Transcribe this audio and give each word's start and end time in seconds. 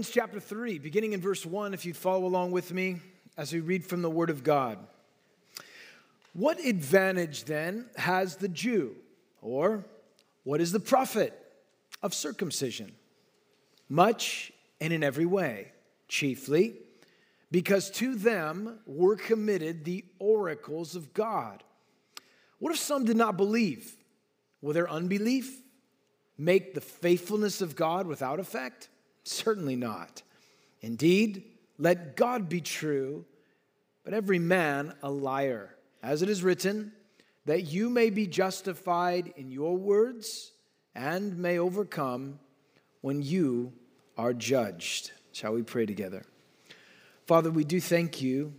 Romans 0.00 0.14
chapter 0.14 0.40
3, 0.40 0.78
beginning 0.78 1.12
in 1.12 1.20
verse 1.20 1.44
1, 1.44 1.74
if 1.74 1.84
you 1.84 1.92
follow 1.92 2.24
along 2.24 2.52
with 2.52 2.72
me 2.72 3.00
as 3.36 3.52
we 3.52 3.60
read 3.60 3.84
from 3.84 4.00
the 4.00 4.08
Word 4.08 4.30
of 4.30 4.42
God. 4.42 4.78
What 6.32 6.58
advantage 6.58 7.44
then 7.44 7.84
has 7.96 8.36
the 8.36 8.48
Jew, 8.48 8.96
or 9.42 9.84
what 10.42 10.62
is 10.62 10.72
the 10.72 10.80
profit 10.80 11.38
of 12.02 12.14
circumcision? 12.14 12.92
Much 13.90 14.50
and 14.80 14.90
in 14.90 15.04
every 15.04 15.26
way, 15.26 15.70
chiefly 16.08 16.76
because 17.50 17.90
to 17.90 18.14
them 18.14 18.78
were 18.86 19.16
committed 19.16 19.84
the 19.84 20.06
oracles 20.18 20.96
of 20.96 21.12
God. 21.12 21.62
What 22.58 22.72
if 22.72 22.78
some 22.78 23.04
did 23.04 23.18
not 23.18 23.36
believe? 23.36 23.98
Will 24.62 24.72
their 24.72 24.88
unbelief 24.88 25.60
make 26.38 26.72
the 26.72 26.80
faithfulness 26.80 27.60
of 27.60 27.76
God 27.76 28.06
without 28.06 28.40
effect? 28.40 28.88
Certainly 29.24 29.76
not. 29.76 30.22
Indeed, 30.80 31.44
let 31.78 32.16
God 32.16 32.48
be 32.48 32.60
true, 32.60 33.24
but 34.04 34.14
every 34.14 34.38
man 34.38 34.94
a 35.02 35.10
liar. 35.10 35.74
As 36.02 36.22
it 36.22 36.30
is 36.30 36.42
written, 36.42 36.92
that 37.46 37.62
you 37.62 37.90
may 37.90 38.10
be 38.10 38.26
justified 38.26 39.32
in 39.36 39.50
your 39.50 39.76
words 39.76 40.52
and 40.94 41.38
may 41.38 41.58
overcome 41.58 42.38
when 43.00 43.22
you 43.22 43.72
are 44.16 44.32
judged. 44.32 45.12
Shall 45.32 45.54
we 45.54 45.62
pray 45.62 45.86
together? 45.86 46.24
Father, 47.26 47.50
we 47.50 47.64
do 47.64 47.80
thank 47.80 48.20
you 48.20 48.52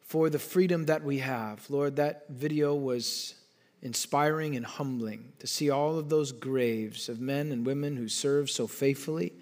for 0.00 0.30
the 0.30 0.38
freedom 0.38 0.86
that 0.86 1.04
we 1.04 1.18
have. 1.18 1.68
Lord, 1.68 1.96
that 1.96 2.28
video 2.28 2.74
was 2.74 3.34
inspiring 3.82 4.56
and 4.56 4.64
humbling 4.64 5.32
to 5.38 5.46
see 5.46 5.70
all 5.70 5.98
of 5.98 6.08
those 6.08 6.32
graves 6.32 7.08
of 7.08 7.20
men 7.20 7.52
and 7.52 7.66
women 7.66 7.96
who 7.96 8.08
served 8.08 8.50
so 8.50 8.66
faithfully. 8.66 9.32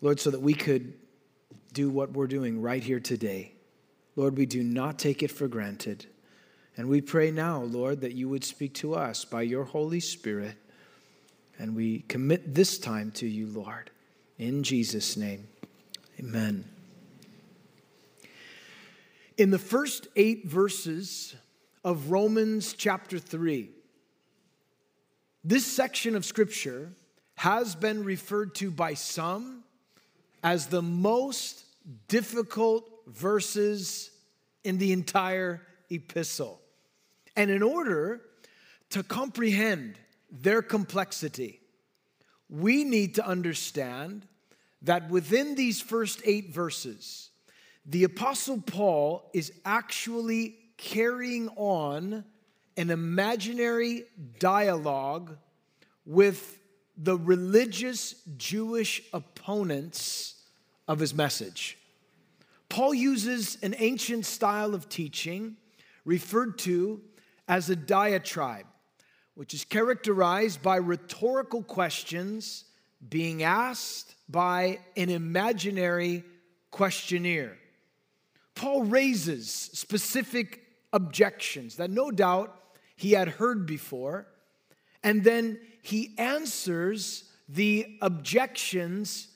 Lord, 0.00 0.20
so 0.20 0.30
that 0.30 0.40
we 0.40 0.54
could 0.54 0.94
do 1.72 1.90
what 1.90 2.12
we're 2.12 2.26
doing 2.26 2.60
right 2.60 2.82
here 2.82 3.00
today. 3.00 3.52
Lord, 4.14 4.36
we 4.36 4.46
do 4.46 4.62
not 4.62 4.98
take 4.98 5.22
it 5.22 5.30
for 5.30 5.48
granted. 5.48 6.06
And 6.76 6.88
we 6.88 7.00
pray 7.00 7.30
now, 7.30 7.62
Lord, 7.62 8.02
that 8.02 8.12
you 8.12 8.28
would 8.28 8.44
speak 8.44 8.74
to 8.74 8.94
us 8.94 9.24
by 9.24 9.42
your 9.42 9.64
Holy 9.64 10.00
Spirit. 10.00 10.56
And 11.58 11.74
we 11.74 12.00
commit 12.00 12.54
this 12.54 12.78
time 12.78 13.10
to 13.12 13.26
you, 13.26 13.46
Lord. 13.46 13.90
In 14.38 14.62
Jesus' 14.62 15.16
name, 15.16 15.48
amen. 16.20 16.66
In 19.38 19.50
the 19.50 19.58
first 19.58 20.08
eight 20.16 20.46
verses 20.46 21.34
of 21.84 22.10
Romans 22.10 22.74
chapter 22.74 23.18
3, 23.18 23.70
this 25.44 25.64
section 25.64 26.16
of 26.16 26.24
Scripture 26.24 26.92
has 27.36 27.74
been 27.74 28.02
referred 28.04 28.54
to 28.56 28.70
by 28.70 28.94
some 28.94 29.62
as 30.42 30.66
the 30.66 30.82
most 30.82 31.64
difficult 32.08 32.88
verses 33.06 34.10
in 34.64 34.78
the 34.78 34.92
entire 34.92 35.62
epistle. 35.90 36.60
And 37.36 37.50
in 37.50 37.62
order 37.62 38.22
to 38.90 39.02
comprehend 39.02 39.98
their 40.30 40.62
complexity, 40.62 41.60
we 42.48 42.84
need 42.84 43.14
to 43.16 43.26
understand 43.26 44.26
that 44.82 45.10
within 45.10 45.54
these 45.54 45.80
first 45.80 46.20
eight 46.24 46.52
verses, 46.52 47.30
the 47.84 48.04
Apostle 48.04 48.60
Paul 48.60 49.30
is 49.32 49.52
actually 49.64 50.56
carrying 50.76 51.48
on 51.56 52.24
an 52.76 52.90
imaginary 52.90 54.04
dialogue 54.38 55.36
with 56.04 56.58
the 56.96 57.16
religious 57.16 58.14
Jewish 58.36 59.02
opponents 59.12 60.35
of 60.88 60.98
his 60.98 61.14
message. 61.14 61.78
Paul 62.68 62.94
uses 62.94 63.58
an 63.62 63.74
ancient 63.78 64.26
style 64.26 64.74
of 64.74 64.88
teaching 64.88 65.56
referred 66.04 66.58
to 66.58 67.00
as 67.48 67.70
a 67.70 67.76
diatribe, 67.76 68.66
which 69.34 69.54
is 69.54 69.64
characterized 69.64 70.62
by 70.62 70.76
rhetorical 70.76 71.62
questions 71.62 72.64
being 73.08 73.42
asked 73.42 74.14
by 74.28 74.80
an 74.96 75.10
imaginary 75.10 76.24
questionnaire. 76.70 77.56
Paul 78.54 78.84
raises 78.84 79.50
specific 79.50 80.62
objections 80.92 81.76
that 81.76 81.90
no 81.90 82.10
doubt 82.10 82.58
he 82.96 83.12
had 83.12 83.28
heard 83.28 83.66
before, 83.66 84.26
and 85.02 85.22
then 85.22 85.58
he 85.82 86.14
answers 86.18 87.24
the 87.48 87.98
objections 88.00 89.28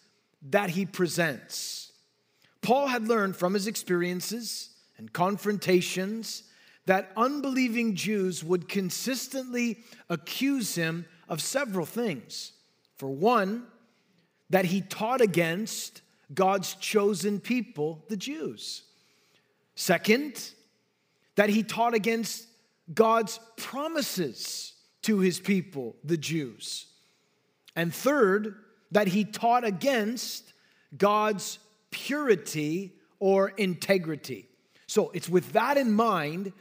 that 0.42 0.70
he 0.70 0.86
presents. 0.86 1.92
Paul 2.62 2.88
had 2.88 3.08
learned 3.08 3.36
from 3.36 3.54
his 3.54 3.66
experiences 3.66 4.70
and 4.98 5.12
confrontations 5.12 6.44
that 6.86 7.12
unbelieving 7.16 7.94
Jews 7.94 8.42
would 8.42 8.68
consistently 8.68 9.84
accuse 10.08 10.74
him 10.74 11.06
of 11.28 11.40
several 11.40 11.86
things. 11.86 12.52
For 12.96 13.08
one, 13.08 13.66
that 14.50 14.64
he 14.66 14.80
taught 14.80 15.20
against 15.20 16.02
God's 16.34 16.74
chosen 16.74 17.40
people, 17.40 18.04
the 18.08 18.16
Jews. 18.16 18.82
Second, 19.74 20.50
that 21.36 21.48
he 21.48 21.62
taught 21.62 21.94
against 21.94 22.46
God's 22.92 23.40
promises 23.56 24.74
to 25.02 25.20
his 25.20 25.40
people, 25.40 25.96
the 26.04 26.16
Jews. 26.16 26.86
And 27.76 27.94
third, 27.94 28.56
that 28.92 29.08
he 29.08 29.24
taught 29.24 29.64
against 29.64 30.52
God's 30.96 31.58
purity 31.90 32.92
or 33.18 33.50
integrity. 33.50 34.48
So 34.86 35.10
it's 35.10 35.28
with 35.28 35.52
that 35.52 35.76
in 35.76 35.92
mind 35.92 36.52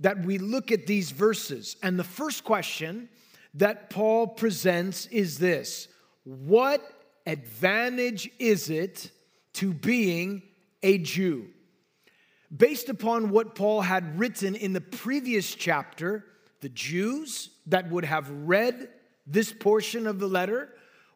that 0.00 0.24
we 0.24 0.38
look 0.38 0.70
at 0.70 0.86
these 0.86 1.10
verses. 1.10 1.76
And 1.82 1.98
the 1.98 2.04
first 2.04 2.44
question 2.44 3.08
that 3.54 3.90
Paul 3.90 4.26
presents 4.26 5.06
is 5.06 5.38
this 5.38 5.88
What 6.24 6.82
advantage 7.26 8.30
is 8.38 8.70
it 8.70 9.10
to 9.54 9.72
being 9.72 10.42
a 10.82 10.98
Jew? 10.98 11.48
Based 12.54 12.88
upon 12.88 13.30
what 13.30 13.54
Paul 13.54 13.80
had 13.80 14.18
written 14.18 14.54
in 14.54 14.74
the 14.74 14.80
previous 14.80 15.54
chapter, 15.54 16.26
the 16.60 16.68
Jews 16.68 17.48
that 17.66 17.90
would 17.90 18.04
have 18.04 18.28
read 18.30 18.88
this 19.26 19.52
portion 19.52 20.06
of 20.06 20.18
the 20.18 20.28
letter 20.28 20.68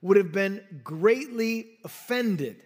would 0.02 0.16
have 0.16 0.32
been 0.32 0.62
greatly 0.84 1.78
offended. 1.84 2.62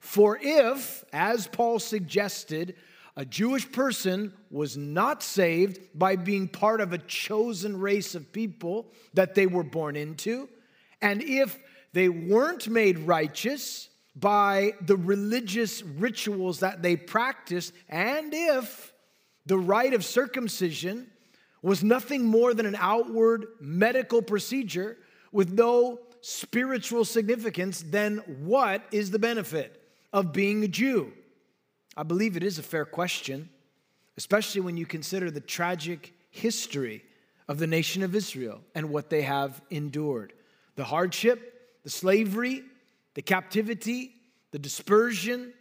For 0.00 0.38
if, 0.40 1.04
as 1.12 1.46
Paul 1.46 1.78
suggested, 1.78 2.76
a 3.16 3.24
Jewish 3.24 3.70
person 3.70 4.32
was 4.50 4.76
not 4.76 5.22
saved 5.22 5.78
by 5.94 6.16
being 6.16 6.48
part 6.48 6.80
of 6.80 6.92
a 6.92 6.98
chosen 6.98 7.78
race 7.78 8.14
of 8.14 8.32
people 8.32 8.92
that 9.14 9.34
they 9.34 9.46
were 9.46 9.62
born 9.62 9.96
into, 9.96 10.48
and 11.00 11.22
if 11.22 11.58
they 11.92 12.08
weren't 12.08 12.68
made 12.68 12.98
righteous 12.98 13.88
by 14.16 14.74
the 14.80 14.96
religious 14.96 15.82
rituals 15.82 16.60
that 16.60 16.82
they 16.82 16.96
practiced, 16.96 17.72
and 17.88 18.32
if 18.34 18.92
the 19.46 19.58
rite 19.58 19.94
of 19.94 20.04
circumcision 20.04 21.08
was 21.62 21.82
nothing 21.82 22.24
more 22.24 22.52
than 22.52 22.66
an 22.66 22.76
outward 22.78 23.46
medical 23.60 24.22
procedure 24.22 24.98
with 25.32 25.50
no 25.50 26.00
spiritual 26.26 27.04
significance, 27.04 27.84
then 27.86 28.16
what 28.40 28.82
is 28.90 29.10
the 29.10 29.18
benefit 29.18 29.78
of 30.10 30.32
being 30.32 30.64
a 30.64 30.68
Jew? 30.68 31.12
I 31.98 32.02
believe 32.02 32.34
it 32.34 32.42
is 32.42 32.58
a 32.58 32.62
fair 32.62 32.86
question, 32.86 33.50
especially 34.16 34.62
when 34.62 34.78
you 34.78 34.86
consider 34.86 35.30
the 35.30 35.42
tragic 35.42 36.14
history 36.30 37.04
of 37.46 37.58
the 37.58 37.66
nation 37.66 38.02
of 38.02 38.14
Israel 38.14 38.62
and 38.74 38.88
what 38.88 39.10
they 39.10 39.20
have 39.20 39.60
endured 39.68 40.32
the 40.76 40.84
hardship, 40.84 41.60
the 41.82 41.90
slavery, 41.90 42.62
the 43.12 43.22
captivity, 43.22 44.14
the 44.50 44.58
dispersion, 44.58 45.52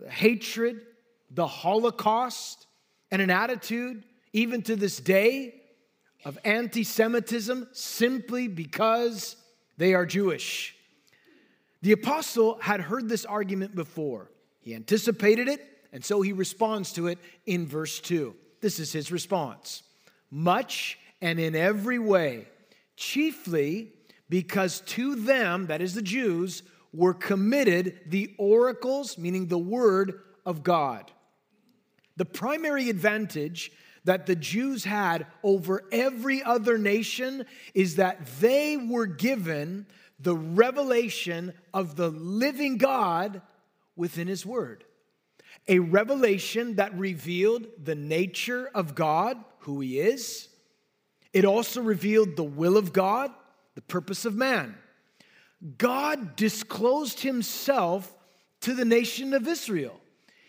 the 0.00 0.10
hatred, 0.10 0.80
the 1.30 1.46
Holocaust, 1.46 2.66
and 3.12 3.22
an 3.22 3.30
attitude, 3.30 4.04
even 4.32 4.60
to 4.62 4.74
this 4.74 4.98
day, 4.98 5.54
of 6.24 6.36
anti 6.44 6.82
Semitism 6.82 7.68
simply 7.72 8.48
because 8.48 9.36
they 9.82 9.94
are 9.94 10.06
Jewish. 10.06 10.76
The 11.82 11.90
apostle 11.90 12.56
had 12.60 12.80
heard 12.80 13.08
this 13.08 13.24
argument 13.24 13.74
before. 13.74 14.30
He 14.60 14.76
anticipated 14.76 15.48
it, 15.48 15.60
and 15.92 16.04
so 16.04 16.22
he 16.22 16.32
responds 16.32 16.92
to 16.92 17.08
it 17.08 17.18
in 17.46 17.66
verse 17.66 17.98
2. 17.98 18.32
This 18.60 18.78
is 18.78 18.92
his 18.92 19.10
response 19.10 19.82
Much 20.30 20.98
and 21.20 21.40
in 21.40 21.56
every 21.56 21.98
way, 21.98 22.46
chiefly 22.96 23.92
because 24.28 24.82
to 24.82 25.16
them, 25.16 25.66
that 25.66 25.82
is 25.82 25.94
the 25.94 26.02
Jews, 26.02 26.62
were 26.92 27.12
committed 27.12 27.98
the 28.06 28.34
oracles, 28.38 29.18
meaning 29.18 29.48
the 29.48 29.58
word 29.58 30.20
of 30.46 30.62
God. 30.62 31.10
The 32.16 32.24
primary 32.24 32.88
advantage 32.88 33.72
that 34.04 34.26
the 34.26 34.36
Jews 34.36 34.84
had 34.84 35.26
over 35.42 35.84
every 35.92 36.42
other 36.42 36.78
nation 36.78 37.46
is 37.74 37.96
that 37.96 38.26
they 38.40 38.76
were 38.76 39.06
given 39.06 39.86
the 40.18 40.36
revelation 40.36 41.52
of 41.74 41.96
the 41.96 42.08
living 42.08 42.78
God 42.78 43.42
within 43.96 44.28
His 44.28 44.46
Word. 44.46 44.84
A 45.68 45.78
revelation 45.78 46.76
that 46.76 46.96
revealed 46.98 47.66
the 47.82 47.94
nature 47.94 48.70
of 48.74 48.94
God, 48.94 49.36
who 49.60 49.80
He 49.80 50.00
is. 50.00 50.48
It 51.32 51.44
also 51.44 51.80
revealed 51.80 52.36
the 52.36 52.44
will 52.44 52.76
of 52.76 52.92
God, 52.92 53.30
the 53.74 53.82
purpose 53.82 54.24
of 54.24 54.34
man. 54.34 54.76
God 55.78 56.34
disclosed 56.36 57.20
Himself 57.20 58.12
to 58.62 58.74
the 58.74 58.84
nation 58.84 59.34
of 59.34 59.46
Israel. 59.46 60.00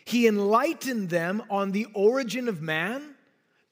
He 0.06 0.28
enlightened 0.28 1.10
them 1.10 1.44
on 1.50 1.72
the 1.72 1.88
origin 1.94 2.48
of 2.48 2.62
man, 2.62 3.13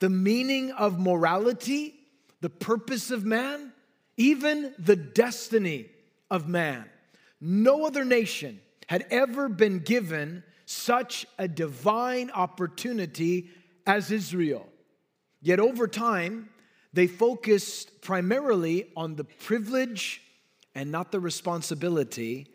the 0.01 0.09
meaning 0.09 0.71
of 0.71 0.99
morality, 0.99 1.93
the 2.41 2.49
purpose 2.49 3.11
of 3.11 3.23
man, 3.23 3.71
even 4.17 4.73
the 4.79 4.95
destiny 4.95 5.85
of 6.31 6.47
man. 6.47 6.89
No 7.39 7.85
other 7.85 8.03
nation 8.03 8.59
had 8.87 9.05
ever 9.11 9.47
been 9.47 9.77
given 9.79 10.43
such 10.65 11.27
a 11.37 11.47
divine 11.47 12.31
opportunity 12.31 13.51
as 13.85 14.11
Israel. 14.11 14.67
Yet 15.39 15.59
over 15.59 15.87
time, 15.87 16.49
they 16.93 17.05
focused 17.05 18.01
primarily 18.01 18.87
on 18.97 19.15
the 19.15 19.23
privilege 19.23 20.23
and 20.73 20.91
not 20.91 21.11
the 21.11 21.19
responsibility 21.19 22.47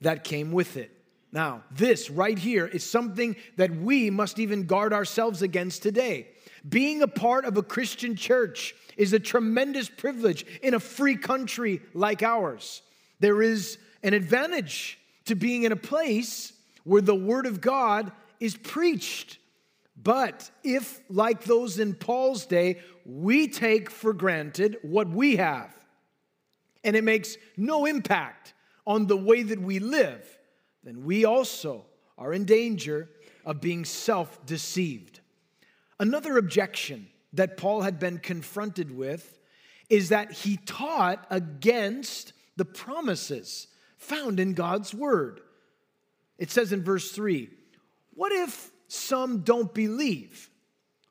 that 0.00 0.24
came 0.24 0.50
with 0.50 0.78
it. 0.78 0.90
Now, 1.30 1.62
this 1.70 2.08
right 2.08 2.38
here 2.38 2.66
is 2.66 2.88
something 2.88 3.36
that 3.56 3.70
we 3.70 4.08
must 4.08 4.38
even 4.38 4.64
guard 4.64 4.94
ourselves 4.94 5.42
against 5.42 5.82
today. 5.82 6.28
Being 6.68 7.02
a 7.02 7.08
part 7.08 7.44
of 7.44 7.56
a 7.56 7.62
Christian 7.62 8.16
church 8.16 8.74
is 8.96 9.12
a 9.12 9.20
tremendous 9.20 9.88
privilege 9.88 10.44
in 10.62 10.74
a 10.74 10.80
free 10.80 11.16
country 11.16 11.82
like 11.94 12.22
ours. 12.22 12.82
There 13.20 13.42
is 13.42 13.78
an 14.02 14.14
advantage 14.14 14.98
to 15.26 15.34
being 15.34 15.64
in 15.64 15.72
a 15.72 15.76
place 15.76 16.52
where 16.84 17.02
the 17.02 17.14
Word 17.14 17.46
of 17.46 17.60
God 17.60 18.12
is 18.40 18.56
preached. 18.56 19.38
But 20.02 20.50
if, 20.62 21.00
like 21.08 21.44
those 21.44 21.78
in 21.78 21.94
Paul's 21.94 22.46
day, 22.46 22.80
we 23.04 23.48
take 23.48 23.90
for 23.90 24.12
granted 24.12 24.76
what 24.82 25.08
we 25.08 25.36
have, 25.36 25.74
and 26.84 26.94
it 26.94 27.04
makes 27.04 27.36
no 27.56 27.86
impact 27.86 28.54
on 28.86 29.06
the 29.06 29.16
way 29.16 29.42
that 29.42 29.60
we 29.60 29.78
live, 29.78 30.24
then 30.84 31.04
we 31.04 31.24
also 31.24 31.84
are 32.18 32.32
in 32.32 32.44
danger 32.44 33.08
of 33.44 33.60
being 33.60 33.84
self 33.84 34.44
deceived. 34.46 35.15
Another 35.98 36.36
objection 36.36 37.08
that 37.32 37.56
Paul 37.56 37.82
had 37.82 37.98
been 37.98 38.18
confronted 38.18 38.96
with 38.96 39.38
is 39.88 40.08
that 40.08 40.32
he 40.32 40.58
taught 40.58 41.26
against 41.30 42.32
the 42.56 42.64
promises 42.64 43.68
found 43.96 44.40
in 44.40 44.54
God's 44.54 44.92
word. 44.92 45.40
It 46.38 46.50
says 46.50 46.72
in 46.72 46.82
verse 46.82 47.12
3 47.12 47.48
What 48.14 48.32
if 48.32 48.70
some 48.88 49.40
don't 49.40 49.72
believe? 49.72 50.50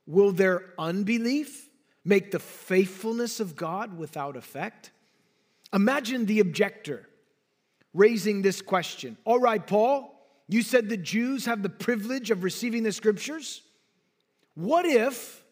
Will 0.07 0.31
their 0.31 0.73
unbelief 0.77 1.67
make 2.03 2.31
the 2.31 2.39
faithfulness 2.39 3.39
of 3.39 3.55
God 3.55 3.97
without 3.97 4.35
effect? 4.35 4.91
Imagine 5.73 6.25
the 6.25 6.39
objector 6.39 7.09
raising 7.93 8.41
this 8.41 8.61
question. 8.61 9.17
All 9.25 9.39
right, 9.39 9.65
Paul, 9.65 10.11
you 10.47 10.61
said 10.61 10.89
the 10.89 10.97
Jews 10.97 11.45
have 11.45 11.63
the 11.63 11.69
privilege 11.69 12.29
of 12.29 12.43
receiving 12.43 12.83
the 12.83 12.91
scriptures. 12.91 13.63
What 14.55 14.85
if 14.85 15.43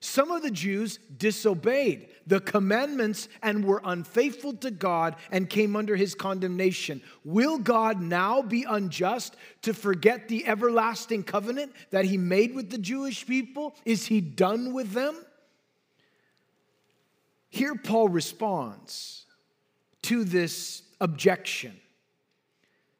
some 0.00 0.30
of 0.30 0.42
the 0.42 0.50
Jews 0.50 0.98
disobeyed 1.16 2.08
the 2.26 2.40
commandments 2.40 3.28
and 3.42 3.64
were 3.64 3.80
unfaithful 3.84 4.52
to 4.54 4.70
God 4.70 5.16
and 5.30 5.48
came 5.48 5.76
under 5.76 5.96
his 5.96 6.14
condemnation. 6.14 7.02
Will 7.24 7.58
God 7.58 8.00
now 8.00 8.42
be 8.42 8.64
unjust 8.68 9.36
to 9.62 9.72
forget 9.72 10.28
the 10.28 10.46
everlasting 10.46 11.22
covenant 11.22 11.72
that 11.90 12.04
he 12.04 12.16
made 12.16 12.54
with 12.54 12.70
the 12.70 12.78
Jewish 12.78 13.26
people? 13.26 13.74
Is 13.84 14.06
he 14.06 14.20
done 14.20 14.72
with 14.72 14.92
them? 14.92 15.16
Here, 17.48 17.74
Paul 17.74 18.08
responds 18.08 19.26
to 20.02 20.24
this 20.24 20.82
objection 21.00 21.80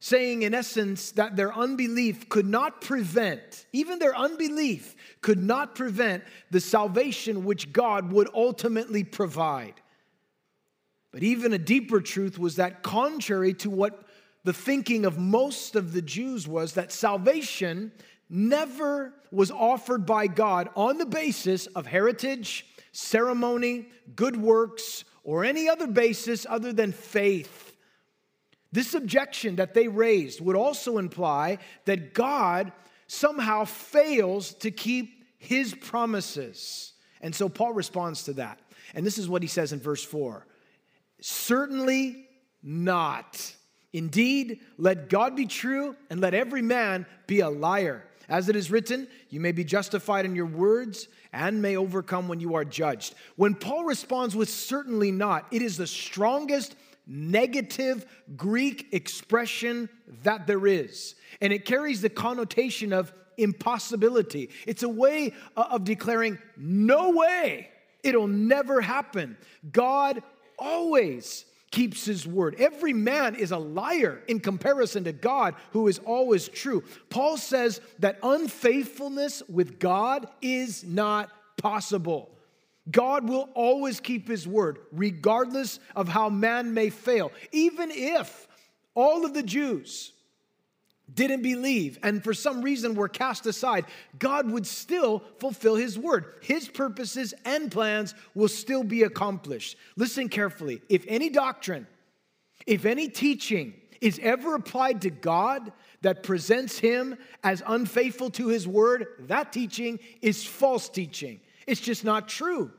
saying, 0.05 0.43
in 0.43 0.53
essence, 0.53 1.13
that 1.13 1.35
their 1.35 1.51
unbelief 1.51 2.29
could 2.29 2.45
not 2.45 2.79
prevent, 2.79 3.65
even 3.73 3.97
their 3.97 4.15
unbelief 4.15 4.95
could 5.21 5.41
not 5.41 5.73
prevent 5.73 6.23
the 6.51 6.59
salvation 6.59 7.43
which 7.43 7.73
God 7.73 8.11
would 8.11 8.29
ultimately 8.35 9.03
provide. 9.03 9.73
But 11.11 11.23
even 11.23 11.53
a 11.53 11.57
deeper 11.57 12.01
truth 12.01 12.37
was 12.37 12.57
that, 12.57 12.83
contrary 12.83 13.55
to 13.55 13.71
what 13.71 14.07
the 14.43 14.53
thinking 14.53 15.05
of 15.05 15.17
most 15.17 15.75
of 15.75 15.91
the 15.91 16.03
Jews 16.03 16.47
was, 16.47 16.73
that 16.73 16.91
salvation 16.91 17.91
never 18.29 19.11
was 19.31 19.49
offered 19.49 20.05
by 20.05 20.27
God 20.27 20.69
on 20.75 20.99
the 20.99 21.07
basis 21.07 21.65
of 21.65 21.87
heritage, 21.87 22.67
ceremony, 22.91 23.87
good 24.15 24.37
works, 24.37 25.03
or 25.23 25.43
any 25.43 25.67
other 25.67 25.87
basis 25.87 26.45
other 26.47 26.71
than 26.71 26.91
faith. 26.91 27.64
This 28.75 28.93
objection 28.93 29.55
that 29.55 29.73
they 29.73 29.87
raised 29.87 30.41
would 30.41 30.57
also 30.57 30.97
imply 30.97 31.59
that 31.85 32.13
God 32.13 32.73
somehow 33.07 33.63
fails 33.63 34.53
to 34.55 34.69
keep 34.69 35.23
his 35.37 35.73
promises. 35.73 36.91
And 37.21 37.33
so 37.33 37.47
Paul 37.47 37.71
responds 37.71 38.23
to 38.23 38.33
that. 38.33 38.59
And 38.93 39.05
this 39.05 39.17
is 39.17 39.29
what 39.29 39.41
he 39.41 39.47
says 39.47 39.71
in 39.71 39.79
verse 39.79 40.03
4 40.03 40.45
Certainly 41.21 42.27
not. 42.61 43.55
Indeed, 43.93 44.59
let 44.77 45.07
God 45.07 45.37
be 45.37 45.45
true 45.45 45.95
and 46.09 46.19
let 46.19 46.33
every 46.33 46.61
man 46.61 47.05
be 47.27 47.39
a 47.39 47.49
liar. 47.49 48.03
As 48.27 48.49
it 48.49 48.57
is 48.57 48.69
written, 48.69 49.07
you 49.29 49.39
may 49.39 49.53
be 49.53 49.63
justified 49.63 50.25
in 50.25 50.35
your 50.35 50.47
words 50.47 51.07
and 51.31 51.61
may 51.61 51.77
overcome 51.77 52.27
when 52.27 52.41
you 52.41 52.55
are 52.55 52.65
judged. 52.65 53.15
When 53.37 53.55
Paul 53.55 53.85
responds 53.85 54.35
with 54.35 54.49
certainly 54.49 55.11
not, 55.11 55.45
it 55.51 55.61
is 55.61 55.77
the 55.77 55.87
strongest 55.87 56.75
negative 57.07 58.05
Greek 58.35 58.87
expression 58.91 59.89
that 60.23 60.47
there 60.47 60.65
is. 60.67 61.15
And 61.41 61.51
it 61.53 61.65
carries 61.65 62.01
the 62.01 62.09
connotation 62.09 62.93
of 62.93 63.13
impossibility. 63.37 64.49
It's 64.65 64.83
a 64.83 64.89
way 64.89 65.33
uh, 65.55 65.65
of 65.71 65.83
declaring, 65.83 66.37
no 66.57 67.11
way, 67.11 67.69
it'll 68.03 68.27
never 68.27 68.81
happen. 68.81 69.37
God 69.71 70.23
always 70.57 71.45
keeps 71.71 72.05
his 72.05 72.25
word. 72.25 72.55
Every 72.57 72.93
man 72.93 73.35
is 73.35 73.51
a 73.51 73.57
liar 73.57 74.21
in 74.27 74.39
comparison 74.39 75.03
to 75.03 75.11
God, 75.11 75.55
who 75.71 75.89
is 75.89 75.99
always 75.99 76.47
true. 76.47 76.83
Paul 77.09 77.35
says 77.35 77.81
that 77.99 78.19
unfaithfulness 78.23 79.43
with 79.49 79.77
God 79.79 80.27
is 80.41 80.85
not 80.85 81.29
possible. 81.57 82.29
God 82.89 83.27
will 83.27 83.49
always 83.55 83.99
keep 83.99 84.27
his 84.27 84.47
word, 84.47 84.79
regardless 84.91 85.79
of 85.95 86.07
how 86.07 86.29
man 86.29 86.73
may 86.73 86.89
fail. 86.89 87.31
Even 87.51 87.89
if 87.91 88.47
all 88.93 89.25
of 89.25 89.33
the 89.33 89.43
Jews 89.43 90.11
didn't 91.13 91.41
believe 91.41 91.99
and 92.03 92.23
for 92.23 92.33
some 92.33 92.61
reason 92.61 92.95
were 92.95 93.07
cast 93.07 93.45
aside, 93.45 93.85
God 94.17 94.49
would 94.49 94.67
still 94.67 95.23
fulfill 95.39 95.75
his 95.75 95.97
word. 95.97 96.25
His 96.41 96.67
purposes 96.67 97.33
and 97.43 97.71
plans 97.71 98.15
will 98.33 98.47
still 98.47 98.83
be 98.83 99.03
accomplished. 99.03 99.77
Listen 99.95 100.29
carefully. 100.29 100.81
If 100.89 101.05
any 101.07 101.29
doctrine, 101.29 101.87
if 102.65 102.85
any 102.85 103.07
teaching 103.07 103.73
is 104.01 104.19
ever 104.21 104.55
applied 104.55 105.01
to 105.03 105.09
God 105.09 105.71
that 106.01 106.23
presents 106.23 106.77
him 106.77 107.17
as 107.43 107.63
unfaithful 107.65 108.29
to 108.31 108.47
his 108.47 108.67
word, 108.67 109.07
that 109.27 109.53
teaching 109.53 109.99
is 110.21 110.45
false 110.45 110.89
teaching. 110.89 111.39
It's 111.67 111.81
just 111.81 112.03
not 112.03 112.27
true. 112.27 112.71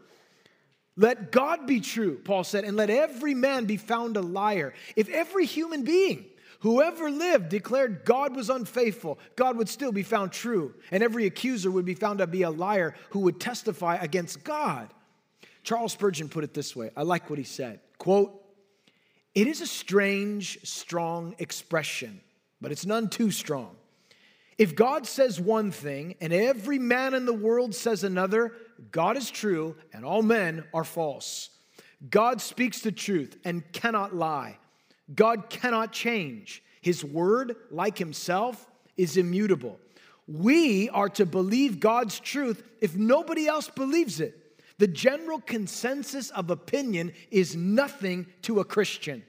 Let 0.96 1.30
God 1.30 1.66
be 1.66 1.80
true, 1.80 2.18
Paul 2.24 2.44
said, 2.44 2.64
and 2.64 2.76
let 2.76 2.88
every 2.88 3.34
man 3.34 3.66
be 3.66 3.76
found 3.76 4.16
a 4.16 4.22
liar. 4.22 4.72
If 4.96 5.08
every 5.10 5.44
human 5.44 5.84
being 5.84 6.24
who 6.60 6.82
ever 6.82 7.10
lived 7.10 7.50
declared 7.50 8.04
God 8.04 8.34
was 8.34 8.48
unfaithful, 8.48 9.18
God 9.36 9.58
would 9.58 9.68
still 9.68 9.92
be 9.92 10.02
found 10.02 10.32
true, 10.32 10.74
and 10.90 11.02
every 11.02 11.26
accuser 11.26 11.70
would 11.70 11.84
be 11.84 11.94
found 11.94 12.20
to 12.20 12.26
be 12.26 12.42
a 12.42 12.50
liar 12.50 12.94
who 13.10 13.20
would 13.20 13.38
testify 13.38 13.96
against 13.96 14.42
God. 14.42 14.88
Charles 15.62 15.92
Spurgeon 15.92 16.28
put 16.28 16.44
it 16.44 16.54
this 16.54 16.74
way. 16.74 16.90
I 16.96 17.02
like 17.02 17.28
what 17.28 17.38
he 17.38 17.44
said. 17.44 17.80
Quote, 17.98 18.42
it 19.34 19.46
is 19.46 19.60
a 19.60 19.66
strange, 19.66 20.58
strong 20.62 21.34
expression, 21.38 22.22
but 22.60 22.72
it's 22.72 22.86
none 22.86 23.10
too 23.10 23.30
strong. 23.30 23.76
If 24.58 24.75
God 24.75 25.06
says 25.06 25.40
one 25.40 25.70
thing 25.70 26.14
and 26.20 26.32
every 26.32 26.78
man 26.78 27.14
in 27.14 27.26
the 27.26 27.32
world 27.32 27.75
says 27.75 28.04
another, 28.04 28.52
God 28.90 29.16
is 29.16 29.30
true 29.30 29.76
and 29.92 30.04
all 30.04 30.22
men 30.22 30.64
are 30.72 30.84
false. 30.84 31.50
God 32.08 32.40
speaks 32.40 32.80
the 32.80 32.92
truth 32.92 33.36
and 33.44 33.70
cannot 33.72 34.14
lie. 34.14 34.58
God 35.14 35.50
cannot 35.50 35.92
change. 35.92 36.62
His 36.80 37.04
word, 37.04 37.56
like 37.70 37.98
himself, 37.98 38.70
is 38.96 39.16
immutable. 39.16 39.78
We 40.26 40.88
are 40.90 41.08
to 41.10 41.26
believe 41.26 41.80
God's 41.80 42.18
truth 42.18 42.62
if 42.80 42.96
nobody 42.96 43.46
else 43.46 43.68
believes 43.68 44.20
it. 44.20 44.42
The 44.78 44.88
general 44.88 45.40
consensus 45.40 46.30
of 46.30 46.50
opinion 46.50 47.12
is 47.30 47.56
nothing 47.56 48.26
to 48.42 48.60
a 48.60 48.64
Christian. 48.64 49.22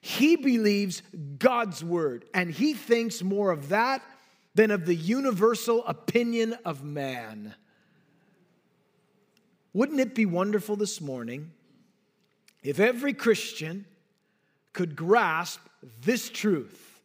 He 0.00 0.36
believes 0.36 1.02
God's 1.38 1.84
word, 1.84 2.24
and 2.32 2.50
he 2.50 2.72
thinks 2.72 3.22
more 3.22 3.50
of 3.50 3.68
that 3.68 4.02
than 4.54 4.70
of 4.70 4.86
the 4.86 4.94
universal 4.94 5.84
opinion 5.86 6.56
of 6.64 6.82
man. 6.82 7.54
Wouldn't 9.72 10.00
it 10.00 10.14
be 10.14 10.26
wonderful 10.26 10.76
this 10.76 11.00
morning 11.00 11.52
if 12.62 12.80
every 12.80 13.12
Christian 13.12 13.86
could 14.72 14.96
grasp 14.96 15.60
this 16.02 16.28
truth? 16.28 17.02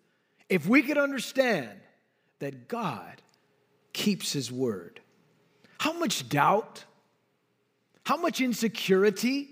If 0.49 0.67
we 0.67 0.81
could 0.81 0.97
understand 0.97 1.79
that 2.39 2.67
God 2.67 3.21
keeps 3.93 4.33
his 4.33 4.51
word. 4.51 4.99
How 5.79 5.93
much 5.93 6.27
doubt, 6.27 6.83
how 8.03 8.17
much 8.17 8.41
insecurity, 8.41 9.49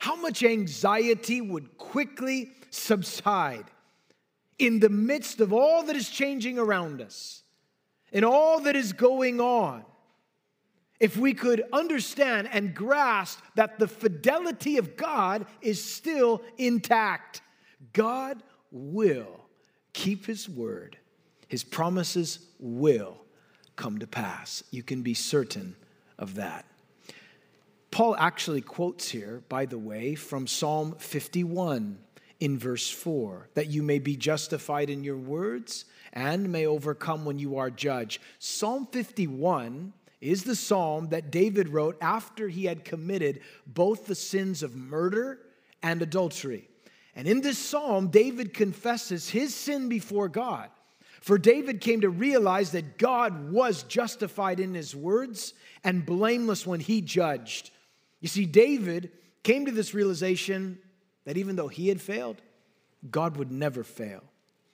how 0.00 0.16
much 0.16 0.42
anxiety 0.42 1.40
would 1.40 1.76
quickly 1.76 2.52
subside 2.70 3.64
in 4.58 4.80
the 4.80 4.88
midst 4.88 5.40
of 5.40 5.52
all 5.52 5.84
that 5.84 5.96
is 5.96 6.08
changing 6.08 6.58
around 6.58 7.00
us 7.00 7.42
and 8.12 8.24
all 8.24 8.60
that 8.60 8.76
is 8.76 8.92
going 8.92 9.40
on 9.40 9.84
if 11.00 11.16
we 11.16 11.32
could 11.32 11.62
understand 11.72 12.48
and 12.52 12.74
grasp 12.74 13.40
that 13.54 13.78
the 13.78 13.86
fidelity 13.86 14.78
of 14.78 14.96
God 14.96 15.46
is 15.60 15.82
still 15.82 16.42
intact. 16.56 17.40
God 17.92 18.42
will 18.72 19.46
keep 19.92 20.26
his 20.26 20.48
word, 20.48 20.98
his 21.46 21.64
promises 21.64 22.40
will 22.58 23.16
come 23.76 23.98
to 23.98 24.06
pass. 24.06 24.64
You 24.70 24.82
can 24.82 25.02
be 25.02 25.14
certain 25.14 25.76
of 26.18 26.34
that. 26.34 26.66
Paul 27.90 28.16
actually 28.16 28.60
quotes 28.60 29.08
here, 29.08 29.42
by 29.48 29.64
the 29.64 29.78
way, 29.78 30.14
from 30.14 30.46
Psalm 30.46 30.96
51 30.98 31.98
in 32.40 32.58
verse 32.58 32.88
4 32.88 33.48
that 33.54 33.68
you 33.68 33.82
may 33.82 33.98
be 33.98 34.16
justified 34.16 34.90
in 34.90 35.04
your 35.04 35.16
words 35.16 35.84
and 36.12 36.50
may 36.50 36.66
overcome 36.66 37.24
when 37.24 37.38
you 37.38 37.58
are 37.58 37.70
judged. 37.70 38.20
Psalm 38.38 38.86
51 38.86 39.92
is 40.20 40.44
the 40.44 40.56
psalm 40.56 41.08
that 41.08 41.30
David 41.30 41.68
wrote 41.68 41.96
after 42.00 42.48
he 42.48 42.64
had 42.64 42.84
committed 42.84 43.40
both 43.66 44.06
the 44.06 44.14
sins 44.14 44.62
of 44.62 44.74
murder 44.74 45.40
and 45.82 46.02
adultery. 46.02 46.68
And 47.14 47.26
in 47.26 47.40
this 47.40 47.58
psalm, 47.58 48.08
David 48.08 48.54
confesses 48.54 49.28
his 49.28 49.54
sin 49.54 49.88
before 49.88 50.28
God. 50.28 50.70
For 51.20 51.36
David 51.36 51.80
came 51.80 52.02
to 52.02 52.10
realize 52.10 52.72
that 52.72 52.96
God 52.96 53.50
was 53.50 53.82
justified 53.82 54.60
in 54.60 54.74
his 54.74 54.94
words 54.94 55.52
and 55.82 56.06
blameless 56.06 56.66
when 56.66 56.80
he 56.80 57.00
judged. 57.00 57.70
You 58.20 58.28
see, 58.28 58.46
David 58.46 59.10
came 59.42 59.66
to 59.66 59.72
this 59.72 59.94
realization 59.94 60.78
that 61.28 61.36
even 61.36 61.56
though 61.56 61.68
he 61.68 61.88
had 61.88 62.00
failed, 62.00 62.40
God 63.10 63.36
would 63.36 63.52
never 63.52 63.84
fail. 63.84 64.24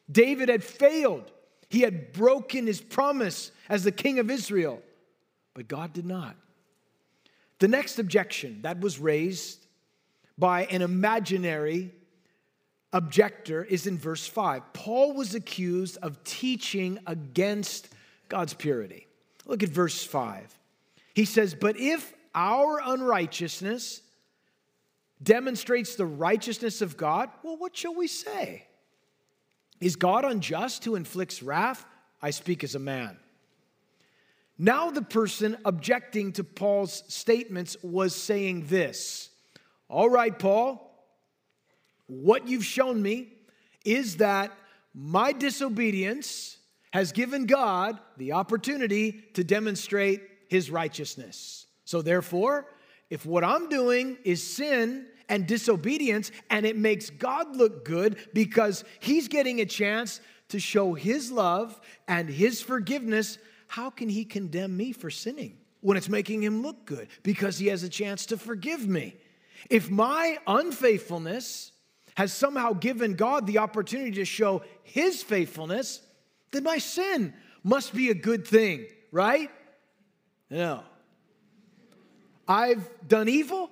David 0.08 0.48
had 0.48 0.62
failed. 0.62 1.28
He 1.68 1.80
had 1.80 2.12
broken 2.12 2.68
his 2.68 2.80
promise 2.80 3.50
as 3.68 3.82
the 3.82 3.90
king 3.90 4.20
of 4.20 4.30
Israel, 4.30 4.80
but 5.54 5.66
God 5.66 5.92
did 5.92 6.06
not. 6.06 6.36
The 7.58 7.66
next 7.66 7.98
objection 7.98 8.60
that 8.62 8.78
was 8.78 9.00
raised 9.00 9.66
by 10.38 10.66
an 10.66 10.80
imaginary 10.80 11.90
objector 12.92 13.64
is 13.64 13.88
in 13.88 13.98
verse 13.98 14.24
5. 14.24 14.72
Paul 14.74 15.12
was 15.12 15.34
accused 15.34 15.98
of 16.02 16.22
teaching 16.22 17.00
against 17.04 17.88
God's 18.28 18.54
purity. 18.54 19.08
Look 19.44 19.64
at 19.64 19.70
verse 19.70 20.04
5. 20.04 20.56
He 21.14 21.24
says, 21.24 21.52
But 21.52 21.80
if 21.80 22.14
our 22.32 22.80
unrighteousness 22.80 24.02
demonstrates 25.24 25.96
the 25.96 26.06
righteousness 26.06 26.82
of 26.82 26.96
God, 26.96 27.30
well, 27.42 27.56
what 27.56 27.76
shall 27.76 27.94
we 27.94 28.06
say? 28.06 28.66
Is 29.80 29.96
God 29.96 30.24
unjust 30.24 30.84
who 30.84 30.94
inflicts 30.94 31.42
wrath? 31.42 31.84
I 32.22 32.30
speak 32.30 32.62
as 32.64 32.74
a 32.74 32.78
man. 32.78 33.18
Now, 34.56 34.90
the 34.90 35.02
person 35.02 35.56
objecting 35.64 36.32
to 36.34 36.44
Paul's 36.44 37.02
statements 37.08 37.76
was 37.82 38.14
saying 38.14 38.66
this 38.66 39.30
All 39.88 40.08
right, 40.08 40.38
Paul, 40.38 40.80
what 42.06 42.46
you've 42.48 42.64
shown 42.64 43.02
me 43.02 43.32
is 43.84 44.18
that 44.18 44.52
my 44.94 45.32
disobedience 45.32 46.58
has 46.92 47.10
given 47.10 47.46
God 47.46 47.98
the 48.16 48.32
opportunity 48.32 49.24
to 49.34 49.42
demonstrate 49.42 50.22
his 50.48 50.70
righteousness. 50.70 51.66
So, 51.84 52.00
therefore, 52.00 52.66
if 53.10 53.26
what 53.26 53.42
I'm 53.42 53.68
doing 53.68 54.16
is 54.24 54.42
sin 54.56 55.06
and 55.28 55.46
disobedience 55.46 56.30
and 56.50 56.66
it 56.66 56.76
makes 56.76 57.10
God 57.10 57.56
look 57.56 57.84
good 57.84 58.16
because 58.32 58.84
he's 59.00 59.28
getting 59.28 59.60
a 59.60 59.66
chance 59.66 60.20
to 60.48 60.58
show 60.58 60.94
his 60.94 61.30
love 61.32 61.80
and 62.06 62.28
his 62.28 62.60
forgiveness, 62.60 63.38
how 63.66 63.90
can 63.90 64.08
he 64.08 64.24
condemn 64.24 64.76
me 64.76 64.92
for 64.92 65.10
sinning 65.10 65.56
when 65.80 65.96
it's 65.96 66.08
making 66.08 66.42
him 66.42 66.62
look 66.62 66.84
good? 66.84 67.08
Because 67.22 67.58
he 67.58 67.68
has 67.68 67.82
a 67.82 67.88
chance 67.88 68.26
to 68.26 68.36
forgive 68.36 68.86
me. 68.86 69.16
If 69.70 69.90
my 69.90 70.38
unfaithfulness 70.46 71.72
has 72.16 72.32
somehow 72.32 72.72
given 72.72 73.14
God 73.14 73.46
the 73.46 73.58
opportunity 73.58 74.12
to 74.12 74.24
show 74.24 74.62
his 74.82 75.22
faithfulness, 75.22 76.00
then 76.52 76.62
my 76.62 76.78
sin 76.78 77.34
must 77.62 77.94
be 77.94 78.10
a 78.10 78.14
good 78.14 78.46
thing, 78.46 78.86
right? 79.10 79.50
No. 80.50 80.82
I've 82.46 82.88
done 83.08 83.28
evil, 83.28 83.70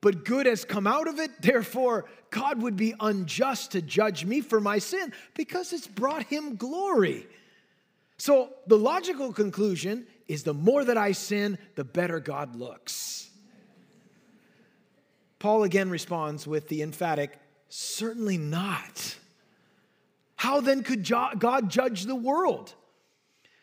but 0.00 0.24
good 0.24 0.46
has 0.46 0.64
come 0.64 0.86
out 0.86 1.08
of 1.08 1.18
it. 1.18 1.42
Therefore, 1.42 2.06
God 2.30 2.62
would 2.62 2.76
be 2.76 2.94
unjust 3.00 3.72
to 3.72 3.82
judge 3.82 4.24
me 4.24 4.40
for 4.40 4.60
my 4.60 4.78
sin 4.78 5.12
because 5.34 5.72
it's 5.72 5.86
brought 5.86 6.24
him 6.24 6.56
glory. 6.56 7.26
So, 8.18 8.50
the 8.66 8.78
logical 8.78 9.32
conclusion 9.32 10.06
is 10.28 10.42
the 10.42 10.54
more 10.54 10.84
that 10.84 10.98
I 10.98 11.12
sin, 11.12 11.58
the 11.74 11.84
better 11.84 12.20
God 12.20 12.54
looks. 12.54 13.30
Paul 15.38 15.64
again 15.64 15.88
responds 15.88 16.46
with 16.46 16.68
the 16.68 16.82
emphatic, 16.82 17.38
certainly 17.70 18.36
not. 18.36 19.16
How 20.36 20.60
then 20.60 20.82
could 20.82 21.06
God 21.06 21.70
judge 21.70 22.04
the 22.04 22.14
world? 22.14 22.74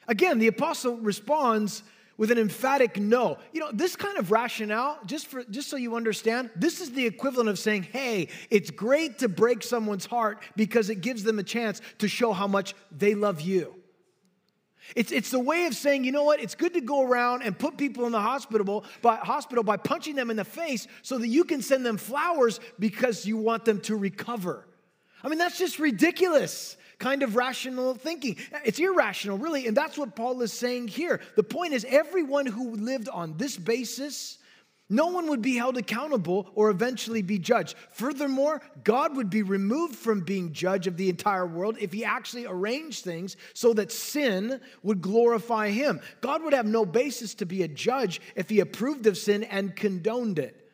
Again, 0.08 0.40
the 0.40 0.48
apostle 0.48 0.98
responds 0.98 1.84
with 2.18 2.32
an 2.32 2.38
emphatic 2.38 3.00
no. 3.00 3.38
You 3.54 3.62
know, 3.62 3.70
this 3.72 3.96
kind 3.96 4.18
of 4.18 4.32
rationale, 4.32 5.00
just 5.06 5.28
for 5.28 5.44
just 5.46 5.70
so 5.70 5.78
you 5.78 5.96
understand, 5.96 6.50
this 6.56 6.82
is 6.82 6.92
the 6.92 7.06
equivalent 7.06 7.50
of 7.50 7.60
saying, 7.60 7.84
"Hey, 7.84 8.30
it's 8.50 8.72
great 8.72 9.20
to 9.20 9.30
break 9.30 9.64
someone's 9.64 10.06
heart 10.06 10.42
because 10.56 10.90
it 10.90 11.02
gives 11.02 11.24
them 11.24 11.40
a 11.40 11.44
chance 11.44 11.82
to 12.00 12.08
show 12.08 12.34
how 12.34 12.48
much 12.48 12.74
they 12.92 13.16
love 13.16 13.42
you." 13.42 13.76
It's, 14.96 15.12
it's 15.12 15.32
the 15.32 15.40
way 15.40 15.66
of 15.66 15.76
saying, 15.76 16.06
you 16.06 16.12
know 16.12 16.24
what, 16.24 16.42
it's 16.42 16.56
good 16.56 16.74
to 16.76 16.82
go 16.82 17.04
around 17.04 17.44
and 17.44 17.58
put 17.58 17.78
people 17.78 18.06
in 18.06 18.12
the 18.12 18.22
hospital 18.22 18.86
by, 19.02 19.18
hospital 19.18 19.64
by 19.64 19.78
punching 19.78 20.16
them 20.16 20.30
in 20.32 20.38
the 20.38 20.46
face 20.46 20.88
so 21.02 21.18
that 21.18 21.28
you 21.28 21.44
can 21.44 21.62
send 21.62 21.86
them 21.86 21.98
flowers 21.98 22.60
because 22.80 23.26
you 23.26 23.38
want 23.38 23.66
them 23.66 23.82
to 23.82 23.96
recover. 23.96 24.66
I 25.24 25.30
mean, 25.30 25.40
that's 25.40 25.58
just 25.58 25.80
ridiculous 25.80 26.78
kind 27.00 27.24
of 27.24 27.36
rational 27.36 27.96
thinking. 27.96 28.38
It's 28.66 28.80
irrational, 28.80 29.38
really, 29.38 29.68
and 29.68 29.78
that's 29.78 29.98
what 29.98 30.16
Paul 30.16 30.42
is 30.42 30.54
saying 30.54 30.88
here. 30.88 31.20
The 31.36 31.44
point 31.44 31.74
is, 31.74 31.86
everyone 31.88 32.46
who 32.46 32.76
lived 32.76 33.10
on 33.10 33.38
this 33.38 33.58
basis, 33.58 34.38
no 34.90 35.08
one 35.08 35.28
would 35.28 35.42
be 35.42 35.58
held 35.58 35.78
accountable 35.78 36.50
or 36.56 36.70
eventually 36.70 37.22
be 37.22 37.40
judged. 37.40 37.76
Furthermore, 37.92 38.62
God 38.84 39.16
would 39.18 39.30
be 39.30 39.44
removed 39.44 39.96
from 39.96 40.22
being 40.22 40.54
judge 40.54 40.88
of 40.88 40.96
the 40.96 41.10
entire 41.10 41.46
world 41.46 41.78
if 41.80 41.92
he 41.92 42.06
actually 42.06 42.46
arranged 42.46 43.04
things 43.04 43.36
so 43.54 43.74
that 43.74 43.92
sin 43.92 44.62
would 44.84 45.02
glorify 45.02 45.70
him. 45.70 46.00
God 46.22 46.42
would 46.44 46.54
have 46.54 46.66
no 46.66 46.86
basis 46.86 47.36
to 47.36 47.46
be 47.46 47.64
a 47.64 47.68
judge 47.68 48.22
if 48.36 48.50
he 48.50 48.62
approved 48.62 49.06
of 49.08 49.18
sin 49.18 49.44
and 49.44 49.76
condoned 49.76 50.40
it. 50.40 50.72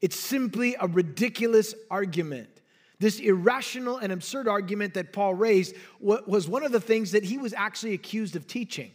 It's 0.00 0.18
simply 0.18 0.74
a 0.80 0.88
ridiculous 0.88 1.74
argument. 1.90 2.59
This 3.00 3.18
irrational 3.18 3.96
and 3.96 4.12
absurd 4.12 4.46
argument 4.46 4.94
that 4.94 5.12
Paul 5.12 5.34
raised 5.34 5.74
was 6.00 6.46
one 6.46 6.62
of 6.62 6.70
the 6.70 6.80
things 6.80 7.12
that 7.12 7.24
he 7.24 7.38
was 7.38 7.54
actually 7.54 7.94
accused 7.94 8.36
of 8.36 8.46
teaching. 8.46 8.92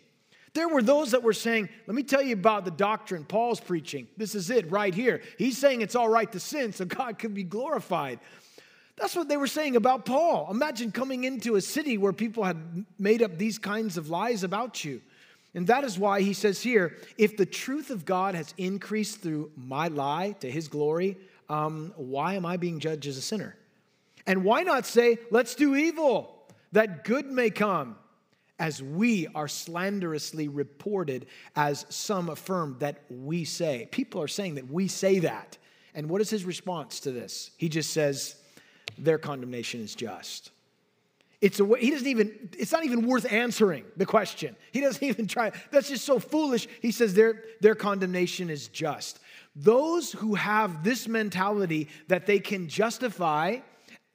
There 0.53 0.69
were 0.69 0.83
those 0.83 1.11
that 1.11 1.21
were 1.21 1.33
saying, 1.33 1.67
Let 1.85 1.95
me 1.95 2.03
tell 2.03 2.21
you 2.21 2.33
about 2.33 2.63
the 2.63 2.71
doctrine 2.71 3.25
Paul's 3.25 3.59
preaching. 3.59 4.07
This 4.15 4.35
is 4.35 4.49
it 4.49 4.71
right 4.71 4.93
here. 4.93 5.21
He's 5.37 5.57
saying 5.57 5.81
it's 5.81 5.95
all 5.95 6.07
right 6.07 6.31
to 6.31 6.39
sin 6.39 6.71
so 6.71 6.85
God 6.85 7.19
can 7.19 7.33
be 7.33 7.43
glorified. 7.43 8.19
That's 8.95 9.15
what 9.15 9.27
they 9.27 9.37
were 9.37 9.47
saying 9.47 9.75
about 9.75 10.05
Paul. 10.05 10.47
Imagine 10.49 10.91
coming 10.91 11.25
into 11.25 11.55
a 11.55 11.61
city 11.61 11.97
where 11.97 12.13
people 12.13 12.45
had 12.45 12.85
made 12.97 13.21
up 13.21 13.37
these 13.37 13.59
kinds 13.59 13.97
of 13.97 14.09
lies 14.09 14.43
about 14.43 14.85
you. 14.85 15.01
And 15.55 15.67
that 15.67 15.83
is 15.83 15.97
why 15.97 16.21
he 16.21 16.33
says 16.33 16.61
here 16.61 16.97
if 17.17 17.37
the 17.37 17.45
truth 17.45 17.89
of 17.89 18.05
God 18.05 18.35
has 18.35 18.53
increased 18.57 19.21
through 19.21 19.51
my 19.57 19.87
lie 19.87 20.35
to 20.41 20.49
his 20.49 20.67
glory, 20.67 21.17
um, 21.49 21.91
why 21.97 22.35
am 22.35 22.45
I 22.45 22.57
being 22.57 22.79
judged 22.79 23.07
as 23.07 23.17
a 23.17 23.21
sinner? 23.21 23.57
And 24.27 24.43
why 24.43 24.63
not 24.63 24.85
say, 24.85 25.19
let's 25.31 25.55
do 25.55 25.75
evil 25.75 26.35
that 26.71 27.03
good 27.03 27.27
may 27.27 27.49
come, 27.49 27.95
as 28.59 28.81
we 28.81 29.27
are 29.35 29.47
slanderously 29.47 30.47
reported, 30.47 31.25
as 31.55 31.85
some 31.89 32.29
affirm 32.29 32.77
that 32.79 33.03
we 33.09 33.43
say. 33.43 33.87
People 33.91 34.21
are 34.21 34.27
saying 34.27 34.55
that 34.55 34.69
we 34.69 34.87
say 34.87 35.19
that. 35.19 35.57
And 35.93 36.09
what 36.09 36.21
is 36.21 36.29
his 36.29 36.45
response 36.45 37.01
to 37.01 37.11
this? 37.11 37.51
He 37.57 37.69
just 37.69 37.91
says, 37.91 38.35
their 38.97 39.17
condemnation 39.17 39.81
is 39.81 39.95
just. 39.95 40.51
It's 41.41 41.59
a 41.59 41.65
way, 41.65 41.81
he 41.81 41.91
doesn't 41.91 42.07
even, 42.07 42.49
it's 42.57 42.71
not 42.71 42.85
even 42.85 43.07
worth 43.07 43.31
answering 43.31 43.85
the 43.97 44.05
question. 44.05 44.55
He 44.71 44.81
doesn't 44.81 45.03
even 45.07 45.27
try. 45.27 45.51
That's 45.71 45.89
just 45.89 46.05
so 46.05 46.19
foolish. 46.19 46.67
He 46.81 46.91
says 46.91 47.13
their, 47.13 47.43
their 47.61 47.75
condemnation 47.75 48.49
is 48.49 48.67
just. 48.67 49.19
Those 49.55 50.11
who 50.11 50.35
have 50.35 50.83
this 50.83 51.07
mentality 51.07 51.87
that 52.07 52.25
they 52.25 52.39
can 52.39 52.67
justify 52.67 53.59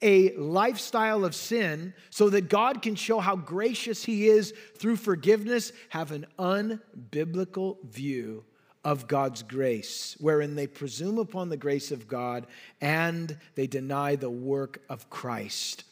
a 0.01 0.33
lifestyle 0.35 1.23
of 1.25 1.35
sin 1.35 1.93
so 2.09 2.29
that 2.29 2.49
God 2.49 2.81
can 2.81 2.95
show 2.95 3.19
how 3.19 3.35
gracious 3.35 4.03
He 4.03 4.27
is 4.27 4.53
through 4.77 4.97
forgiveness 4.97 5.71
have 5.89 6.11
an 6.11 6.25
unbiblical 6.39 7.77
view 7.83 8.43
of 8.83 9.07
God's 9.07 9.43
grace, 9.43 10.15
wherein 10.19 10.55
they 10.55 10.67
presume 10.67 11.19
upon 11.19 11.49
the 11.49 11.57
grace 11.57 11.91
of 11.91 12.07
God 12.07 12.47
and 12.79 13.37
they 13.55 13.67
deny 13.67 14.15
the 14.15 14.29
work 14.29 14.81
of 14.89 15.09
Christ. 15.09 15.83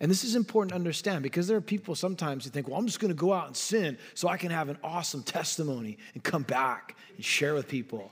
And 0.00 0.10
this 0.10 0.24
is 0.24 0.34
important 0.34 0.70
to 0.70 0.74
understand 0.74 1.22
because 1.22 1.46
there 1.46 1.56
are 1.56 1.62
people 1.62 1.94
sometimes 1.94 2.44
who 2.44 2.50
think, 2.50 2.68
well, 2.68 2.78
I'm 2.78 2.86
just 2.86 2.98
going 2.98 3.12
to 3.12 3.18
go 3.18 3.32
out 3.32 3.46
and 3.46 3.56
sin 3.56 3.96
so 4.14 4.28
I 4.28 4.36
can 4.36 4.50
have 4.50 4.68
an 4.68 4.78
awesome 4.82 5.22
testimony 5.22 5.98
and 6.14 6.22
come 6.22 6.42
back 6.42 6.96
and 7.16 7.24
share 7.24 7.54
with 7.54 7.68
people. 7.68 8.10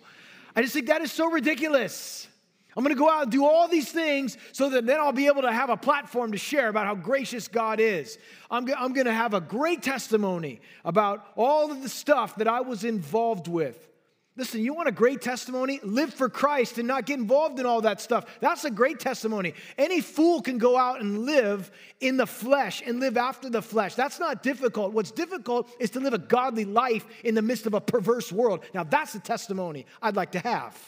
I 0.55 0.63
just 0.63 0.73
think 0.75 0.87
that 0.87 1.03
is 1.03 1.11
so 1.11 1.29
ridiculous. 1.29 2.29
I'm 2.77 2.83
going 2.83 2.95
to 2.95 2.99
go 2.99 3.11
out 3.11 3.25
and 3.25 3.33
do 3.33 3.45
all 3.45 3.69
these 3.69 3.93
things 3.93 4.39
so 4.53 4.71
that 4.71 4.87
then 4.87 4.99
I'll 4.99 5.13
be 5.13 5.27
able 5.27 5.43
to 5.43 5.53
have 5.53 5.69
a 5.69 5.77
platform 5.77 6.33
to 6.33 6.39
share 6.39 6.69
about 6.69 6.87
how 6.87 6.95
gracious 6.95 7.49
God 7.49 7.81
is. 7.81 8.19
I'm, 8.51 8.67
I'm 8.77 8.93
going 8.93 9.07
to 9.07 9.13
have 9.13 9.35
a 9.35 9.41
great 9.41 9.83
testimony 9.83 10.61
about 10.85 11.27
all 11.37 11.71
of 11.71 11.83
the 11.83 11.89
stuff 11.89 12.37
that 12.37 12.49
I 12.49 12.63
was 12.63 12.85
involved 12.85 13.47
with. 13.49 13.89
Listen, 14.35 14.63
you 14.63 14.73
want 14.73 14.89
a 14.89 14.93
great 14.93 15.21
testimony? 15.21 15.79
Live 15.83 16.15
for 16.15 16.31
Christ 16.31 16.79
and 16.79 16.89
not 16.89 17.05
get 17.05 17.19
involved 17.19 17.61
in 17.61 17.67
all 17.67 17.83
that 17.83 18.01
stuff. 18.01 18.25
That's 18.41 18.65
a 18.65 18.71
great 18.71 18.99
testimony. 18.99 19.53
Any 19.77 20.01
fool 20.01 20.41
can 20.41 20.57
go 20.57 20.79
out 20.79 21.03
and 21.03 21.27
live 21.27 21.71
in 22.01 22.17
the 22.17 22.27
flesh 22.27 22.83
and 22.87 22.99
live 22.99 23.19
after 23.19 23.51
the 23.51 23.61
flesh. 23.61 23.95
That's 23.95 24.19
not 24.19 24.43
difficult. 24.43 24.95
What's 24.95 25.11
difficult 25.11 25.69
is 25.79 25.91
to 25.91 26.01
live 26.01 26.15
a 26.15 26.19
godly 26.19 26.65
life 26.65 27.05
in 27.25 27.35
the 27.35 27.43
midst 27.43 27.67
of 27.67 27.75
a 27.75 27.81
perverse 27.81 28.33
world. 28.33 28.65
Now, 28.73 28.85
that's 28.85 29.13
the 29.13 29.21
testimony 29.21 29.85
I'd 30.01 30.17
like 30.17 30.33
to 30.33 30.39
have. 30.39 30.79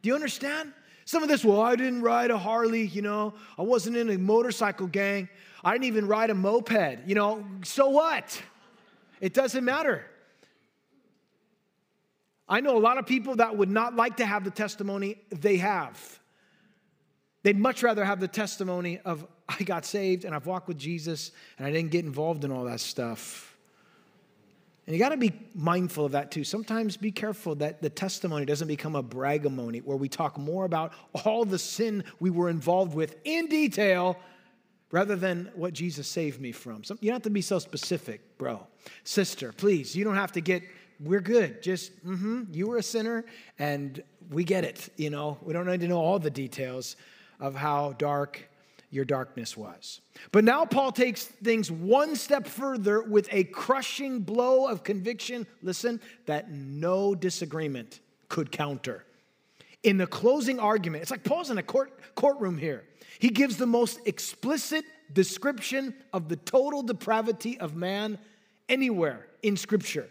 Do 0.00 0.08
you 0.08 0.14
understand? 0.14 0.72
Some 1.10 1.24
of 1.24 1.28
this, 1.28 1.44
well, 1.44 1.60
I 1.60 1.74
didn't 1.74 2.02
ride 2.02 2.30
a 2.30 2.38
Harley, 2.38 2.86
you 2.86 3.02
know, 3.02 3.34
I 3.58 3.62
wasn't 3.62 3.96
in 3.96 4.10
a 4.10 4.16
motorcycle 4.16 4.86
gang, 4.86 5.28
I 5.64 5.72
didn't 5.72 5.86
even 5.86 6.06
ride 6.06 6.30
a 6.30 6.36
moped, 6.36 7.00
you 7.04 7.16
know, 7.16 7.44
so 7.64 7.88
what? 7.88 8.40
It 9.20 9.34
doesn't 9.34 9.64
matter. 9.64 10.06
I 12.48 12.60
know 12.60 12.76
a 12.76 12.78
lot 12.78 12.96
of 12.96 13.06
people 13.06 13.34
that 13.34 13.56
would 13.56 13.68
not 13.68 13.96
like 13.96 14.18
to 14.18 14.24
have 14.24 14.44
the 14.44 14.52
testimony 14.52 15.20
they 15.30 15.56
have. 15.56 16.20
They'd 17.42 17.58
much 17.58 17.82
rather 17.82 18.04
have 18.04 18.20
the 18.20 18.28
testimony 18.28 19.00
of, 19.04 19.26
I 19.48 19.64
got 19.64 19.84
saved 19.84 20.24
and 20.24 20.32
I've 20.32 20.46
walked 20.46 20.68
with 20.68 20.78
Jesus 20.78 21.32
and 21.58 21.66
I 21.66 21.72
didn't 21.72 21.90
get 21.90 22.04
involved 22.04 22.44
in 22.44 22.52
all 22.52 22.66
that 22.66 22.78
stuff. 22.78 23.49
And 24.86 24.96
you 24.96 25.02
got 25.02 25.10
to 25.10 25.16
be 25.16 25.32
mindful 25.54 26.06
of 26.06 26.12
that 26.12 26.30
too. 26.30 26.42
Sometimes 26.42 26.96
be 26.96 27.12
careful 27.12 27.54
that 27.56 27.80
the 27.80 27.90
testimony 27.90 28.44
doesn't 28.44 28.66
become 28.66 28.96
a 28.96 29.02
bragamony 29.02 29.84
where 29.84 29.96
we 29.96 30.08
talk 30.08 30.38
more 30.38 30.64
about 30.64 30.92
all 31.24 31.44
the 31.44 31.58
sin 31.58 32.02
we 32.18 32.30
were 32.30 32.48
involved 32.48 32.94
with 32.94 33.16
in 33.24 33.46
detail 33.46 34.16
rather 34.90 35.14
than 35.14 35.50
what 35.54 35.72
Jesus 35.72 36.08
saved 36.08 36.40
me 36.40 36.50
from. 36.50 36.82
So 36.82 36.96
you 37.00 37.10
don't 37.10 37.16
have 37.16 37.22
to 37.22 37.30
be 37.30 37.42
so 37.42 37.58
specific, 37.58 38.36
bro. 38.38 38.66
Sister, 39.04 39.52
please, 39.52 39.94
you 39.94 40.04
don't 40.04 40.16
have 40.16 40.32
to 40.32 40.40
get, 40.40 40.62
we're 40.98 41.20
good. 41.20 41.62
Just, 41.62 42.04
mm-hmm, 42.04 42.44
you 42.52 42.66
were 42.66 42.78
a 42.78 42.82
sinner 42.82 43.24
and 43.58 44.02
we 44.30 44.42
get 44.44 44.64
it. 44.64 44.88
You 44.96 45.10
know, 45.10 45.38
we 45.42 45.52
don't 45.52 45.66
need 45.66 45.80
to 45.80 45.88
know 45.88 46.00
all 46.00 46.18
the 46.18 46.30
details 46.30 46.96
of 47.38 47.54
how 47.54 47.92
dark 47.92 48.49
your 48.90 49.04
darkness 49.04 49.56
was. 49.56 50.00
But 50.32 50.44
now 50.44 50.64
Paul 50.64 50.92
takes 50.92 51.24
things 51.24 51.70
one 51.70 52.16
step 52.16 52.46
further 52.46 53.02
with 53.02 53.28
a 53.30 53.44
crushing 53.44 54.20
blow 54.20 54.66
of 54.66 54.82
conviction, 54.82 55.46
listen, 55.62 56.00
that 56.26 56.50
no 56.50 57.14
disagreement 57.14 58.00
could 58.28 58.50
counter. 58.50 59.04
In 59.82 59.96
the 59.96 60.06
closing 60.06 60.58
argument, 60.58 61.02
it's 61.02 61.10
like 61.10 61.24
Paul's 61.24 61.50
in 61.50 61.58
a 61.58 61.62
court, 61.62 61.92
courtroom 62.14 62.58
here. 62.58 62.84
He 63.18 63.28
gives 63.28 63.56
the 63.56 63.66
most 63.66 64.00
explicit 64.06 64.84
description 65.12 65.94
of 66.12 66.28
the 66.28 66.36
total 66.36 66.82
depravity 66.82 67.58
of 67.58 67.76
man 67.76 68.18
anywhere 68.68 69.26
in 69.42 69.56
Scripture. 69.56 70.08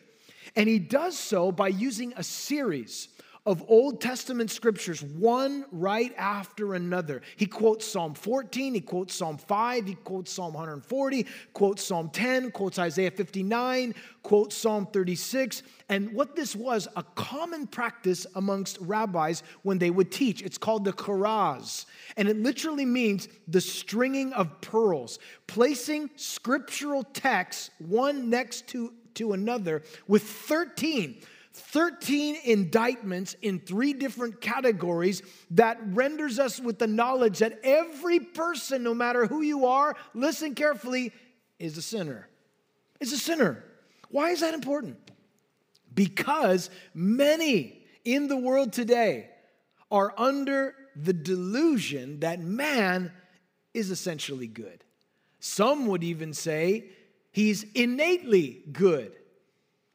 And 0.55 0.67
he 0.67 0.79
does 0.79 1.17
so 1.17 1.51
by 1.51 1.67
using 1.67 2.13
a 2.15 2.23
series 2.23 3.09
of 3.49 3.65
Old 3.67 3.99
Testament 3.99 4.51
scriptures, 4.51 5.01
one 5.01 5.65
right 5.71 6.13
after 6.19 6.75
another. 6.75 7.23
He 7.35 7.47
quotes 7.47 7.83
Psalm 7.83 8.13
14, 8.13 8.75
he 8.75 8.79
quotes 8.79 9.15
Psalm 9.15 9.39
5, 9.39 9.87
he 9.87 9.95
quotes 9.95 10.31
Psalm 10.31 10.53
140, 10.53 11.25
quotes 11.53 11.83
Psalm 11.83 12.11
10, 12.11 12.51
quotes 12.51 12.77
Isaiah 12.77 13.09
59, 13.09 13.95
quotes 14.21 14.55
Psalm 14.55 14.85
36. 14.93 15.63
And 15.89 16.13
what 16.13 16.35
this 16.35 16.55
was 16.55 16.87
a 16.95 17.01
common 17.01 17.65
practice 17.65 18.27
amongst 18.35 18.77
rabbis 18.81 19.41
when 19.63 19.79
they 19.79 19.89
would 19.89 20.11
teach. 20.11 20.43
It's 20.43 20.59
called 20.59 20.85
the 20.85 20.93
Charaz. 20.93 21.87
And 22.17 22.27
it 22.27 22.37
literally 22.37 22.85
means 22.85 23.29
the 23.47 23.61
stringing 23.61 24.31
of 24.33 24.61
pearls, 24.61 25.17
placing 25.47 26.11
scriptural 26.17 27.01
texts 27.01 27.71
one 27.79 28.29
next 28.29 28.67
to, 28.67 28.93
to 29.15 29.33
another 29.33 29.81
with 30.07 30.21
13 30.21 31.23
13 31.59 32.37
indictments 32.43 33.35
in 33.41 33.59
three 33.59 33.93
different 33.93 34.41
categories 34.41 35.21
that 35.51 35.79
renders 35.87 36.39
us 36.39 36.59
with 36.59 36.79
the 36.79 36.87
knowledge 36.87 37.39
that 37.39 37.59
every 37.63 38.19
person, 38.19 38.83
no 38.83 38.93
matter 38.93 39.25
who 39.27 39.41
you 39.41 39.65
are, 39.65 39.95
listen 40.13 40.55
carefully, 40.55 41.11
is 41.59 41.77
a 41.77 41.81
sinner. 41.81 42.27
Is 42.99 43.13
a 43.13 43.17
sinner. 43.17 43.63
Why 44.09 44.31
is 44.31 44.41
that 44.41 44.53
important? 44.53 44.97
Because 45.93 46.69
many 46.93 47.83
in 48.05 48.27
the 48.27 48.37
world 48.37 48.73
today 48.73 49.29
are 49.91 50.13
under 50.17 50.75
the 50.95 51.13
delusion 51.13 52.19
that 52.21 52.39
man 52.39 53.11
is 53.73 53.91
essentially 53.91 54.47
good. 54.47 54.83
Some 55.39 55.87
would 55.87 56.03
even 56.03 56.33
say 56.33 56.85
he's 57.31 57.63
innately 57.73 58.63
good. 58.71 59.15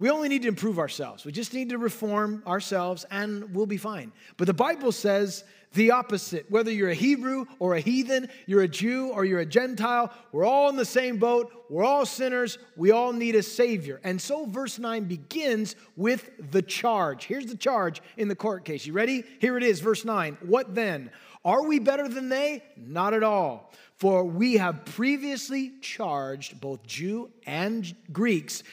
We 0.00 0.11
only 0.11 0.28
need 0.28 0.42
to 0.42 0.48
improve 0.48 0.78
ourselves. 0.78 1.24
We 1.24 1.30
just 1.30 1.54
need 1.54 1.70
to 1.70 1.78
reform 1.78 2.42
ourselves 2.46 3.07
and 3.11 3.54
we'll 3.54 3.66
be 3.66 3.76
fine. 3.76 4.12
But 4.37 4.48
the 4.48 4.54
Bible 4.54 4.90
says 4.90 5.44
the 5.74 5.92
opposite. 5.92 6.50
Whether 6.50 6.72
you're 6.72 6.90
a 6.90 6.94
Hebrew 6.94 7.46
or 7.61 7.74
a 7.74 7.80
heathen, 7.80 8.28
you're 8.46 8.62
a 8.62 8.68
Jew 8.68 9.11
or 9.11 9.24
you're 9.24 9.40
a 9.40 9.46
Gentile, 9.46 10.12
we're 10.33 10.44
all 10.44 10.68
in 10.68 10.76
the 10.76 10.85
same 10.85 11.18
boat. 11.18 11.52
We're 11.70 11.85
all 11.85 12.07
sinners. 12.07 12.59
We 12.76 12.90
all 12.90 13.12
need 13.12 13.37
a 13.37 13.42
Savior. 13.42 14.00
And 14.02 14.20
so 14.20 14.46
verse 14.46 14.80
9 14.80 15.04
begins 15.04 15.76
with 15.96 16.30
the 16.50 16.62
charge. 16.62 17.24
Here's 17.24 17.46
the 17.46 17.57
charge 17.57 18.02
in 18.16 18.26
the 18.26 18.37
court 18.37 18.64
case. 18.64 18.87
You 18.87 18.94
ready? 18.94 19.22
Here 19.40 19.57
it 19.57 19.62
is, 19.62 19.80
verse 19.80 20.04
9. 20.04 20.38
What 20.42 20.74
then? 20.74 21.11
Are 21.44 21.62
we 21.62 21.78
better 21.78 22.09
than 22.09 22.28
they? 22.28 22.64
Not 22.76 23.14
at 23.14 23.22
all. 23.22 23.72
For 23.96 24.24
we 24.24 24.54
have 24.54 24.85
previously 24.85 25.72
charged 25.80 26.61
both 26.61 26.85
Jew 26.85 27.30
and 27.46 27.94
Greeks 28.12 28.64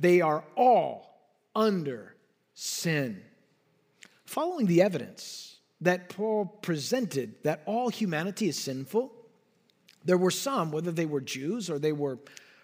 they 0.00 0.20
are 0.20 0.42
all 0.56 1.20
under 1.54 2.16
sin. 2.54 3.22
Following 4.24 4.66
the 4.66 4.82
evidence 4.82 5.58
that 5.80 6.08
Paul 6.08 6.46
presented 6.46 7.34
that 7.44 7.62
all 7.66 7.88
humanity 7.88 8.48
is 8.48 8.58
sinful, 8.58 9.12
there 10.04 10.18
were 10.18 10.30
some, 10.30 10.72
whether 10.72 10.90
they 10.90 11.06
were 11.06 11.20
Jews 11.20 11.68
or 11.68 11.78
they 11.78 11.92
were 11.92 12.18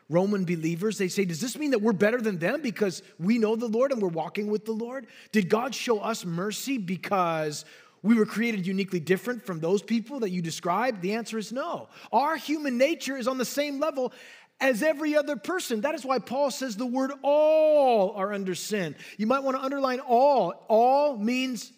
Roman 0.09 0.44
believers, 0.44 0.99
they 0.99 1.09
say, 1.09 1.25
Does 1.25 1.40
this 1.40 1.59
mean 1.59 1.72
that 1.72 1.83
we're 1.83 1.92
better 1.92 2.20
than 2.20 2.38
them 2.38 2.62
because 2.62 3.03
we 3.18 3.38
know 3.38 3.57
the 3.57 3.66
Lord 3.66 3.90
and 3.90 4.01
we're 4.01 4.09
walking 4.09 4.49
with 4.49 4.64
the 4.64 4.72
Lord? 4.72 5.07
Did 5.33 5.49
God 5.49 5.75
show 5.75 5.99
us 5.99 6.25
mercy 6.25 6.79
because 6.79 7.64
we 8.03 8.14
were 8.14 8.27
created 8.27 8.66
uniquely 8.66 9.01
different 9.01 9.44
from 9.44 9.59
those 9.59 9.83
people 9.83 10.20
that 10.20 10.31
you 10.31 10.40
described? 10.42 11.03
The 11.03 11.14
answer 11.14 11.38
is 11.38 11.53
no. 11.53 11.88
Our 12.12 12.37
human 12.37 12.79
nature 12.79 13.16
is 13.16 13.27
on 13.27 13.37
the 13.37 13.44
same 13.44 13.81
level 13.81 14.12
as 14.61 14.83
every 14.83 15.16
other 15.16 15.37
person. 15.37 15.83
That 15.83 15.95
is 15.95 16.05
why 16.05 16.19
Paul 16.19 16.51
says 16.51 16.77
the 16.77 16.87
word 16.87 17.12
all 17.23 18.12
are 18.12 18.33
under 18.33 18.55
sin. 18.55 18.97
You 19.19 19.27
might 19.27 19.42
want 19.42 19.57
to 19.57 19.62
underline 19.62 20.01
all. 20.01 20.64
All 20.69 21.16
means 21.16 21.73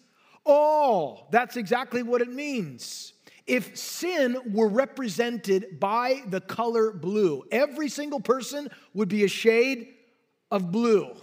all. 0.45 1.27
That's 1.31 1.57
exactly 1.57 2.03
what 2.03 2.21
it 2.21 2.29
means. 2.29 3.13
If 3.45 3.77
sin 3.77 4.37
were 4.53 4.67
represented 4.67 5.79
by 5.79 6.21
the 6.27 6.39
color 6.39 6.91
blue, 6.91 7.43
every 7.51 7.89
single 7.89 8.19
person 8.19 8.69
would 8.93 9.09
be 9.09 9.23
a 9.23 9.27
shade 9.27 9.87
of 10.51 10.71
blue. 10.71 11.15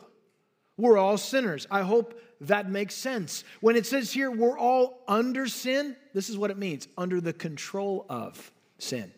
We're 0.76 0.98
all 0.98 1.16
sinners. 1.16 1.66
I 1.70 1.82
hope 1.82 2.20
that 2.42 2.68
makes 2.68 2.94
sense. 2.94 3.44
When 3.60 3.76
it 3.76 3.86
says 3.86 4.12
here, 4.12 4.30
we're 4.30 4.58
all 4.58 5.02
under 5.08 5.46
sin, 5.46 5.96
this 6.12 6.28
is 6.28 6.36
what 6.36 6.50
it 6.50 6.58
means 6.58 6.88
under 6.98 7.20
the 7.20 7.32
control 7.32 8.04
of 8.10 8.50
sin 8.78 9.12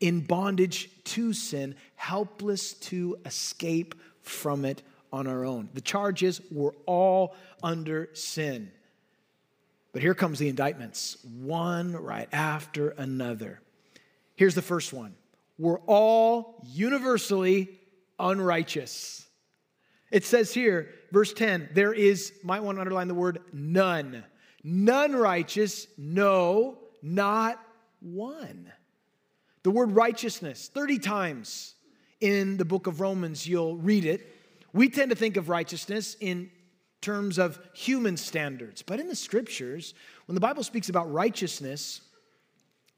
in 0.00 0.20
bondage 0.20 0.90
to 1.04 1.32
sin, 1.32 1.74
helpless 1.96 2.74
to 2.74 3.18
escape 3.24 3.94
from 4.22 4.64
it 4.64 4.82
on 5.12 5.26
our 5.26 5.44
own. 5.44 5.68
The 5.74 5.80
charge 5.80 6.22
is 6.22 6.40
we're 6.50 6.72
all 6.86 7.36
under 7.62 8.10
sin. 8.14 8.70
But 9.92 10.02
here 10.02 10.14
comes 10.14 10.40
the 10.40 10.48
indictments, 10.48 11.16
one 11.22 11.92
right 11.92 12.28
after 12.32 12.90
another. 12.90 13.60
Here's 14.34 14.56
the 14.56 14.62
first 14.62 14.92
one 14.92 15.14
we're 15.56 15.78
all 15.80 16.60
universally 16.66 17.78
unrighteous. 18.18 19.24
It 20.10 20.24
says 20.24 20.52
here, 20.52 20.90
verse 21.12 21.32
10, 21.32 21.70
there 21.74 21.92
is, 21.92 22.32
might 22.42 22.62
want 22.62 22.76
to 22.76 22.80
underline 22.80 23.08
the 23.08 23.14
word 23.14 23.40
none. 23.52 24.24
None 24.62 25.14
righteous, 25.14 25.86
no, 25.98 26.78
not 27.02 27.60
one. 28.00 28.72
The 29.64 29.70
word 29.70 29.92
righteousness, 29.92 30.70
30 30.72 30.98
times 30.98 31.74
in 32.20 32.58
the 32.58 32.64
book 32.64 32.86
of 32.86 33.00
Romans, 33.00 33.46
you'll 33.46 33.76
read 33.76 34.04
it. 34.04 34.30
We 34.72 34.88
tend 34.88 35.10
to 35.10 35.16
think 35.16 35.36
of 35.36 35.48
righteousness 35.48 36.16
in 36.20 36.50
terms 37.00 37.38
of 37.38 37.58
human 37.72 38.16
standards, 38.16 38.82
but 38.82 39.00
in 39.00 39.08
the 39.08 39.16
scriptures, 39.16 39.94
when 40.26 40.34
the 40.34 40.40
Bible 40.40 40.62
speaks 40.62 40.88
about 40.88 41.12
righteousness, 41.12 42.02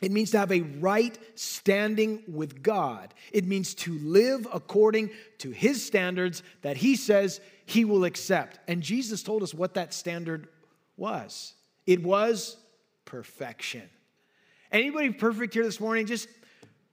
it 0.02 0.12
means 0.12 0.30
to 0.32 0.38
have 0.38 0.52
a 0.52 0.60
right 0.60 1.16
standing 1.36 2.22
with 2.28 2.62
God. 2.62 3.14
It 3.32 3.46
means 3.46 3.74
to 3.76 3.98
live 4.00 4.46
according 4.52 5.10
to 5.38 5.50
his 5.50 5.84
standards 5.84 6.42
that 6.62 6.76
he 6.76 6.96
says 6.96 7.40
he 7.64 7.84
will 7.84 8.04
accept. 8.04 8.58
And 8.68 8.82
Jesus 8.82 9.22
told 9.22 9.42
us 9.42 9.54
what 9.54 9.74
that 9.74 9.94
standard 9.94 10.48
was 10.96 11.54
it 11.86 12.02
was 12.02 12.56
perfection. 13.04 13.88
Anybody 14.72 15.10
perfect 15.10 15.54
here 15.54 15.62
this 15.62 15.80
morning? 15.80 16.06
Just 16.06 16.28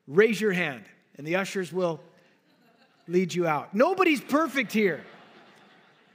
raise 0.08 0.40
your 0.40 0.52
hand, 0.52 0.84
and 1.18 1.26
the 1.26 1.36
ushers 1.36 1.72
will 1.72 2.02
lead 3.08 3.34
you 3.34 3.48
out. 3.48 3.74
Nobody's 3.74 4.22
perfect 4.22 4.72
here. 4.72 5.04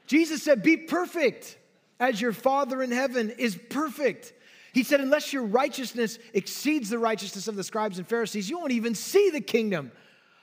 Jesus 0.06 0.42
said, 0.42 0.62
Be 0.62 0.76
perfect 0.76 1.58
as 2.00 2.20
your 2.20 2.32
Father 2.32 2.82
in 2.82 2.90
heaven 2.90 3.30
is 3.30 3.58
perfect. 3.70 4.32
He 4.72 4.82
said, 4.82 5.00
Unless 5.00 5.32
your 5.32 5.44
righteousness 5.44 6.18
exceeds 6.34 6.90
the 6.90 6.98
righteousness 6.98 7.48
of 7.48 7.56
the 7.56 7.64
scribes 7.64 7.98
and 7.98 8.06
Pharisees, 8.06 8.48
you 8.48 8.58
won't 8.58 8.72
even 8.72 8.94
see 8.94 9.30
the 9.30 9.40
kingdom 9.40 9.92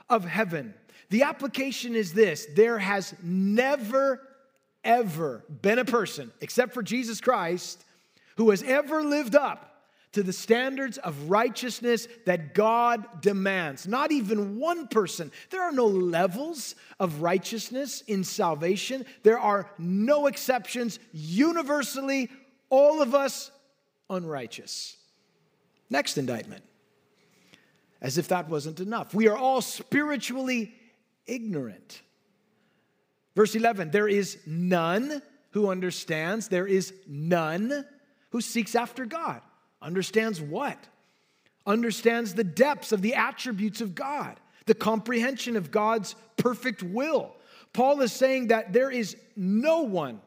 of 0.10 0.26
heaven. 0.26 0.74
The 1.10 1.24
application 1.24 1.96
is 1.96 2.14
this 2.14 2.48
there 2.56 2.78
has 2.78 3.14
never, 3.24 4.22
ever 4.84 5.44
been 5.62 5.80
a 5.80 5.86
person, 5.86 6.32
except 6.42 6.74
for 6.74 6.84
Jesus 6.84 7.22
Christ, 7.22 7.84
who 8.38 8.50
has 8.50 8.64
ever 8.64 9.04
lived 9.04 9.36
up 9.36 9.75
to 10.16 10.24
the 10.24 10.34
standards 10.34 10.98
of 10.98 11.30
righteousness 11.30 12.08
that 12.26 12.54
God 12.54 13.22
demands. 13.22 13.86
Not 13.86 14.14
even 14.14 14.58
one 14.58 14.88
person. 14.88 15.30
There 15.50 15.62
are 15.62 15.74
no 15.74 15.88
levels 15.88 16.76
of 17.02 17.22
righteousness 17.22 18.02
in 18.08 18.24
salvation, 18.24 19.06
there 19.24 19.40
are 19.40 19.70
no 19.78 20.28
exceptions. 20.28 21.00
Universally, 21.12 22.30
all 22.70 23.02
of 23.02 23.14
us 23.14 23.52
unrighteous. 24.10 24.96
Next 25.90 26.18
indictment. 26.18 26.64
As 28.02 28.18
if 28.18 28.30
that 28.30 28.48
wasn't 28.48 28.80
enough. 28.80 29.14
We 29.14 29.28
are 29.28 29.38
all 29.38 29.62
spiritually 29.62 30.74
ignorant. 31.28 32.02
Verse 33.36 33.54
11 33.54 33.92
there 33.92 34.08
is 34.08 34.38
none 34.46 35.22
who 35.52 35.70
understands, 35.70 36.48
there 36.48 36.68
is 36.68 36.94
none 37.06 37.86
who 38.30 38.40
seeks 38.40 38.76
after 38.76 39.06
God. 39.06 39.42
Understands 39.86 40.42
what? 40.42 40.80
Understands 41.68 42.34
the 42.34 42.44
depths 42.44 42.92
of 42.92 43.04
the 43.04 43.14
attributes 43.14 43.82
of 43.82 43.94
God, 43.94 44.40
the 44.66 44.74
comprehension 44.74 45.56
of 45.56 45.70
God's 45.70 46.16
perfect 46.38 46.82
will. 46.82 47.36
Paul 47.72 48.02
is 48.02 48.12
saying 48.12 48.48
that 48.48 48.74
there 48.74 48.90
is 48.90 49.16
no 49.36 49.82
one 49.82 50.22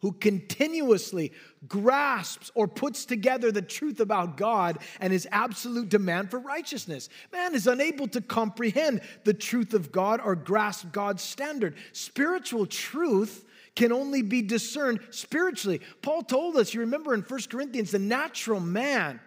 who 0.00 0.12
continuously 0.12 1.30
grasps 1.68 2.50
or 2.54 2.66
puts 2.66 3.04
together 3.04 3.52
the 3.52 3.60
truth 3.60 4.00
about 4.00 4.38
God 4.38 4.78
and 4.98 5.12
his 5.12 5.28
absolute 5.30 5.90
demand 5.90 6.30
for 6.30 6.38
righteousness. 6.38 7.10
Man 7.32 7.54
is 7.54 7.66
unable 7.66 8.08
to 8.08 8.22
comprehend 8.22 9.02
the 9.24 9.34
truth 9.34 9.74
of 9.74 9.92
God 9.92 10.22
or 10.24 10.34
grasp 10.34 10.90
God's 10.90 11.22
standard. 11.22 11.74
Spiritual 11.92 12.64
truth 12.64 13.44
can 13.74 13.92
only 13.92 14.22
be 14.22 14.42
discerned 14.42 15.00
spiritually. 15.10 15.80
Paul 16.02 16.22
told 16.22 16.56
us, 16.56 16.74
you 16.74 16.80
remember 16.80 17.14
in 17.14 17.22
1 17.22 17.40
Corinthians, 17.50 17.90
the 17.90 17.98
natural 17.98 18.60
man, 18.60 19.20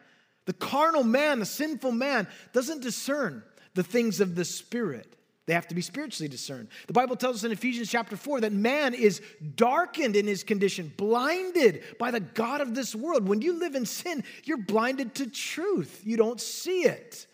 the 0.45 0.53
carnal 0.53 1.03
man, 1.03 1.39
the 1.39 1.45
sinful 1.45 1.91
man, 1.91 2.27
doesn't 2.51 2.82
discern 2.82 3.43
the 3.73 3.84
things 3.84 4.19
of 4.19 4.36
the 4.36 4.45
Spirit. 4.45 5.15
They 5.45 5.53
have 5.53 5.67
to 5.67 5.75
be 5.75 5.82
spiritually 5.82 6.29
discerned. 6.29 6.69
The 6.88 6.93
Bible 6.93 7.17
tells 7.17 7.38
us 7.38 7.43
in 7.43 7.51
Ephesians 7.51 7.89
chapter 7.89 8.15
4 8.15 8.41
that 8.41 8.53
man 8.53 8.93
is 8.93 9.21
darkened 9.56 10.15
in 10.15 10.25
his 10.25 10.41
condition, 10.43 10.93
blinded 10.95 11.84
by 11.99 12.12
the 12.12 12.21
God 12.21 12.62
of 12.62 12.75
this 12.75 12.95
world. 12.95 13.27
When 13.27 13.41
you 13.41 13.60
live 13.60 13.75
in 13.75 13.86
sin, 13.86 14.23
you're 14.45 14.58
blinded 14.58 15.15
to 15.15 15.29
truth. 15.29 16.01
You 16.06 16.15
don't 16.15 16.39
see 16.39 16.84
it. 16.84 17.27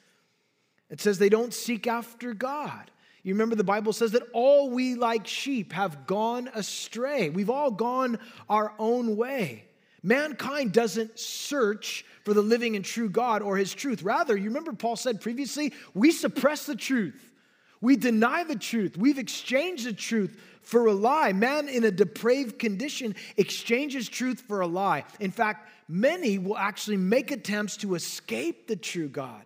It 0.89 1.01
says 1.01 1.19
they 1.19 1.29
don't 1.29 1.53
seek 1.53 1.85
after 1.85 2.33
God. 2.33 2.89
You 3.23 3.33
remember 3.33 3.55
the 3.55 3.63
Bible 3.63 3.93
says 3.93 4.11
that 4.11 4.23
all 4.33 4.69
we 4.69 4.95
like 4.95 5.27
sheep 5.27 5.73
have 5.73 6.07
gone 6.07 6.49
astray. 6.53 7.29
We've 7.29 7.49
all 7.49 7.71
gone 7.71 8.19
our 8.49 8.73
own 8.79 9.17
way. 9.17 9.65
Mankind 10.01 10.71
doesn't 10.71 11.19
search 11.19 12.05
for 12.23 12.33
the 12.33 12.41
living 12.41 12.75
and 12.75 12.85
true 12.85 13.09
God 13.09 13.41
or 13.41 13.57
his 13.57 13.73
truth. 13.73 14.03
Rather, 14.03 14.37
you 14.37 14.45
remember 14.45 14.71
Paul 14.71 14.95
said 14.95 15.19
previously, 15.19 15.73
we 15.93 16.11
suppress 16.11 16.65
the 16.65 16.75
truth. 16.75 17.33
We 17.81 17.95
deny 17.95 18.43
the 18.43 18.55
truth. 18.55 18.97
We've 18.97 19.17
exchanged 19.17 19.85
the 19.85 19.93
truth 19.93 20.39
for 20.61 20.85
a 20.85 20.93
lie. 20.93 21.33
Man 21.33 21.67
in 21.67 21.83
a 21.83 21.91
depraved 21.91 22.59
condition 22.59 23.15
exchanges 23.37 24.07
truth 24.07 24.41
for 24.47 24.61
a 24.61 24.67
lie. 24.67 25.05
In 25.19 25.31
fact, 25.31 25.69
many 25.87 26.37
will 26.37 26.57
actually 26.57 26.97
make 26.97 27.31
attempts 27.31 27.77
to 27.77 27.95
escape 27.95 28.67
the 28.67 28.75
true 28.75 29.07
God 29.07 29.43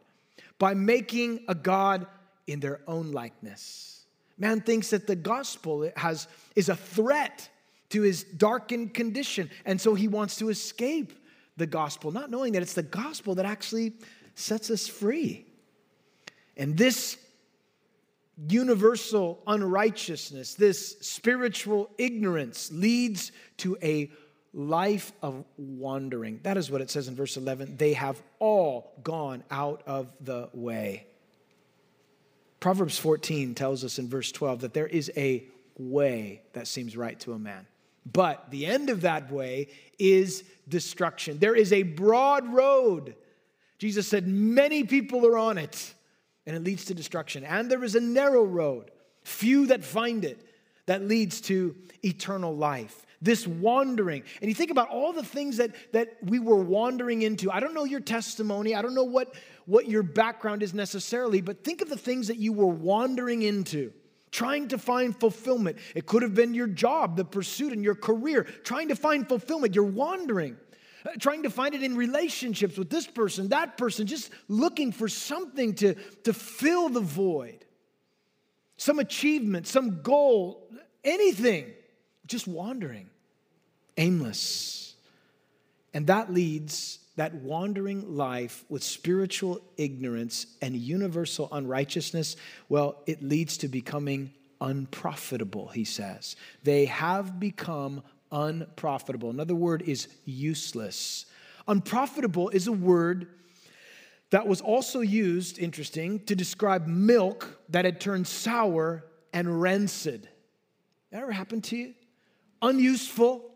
by 0.60 0.74
making 0.74 1.44
a 1.48 1.56
God 1.56 2.08
in 2.48 2.60
their 2.60 2.82
own 2.88 3.12
likeness. 3.12 4.06
Man 4.38 4.62
thinks 4.62 4.90
that 4.90 5.08
the 5.08 5.16
gospel 5.16 5.90
has, 5.96 6.28
is 6.56 6.70
a 6.70 6.76
threat 6.76 7.50
to 7.90 8.02
his 8.02 8.24
darkened 8.24 8.94
condition, 8.94 9.50
and 9.66 9.80
so 9.80 9.94
he 9.94 10.08
wants 10.08 10.38
to 10.38 10.50
escape 10.50 11.14
the 11.58 11.68
gospel, 11.68 12.12
not 12.12 12.32
knowing 12.32 12.54
that 12.54 12.62
it's 12.62 12.74
the 12.74 12.84
gospel 12.84 13.36
that 13.36 13.46
actually 13.46 13.94
sets 14.36 14.72
us 14.72 14.88
free. 14.88 15.46
And 16.58 16.76
this 16.76 17.18
universal 18.48 19.42
unrighteousness, 19.46 20.56
this 20.56 20.98
spiritual 21.02 21.92
ignorance 21.98 22.72
leads 22.72 23.32
to 23.58 23.78
a 23.84 24.12
life 24.54 25.12
of 25.22 25.44
wandering. 25.58 26.40
That 26.44 26.58
is 26.58 26.70
what 26.70 26.82
it 26.82 26.90
says 26.90 27.08
in 27.08 27.16
verse 27.16 27.38
11. 27.38 27.78
They 27.78 27.94
have 27.94 28.22
all 28.40 28.94
gone 29.04 29.44
out 29.52 29.84
of 29.86 30.12
the 30.22 30.50
way. 30.54 31.08
Proverbs 32.64 32.98
14 32.98 33.56
tells 33.56 33.84
us 33.84 34.00
in 34.00 34.08
verse 34.08 34.32
12 34.32 34.62
that 34.62 34.74
there 34.74 34.88
is 34.88 35.12
a 35.18 35.44
way 35.78 36.44
that 36.54 36.66
seems 36.66 36.96
right 36.96 37.20
to 37.20 37.34
a 37.34 37.38
man. 37.38 37.68
But 38.06 38.52
the 38.52 38.66
end 38.66 38.90
of 38.90 39.02
that 39.02 39.30
way 39.30 39.68
is 40.00 40.46
destruction. 40.70 41.40
There 41.40 41.58
is 41.58 41.74
a 41.74 41.84
broad 41.84 42.48
road. 42.54 43.16
Jesus 43.80 44.08
said, 44.08 44.30
Many 44.30 44.86
people 44.86 45.26
are 45.28 45.38
on 45.38 45.58
it 45.58 45.94
and 46.46 46.56
it 46.56 46.64
leads 46.64 46.86
to 46.86 46.94
destruction. 46.94 47.44
And 47.44 47.70
there 47.70 47.84
is 47.84 47.96
a 47.96 48.00
narrow 48.00 48.44
road, 48.44 48.92
few 49.24 49.66
that 49.66 49.84
find 49.84 50.24
it, 50.24 50.48
that 50.86 51.02
leads 51.02 51.42
to 51.42 51.76
eternal 52.02 52.56
life. 52.56 53.06
This 53.22 53.46
wandering. 53.46 54.24
And 54.42 54.50
you 54.50 54.56
think 54.56 54.72
about 54.72 54.88
all 54.88 55.12
the 55.12 55.24
things 55.24 55.58
that, 55.58 55.72
that 55.92 56.16
we 56.22 56.40
were 56.40 56.56
wandering 56.56 57.24
into. 57.24 57.52
I 57.52 57.60
don't 57.60 57.74
know 57.74 57.84
your 57.84 58.00
testimony, 58.00 58.74
I 58.74 58.82
don't 58.82 58.96
know 58.96 59.04
what, 59.04 59.36
what 59.66 59.88
your 59.88 60.04
background 60.04 60.64
is 60.64 60.74
necessarily, 60.74 61.42
but 61.42 61.64
think 61.64 61.82
of 61.82 61.90
the 61.90 61.98
things 61.98 62.28
that 62.28 62.38
you 62.38 62.54
were 62.54 62.68
wandering 62.68 63.42
into 63.42 63.92
trying 64.34 64.68
to 64.68 64.78
find 64.80 65.18
fulfillment. 65.18 65.78
It 65.96 66.08
could 66.08 66.24
have 66.24 66.34
been 66.34 66.54
your 66.54 66.68
job, 66.68 67.16
the 67.16 67.24
pursuit, 67.24 67.72
and 67.72 67.84
your 67.84 67.96
career, 67.96 68.44
trying 68.64 68.90
to 68.90 68.96
find 68.96 69.30
fulfillment. 69.30 69.76
You're 69.76 69.86
wandering. 69.86 70.58
Uh, 71.06 71.12
trying 71.20 71.44
to 71.44 71.50
find 71.50 71.76
it 71.76 71.84
in 71.84 71.96
relationships 71.96 72.78
with 72.78 72.90
this 72.90 73.06
person, 73.06 73.50
that 73.50 73.78
person, 73.78 74.08
just 74.08 74.32
looking 74.48 74.92
for 74.92 75.08
something 75.08 75.76
to, 75.76 75.96
to 76.24 76.34
fill 76.34 76.90
the 76.90 77.02
void, 77.02 77.66
some 78.78 79.00
achievement, 79.00 79.68
some 79.68 80.02
goal, 80.02 80.68
anything, 81.04 81.72
just 82.26 82.48
wandering, 82.48 83.10
aimless. 83.98 84.96
And 85.94 86.08
that 86.08 86.34
leads 86.34 87.00
that 87.16 87.34
wandering 87.36 88.16
life 88.16 88.66
with 88.70 88.84
spiritual 88.84 89.62
ignorance 89.78 90.48
and 90.62 90.76
universal 90.76 91.48
unrighteousness, 91.52 92.36
well, 92.70 93.02
it 93.06 93.22
leads 93.22 93.58
to 93.58 93.68
becoming 93.68 94.34
unprofitable, 94.60 95.68
he 95.68 95.86
says. 95.86 96.36
They 96.64 96.86
have 96.86 97.40
become 97.40 98.02
unprofitable. 98.32 99.30
Another 99.30 99.56
word 99.56 99.84
is 99.84 100.08
useless. 100.26 101.26
Unprofitable 101.68 102.50
is 102.50 102.68
a 102.68 102.72
word 102.72 103.28
that 104.32 104.48
was 104.48 104.62
also 104.62 105.02
used, 105.02 105.60
interesting, 105.60 106.20
to 106.22 106.36
describe 106.36 106.88
milk 106.88 107.60
that 107.70 107.86
had 107.86 108.02
turned 108.02 108.26
sour 108.26 109.06
and 109.32 109.62
rancid. 109.62 110.28
That 111.12 111.22
ever 111.22 111.32
happened 111.32 111.66
to 111.66 111.78
you? 111.78 111.94
Unuseful, 112.64 113.52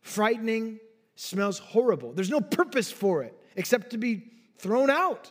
frightening, 0.00 0.80
smells 1.14 1.58
horrible. 1.58 2.12
There's 2.12 2.30
no 2.30 2.40
purpose 2.40 2.90
for 2.90 3.22
it 3.22 3.36
except 3.56 3.90
to 3.90 3.98
be 3.98 4.30
thrown 4.58 4.90
out. 4.90 5.30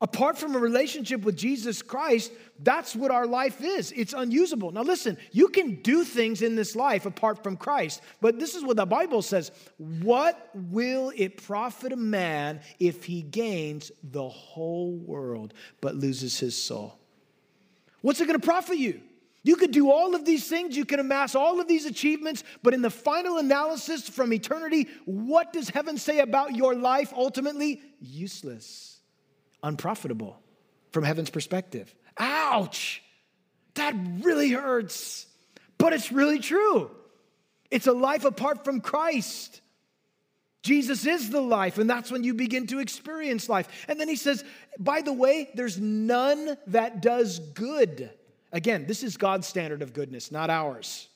Apart 0.00 0.36
from 0.36 0.54
a 0.54 0.58
relationship 0.58 1.22
with 1.22 1.36
Jesus 1.36 1.80
Christ, 1.80 2.30
that's 2.58 2.94
what 2.94 3.10
our 3.10 3.26
life 3.26 3.62
is. 3.62 3.92
It's 3.92 4.12
unusable. 4.12 4.70
Now, 4.70 4.82
listen, 4.82 5.16
you 5.32 5.48
can 5.48 5.76
do 5.76 6.04
things 6.04 6.42
in 6.42 6.54
this 6.54 6.76
life 6.76 7.06
apart 7.06 7.42
from 7.42 7.56
Christ, 7.56 8.02
but 8.20 8.38
this 8.38 8.54
is 8.54 8.62
what 8.62 8.76
the 8.76 8.84
Bible 8.84 9.22
says 9.22 9.52
What 9.78 10.50
will 10.54 11.12
it 11.16 11.42
profit 11.42 11.92
a 11.92 11.96
man 11.96 12.60
if 12.78 13.04
he 13.04 13.22
gains 13.22 13.90
the 14.02 14.28
whole 14.28 14.92
world 14.92 15.54
but 15.80 15.94
loses 15.94 16.38
his 16.38 16.60
soul? 16.62 16.98
What's 18.02 18.20
it 18.20 18.26
going 18.26 18.38
to 18.38 18.46
profit 18.46 18.76
you? 18.76 19.00
You 19.46 19.54
could 19.54 19.70
do 19.70 19.92
all 19.92 20.16
of 20.16 20.24
these 20.24 20.48
things, 20.48 20.76
you 20.76 20.84
can 20.84 20.98
amass 20.98 21.36
all 21.36 21.60
of 21.60 21.68
these 21.68 21.86
achievements, 21.86 22.42
but 22.64 22.74
in 22.74 22.82
the 22.82 22.90
final 22.90 23.38
analysis 23.38 24.08
from 24.08 24.32
eternity, 24.32 24.88
what 25.04 25.52
does 25.52 25.68
heaven 25.68 25.98
say 25.98 26.18
about 26.18 26.56
your 26.56 26.74
life 26.74 27.12
ultimately? 27.16 27.80
Useless 28.00 28.98
unprofitable 29.62 30.42
from 30.90 31.04
heaven's 31.04 31.30
perspective. 31.30 31.94
Ouch! 32.18 33.00
That 33.74 33.94
really 34.20 34.50
hurts, 34.50 35.28
but 35.78 35.92
it's 35.92 36.10
really 36.10 36.40
true. 36.40 36.90
It's 37.70 37.86
a 37.86 37.92
life 37.92 38.24
apart 38.24 38.64
from 38.64 38.80
Christ. 38.80 39.60
Jesus 40.62 41.06
is 41.06 41.30
the 41.30 41.40
life, 41.40 41.78
and 41.78 41.88
that's 41.88 42.10
when 42.10 42.24
you 42.24 42.34
begin 42.34 42.66
to 42.66 42.80
experience 42.80 43.48
life. 43.48 43.68
And 43.86 44.00
then 44.00 44.08
he 44.08 44.16
says, 44.16 44.42
by 44.76 45.02
the 45.02 45.12
way, 45.12 45.50
there's 45.54 45.78
none 45.78 46.56
that 46.66 47.00
does 47.00 47.38
good. 47.38 48.10
Again, 48.56 48.86
this 48.86 49.02
is 49.02 49.18
God's 49.18 49.46
standard 49.46 49.82
of 49.82 49.92
goodness, 49.92 50.32
not 50.32 50.48
ours. 50.48 51.10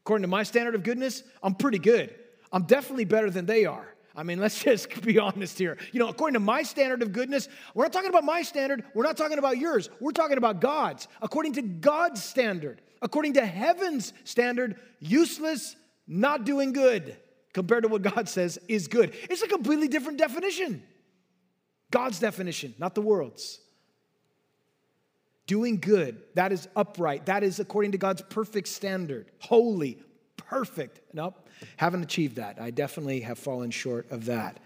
According 0.00 0.22
to 0.22 0.28
my 0.28 0.44
standard 0.44 0.74
of 0.74 0.82
goodness, 0.82 1.22
I'm 1.42 1.54
pretty 1.54 1.78
good. 1.78 2.14
I'm 2.50 2.62
definitely 2.62 3.04
better 3.04 3.28
than 3.28 3.44
they 3.44 3.66
are. 3.66 3.86
I 4.16 4.22
mean, 4.22 4.40
let's 4.40 4.64
just 4.64 5.02
be 5.02 5.18
honest 5.18 5.58
here. 5.58 5.76
You 5.92 6.00
know, 6.00 6.08
according 6.08 6.32
to 6.34 6.40
my 6.40 6.62
standard 6.62 7.02
of 7.02 7.12
goodness, 7.12 7.50
we're 7.74 7.84
not 7.84 7.92
talking 7.92 8.08
about 8.08 8.24
my 8.24 8.40
standard, 8.40 8.82
we're 8.94 9.02
not 9.02 9.18
talking 9.18 9.36
about 9.36 9.58
yours, 9.58 9.90
we're 10.00 10.12
talking 10.12 10.38
about 10.38 10.62
God's. 10.62 11.06
According 11.20 11.52
to 11.54 11.62
God's 11.62 12.24
standard, 12.24 12.80
according 13.02 13.34
to 13.34 13.44
heaven's 13.44 14.14
standard, 14.24 14.80
useless, 14.98 15.76
not 16.06 16.46
doing 16.46 16.72
good 16.72 17.14
compared 17.52 17.82
to 17.82 17.90
what 17.90 18.00
God 18.00 18.26
says 18.26 18.58
is 18.68 18.88
good. 18.88 19.14
It's 19.28 19.42
a 19.42 19.48
completely 19.48 19.88
different 19.88 20.16
definition. 20.16 20.82
God's 21.90 22.18
definition, 22.20 22.74
not 22.78 22.94
the 22.94 23.02
world's. 23.02 23.60
Doing 25.46 25.78
good, 25.78 26.20
that 26.34 26.52
is 26.52 26.68
upright, 26.74 27.26
that 27.26 27.42
is 27.42 27.60
according 27.60 27.92
to 27.92 27.98
God's 27.98 28.22
perfect 28.22 28.68
standard, 28.68 29.26
holy, 29.38 29.98
perfect. 30.36 31.00
Nope. 31.12 31.48
Haven't 31.76 32.02
achieved 32.02 32.36
that. 32.36 32.60
I 32.60 32.70
definitely 32.70 33.20
have 33.20 33.38
fallen 33.38 33.70
short 33.70 34.10
of 34.10 34.26
that. 34.26 34.58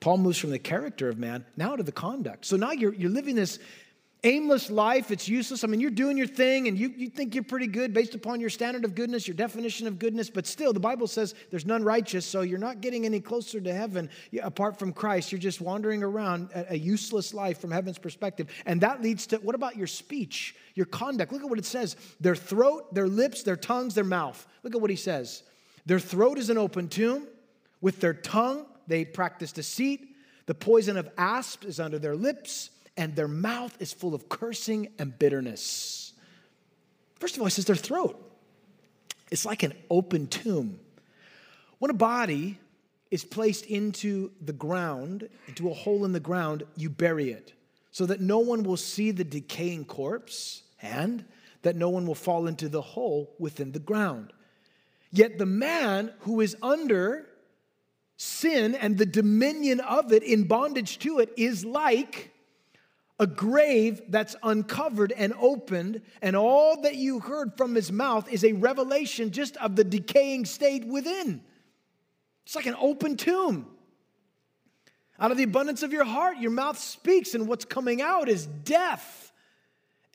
Paul 0.00 0.18
moves 0.18 0.38
from 0.38 0.50
the 0.50 0.58
character 0.58 1.08
of 1.08 1.18
man 1.18 1.44
now 1.56 1.76
to 1.76 1.82
the 1.82 1.92
conduct. 1.92 2.46
So 2.46 2.56
now 2.56 2.72
you're, 2.72 2.94
you're 2.94 3.10
living 3.10 3.36
this 3.36 3.58
aimless 4.22 4.70
life. 4.70 5.10
It's 5.10 5.28
useless. 5.28 5.64
I 5.64 5.66
mean, 5.66 5.80
you're 5.80 5.90
doing 5.90 6.16
your 6.16 6.26
thing 6.26 6.68
and 6.68 6.78
you, 6.78 6.92
you 6.96 7.08
think 7.08 7.34
you're 7.34 7.44
pretty 7.44 7.66
good 7.66 7.92
based 7.94 8.14
upon 8.14 8.40
your 8.40 8.50
standard 8.50 8.84
of 8.84 8.94
goodness, 8.94 9.26
your 9.26 9.36
definition 9.36 9.86
of 9.86 9.98
goodness, 9.98 10.30
but 10.30 10.46
still, 10.46 10.72
the 10.72 10.80
Bible 10.80 11.06
says 11.06 11.34
there's 11.50 11.66
none 11.66 11.82
righteous, 11.82 12.26
so 12.26 12.42
you're 12.42 12.58
not 12.58 12.80
getting 12.80 13.06
any 13.06 13.20
closer 13.20 13.60
to 13.60 13.72
heaven 13.72 14.10
apart 14.42 14.78
from 14.78 14.92
Christ. 14.92 15.32
You're 15.32 15.38
just 15.38 15.60
wandering 15.60 16.02
around 16.02 16.50
a, 16.54 16.74
a 16.74 16.76
useless 16.76 17.32
life 17.32 17.60
from 17.60 17.70
heaven's 17.70 17.98
perspective. 17.98 18.48
And 18.66 18.80
that 18.82 19.02
leads 19.02 19.26
to 19.28 19.36
what 19.38 19.54
about 19.54 19.76
your 19.76 19.86
speech, 19.86 20.54
your 20.74 20.86
conduct? 20.86 21.32
Look 21.32 21.42
at 21.42 21.48
what 21.48 21.58
it 21.58 21.64
says 21.64 21.96
their 22.20 22.36
throat, 22.36 22.94
their 22.94 23.08
lips, 23.08 23.42
their 23.42 23.56
tongues, 23.56 23.94
their 23.94 24.04
mouth. 24.04 24.46
Look 24.62 24.74
at 24.74 24.80
what 24.80 24.90
he 24.90 24.96
says. 24.96 25.42
Their 25.86 25.98
throat 25.98 26.38
is 26.38 26.50
an 26.50 26.58
open 26.58 26.88
tomb. 26.88 27.26
With 27.80 28.00
their 28.00 28.14
tongue, 28.14 28.66
they 28.86 29.04
practice 29.04 29.52
deceit. 29.52 30.14
The 30.46 30.54
poison 30.54 30.96
of 30.96 31.08
asp 31.16 31.64
is 31.64 31.80
under 31.80 31.98
their 31.98 32.16
lips, 32.16 32.70
and 33.00 33.16
their 33.16 33.26
mouth 33.26 33.74
is 33.80 33.94
full 33.94 34.14
of 34.14 34.28
cursing 34.28 34.88
and 34.98 35.18
bitterness. 35.18 36.12
First 37.18 37.34
of 37.34 37.40
all, 37.40 37.46
he 37.46 37.50
says 37.50 37.64
their 37.64 37.74
throat. 37.74 38.14
It's 39.30 39.46
like 39.46 39.62
an 39.62 39.72
open 39.88 40.26
tomb. 40.26 40.78
When 41.78 41.90
a 41.90 41.94
body 41.94 42.58
is 43.10 43.24
placed 43.24 43.64
into 43.64 44.32
the 44.42 44.52
ground, 44.52 45.30
into 45.48 45.70
a 45.70 45.74
hole 45.74 46.04
in 46.04 46.12
the 46.12 46.20
ground, 46.20 46.64
you 46.76 46.90
bury 46.90 47.30
it 47.30 47.54
so 47.90 48.04
that 48.04 48.20
no 48.20 48.38
one 48.38 48.64
will 48.64 48.76
see 48.76 49.12
the 49.12 49.24
decaying 49.24 49.86
corpse 49.86 50.62
and 50.82 51.24
that 51.62 51.76
no 51.76 51.88
one 51.88 52.06
will 52.06 52.14
fall 52.14 52.46
into 52.46 52.68
the 52.68 52.82
hole 52.82 53.34
within 53.38 53.72
the 53.72 53.78
ground. 53.78 54.30
Yet 55.10 55.38
the 55.38 55.46
man 55.46 56.12
who 56.20 56.42
is 56.42 56.54
under 56.62 57.26
sin 58.18 58.74
and 58.74 58.98
the 58.98 59.06
dominion 59.06 59.80
of 59.80 60.12
it 60.12 60.22
in 60.22 60.44
bondage 60.44 60.98
to 60.98 61.18
it 61.18 61.32
is 61.38 61.64
like 61.64 62.30
a 63.20 63.26
grave 63.26 64.00
that's 64.08 64.34
uncovered 64.42 65.12
and 65.12 65.34
opened, 65.38 66.00
and 66.22 66.34
all 66.34 66.80
that 66.80 66.96
you 66.96 67.20
heard 67.20 67.54
from 67.54 67.74
his 67.74 67.92
mouth 67.92 68.32
is 68.32 68.42
a 68.42 68.54
revelation 68.54 69.30
just 69.30 69.58
of 69.58 69.76
the 69.76 69.84
decaying 69.84 70.46
state 70.46 70.86
within. 70.86 71.42
It's 72.46 72.56
like 72.56 72.64
an 72.64 72.76
open 72.80 73.18
tomb. 73.18 73.66
Out 75.18 75.30
of 75.30 75.36
the 75.36 75.42
abundance 75.42 75.82
of 75.82 75.92
your 75.92 76.06
heart, 76.06 76.38
your 76.38 76.50
mouth 76.50 76.78
speaks, 76.78 77.34
and 77.34 77.46
what's 77.46 77.66
coming 77.66 78.00
out 78.00 78.30
is 78.30 78.46
death 78.46 79.32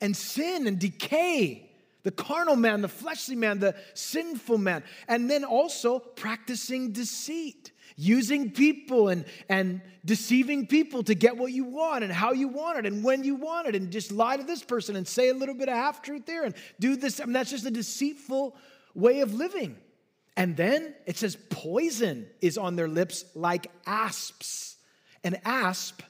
and 0.00 0.14
sin 0.16 0.66
and 0.66 0.76
decay 0.76 1.70
the 2.02 2.10
carnal 2.10 2.56
man, 2.56 2.82
the 2.82 2.88
fleshly 2.88 3.36
man, 3.36 3.60
the 3.60 3.76
sinful 3.94 4.58
man. 4.58 4.82
And 5.06 5.30
then 5.30 5.44
also 5.44 6.00
practicing 6.00 6.90
deceit, 6.90 7.70
using 7.96 8.50
people 8.50 9.08
and, 9.08 9.24
and 9.48 9.80
deceiving 10.04 10.66
people 10.66 11.02
to 11.02 11.14
get 11.14 11.36
what 11.36 11.52
you 11.52 11.64
want 11.64 12.04
and 12.04 12.12
how 12.12 12.32
you 12.32 12.48
want 12.48 12.78
it 12.78 12.86
and 12.86 13.02
when 13.02 13.24
you 13.24 13.34
want 13.34 13.66
it, 13.66 13.74
and 13.74 13.90
just 13.90 14.12
lie 14.12 14.36
to 14.36 14.44
this 14.44 14.62
person 14.62 14.96
and 14.96 15.08
say 15.08 15.28
a 15.28 15.34
little 15.34 15.54
bit 15.54 15.68
of 15.68 15.74
half 15.74 16.02
truth 16.02 16.26
there 16.26 16.44
and 16.44 16.54
do 16.78 16.96
this. 16.96 17.20
I 17.20 17.24
mean, 17.24 17.32
that's 17.32 17.50
just 17.50 17.66
a 17.66 17.70
deceitful 17.70 18.56
way 18.94 19.20
of 19.20 19.34
living. 19.34 19.76
And 20.36 20.56
then 20.56 20.94
it 21.06 21.16
says 21.16 21.36
poison 21.50 22.26
is 22.40 22.58
on 22.58 22.76
their 22.76 22.88
lips 22.88 23.24
like 23.34 23.70
asps. 23.86 24.76
An 25.24 25.38
asp 25.44 26.02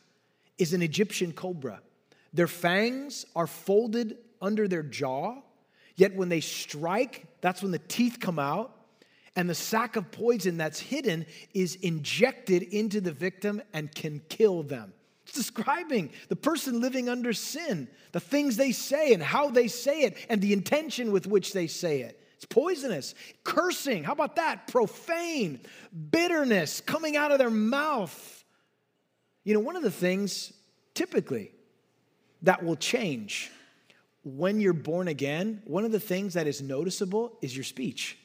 is 0.58 0.72
an 0.72 0.82
Egyptian 0.82 1.32
cobra. 1.32 1.80
Their 2.32 2.48
fangs 2.48 3.24
are 3.34 3.46
folded 3.46 4.18
under 4.42 4.68
their 4.68 4.82
jaw 4.82 5.42
Yet 5.96 6.14
when 6.14 6.28
they 6.28 6.40
strike, 6.40 7.26
that's 7.40 7.62
when 7.62 7.72
the 7.72 7.78
teeth 7.78 8.18
come 8.20 8.38
out, 8.38 8.75
and 9.36 9.48
the 9.48 9.54
sack 9.54 9.96
of 9.96 10.10
poison 10.10 10.56
that's 10.56 10.80
hidden 10.80 11.26
is 11.54 11.76
injected 11.76 12.62
into 12.62 13.00
the 13.00 13.12
victim 13.12 13.62
and 13.72 13.94
can 13.94 14.20
kill 14.28 14.62
them. 14.62 14.94
It's 15.24 15.34
describing 15.34 16.10
the 16.28 16.36
person 16.36 16.80
living 16.80 17.08
under 17.08 17.32
sin, 17.32 17.88
the 18.12 18.20
things 18.20 18.56
they 18.56 18.72
say 18.72 19.12
and 19.12 19.22
how 19.22 19.50
they 19.50 19.68
say 19.68 20.02
it, 20.02 20.16
and 20.30 20.40
the 20.40 20.52
intention 20.52 21.12
with 21.12 21.26
which 21.26 21.52
they 21.52 21.66
say 21.66 22.00
it. 22.00 22.22
It's 22.36 22.46
poisonous. 22.46 23.14
Cursing, 23.44 24.04
how 24.04 24.12
about 24.12 24.36
that? 24.36 24.68
Profane. 24.68 25.60
Bitterness 26.10 26.80
coming 26.80 27.16
out 27.16 27.32
of 27.32 27.38
their 27.38 27.50
mouth. 27.50 28.44
You 29.44 29.54
know, 29.54 29.60
one 29.60 29.76
of 29.76 29.82
the 29.82 29.90
things 29.90 30.52
typically 30.94 31.52
that 32.42 32.62
will 32.62 32.76
change 32.76 33.50
when 34.22 34.60
you're 34.60 34.72
born 34.72 35.08
again, 35.08 35.62
one 35.66 35.84
of 35.84 35.92
the 35.92 36.00
things 36.00 36.34
that 36.34 36.46
is 36.46 36.60
noticeable 36.60 37.38
is 37.42 37.54
your 37.54 37.64
speech. 37.64 38.18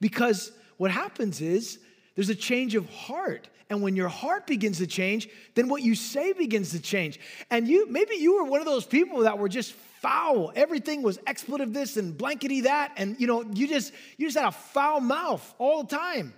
Because 0.00 0.52
what 0.76 0.90
happens 0.90 1.40
is 1.40 1.78
there's 2.14 2.28
a 2.28 2.34
change 2.34 2.74
of 2.74 2.88
heart. 2.90 3.48
And 3.70 3.82
when 3.82 3.96
your 3.96 4.08
heart 4.08 4.46
begins 4.46 4.78
to 4.78 4.86
change, 4.86 5.28
then 5.54 5.68
what 5.68 5.82
you 5.82 5.94
say 5.94 6.32
begins 6.32 6.70
to 6.70 6.80
change. 6.80 7.20
And 7.50 7.68
you 7.68 7.90
maybe 7.90 8.16
you 8.16 8.36
were 8.36 8.44
one 8.44 8.60
of 8.60 8.66
those 8.66 8.86
people 8.86 9.20
that 9.20 9.38
were 9.38 9.48
just 9.48 9.72
foul. 9.72 10.52
Everything 10.54 11.02
was 11.02 11.18
expletive 11.26 11.72
this 11.72 11.96
and 11.96 12.16
blankety 12.16 12.62
that. 12.62 12.92
And 12.96 13.20
you 13.20 13.26
know, 13.26 13.42
you 13.42 13.68
just 13.68 13.92
you 14.16 14.26
just 14.26 14.38
had 14.38 14.48
a 14.48 14.52
foul 14.52 15.00
mouth 15.00 15.54
all 15.58 15.82
the 15.82 15.96
time. 15.96 16.32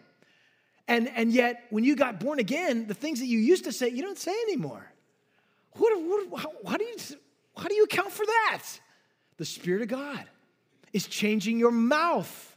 And 0.88 1.08
and 1.14 1.32
yet 1.32 1.64
when 1.70 1.84
you 1.84 1.94
got 1.94 2.18
born 2.18 2.40
again, 2.40 2.86
the 2.88 2.94
things 2.94 3.20
that 3.20 3.26
you 3.26 3.38
used 3.38 3.64
to 3.64 3.72
say, 3.72 3.88
you 3.88 4.02
don't 4.02 4.18
say 4.18 4.34
anymore. 4.48 4.84
What, 5.74 6.02
what 6.02 6.40
how, 6.40 6.52
how 6.66 6.76
do 6.76 6.84
you 6.84 6.96
how 7.56 7.68
do 7.68 7.74
you 7.74 7.84
account 7.84 8.10
for 8.10 8.26
that? 8.26 8.62
The 9.36 9.44
Spirit 9.44 9.82
of 9.82 9.88
God 9.88 10.24
is 10.92 11.06
changing 11.06 11.58
your 11.58 11.70
mouth, 11.70 12.49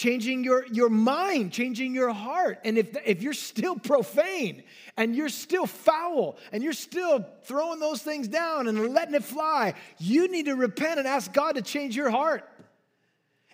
changing 0.00 0.42
your, 0.42 0.66
your 0.68 0.88
mind, 0.88 1.52
changing 1.52 1.94
your 1.94 2.10
heart. 2.10 2.58
And 2.64 2.78
if, 2.78 2.96
if 3.04 3.22
you're 3.22 3.34
still 3.34 3.76
profane 3.76 4.62
and 4.96 5.14
you're 5.14 5.28
still 5.28 5.66
foul 5.66 6.38
and 6.52 6.62
you're 6.62 6.72
still 6.72 7.26
throwing 7.42 7.80
those 7.80 8.02
things 8.02 8.26
down 8.26 8.66
and 8.66 8.94
letting 8.94 9.14
it 9.14 9.22
fly, 9.22 9.74
you 9.98 10.28
need 10.28 10.46
to 10.46 10.54
repent 10.54 10.98
and 10.98 11.06
ask 11.06 11.30
God 11.34 11.56
to 11.56 11.62
change 11.62 11.94
your 11.94 12.08
heart. 12.08 12.48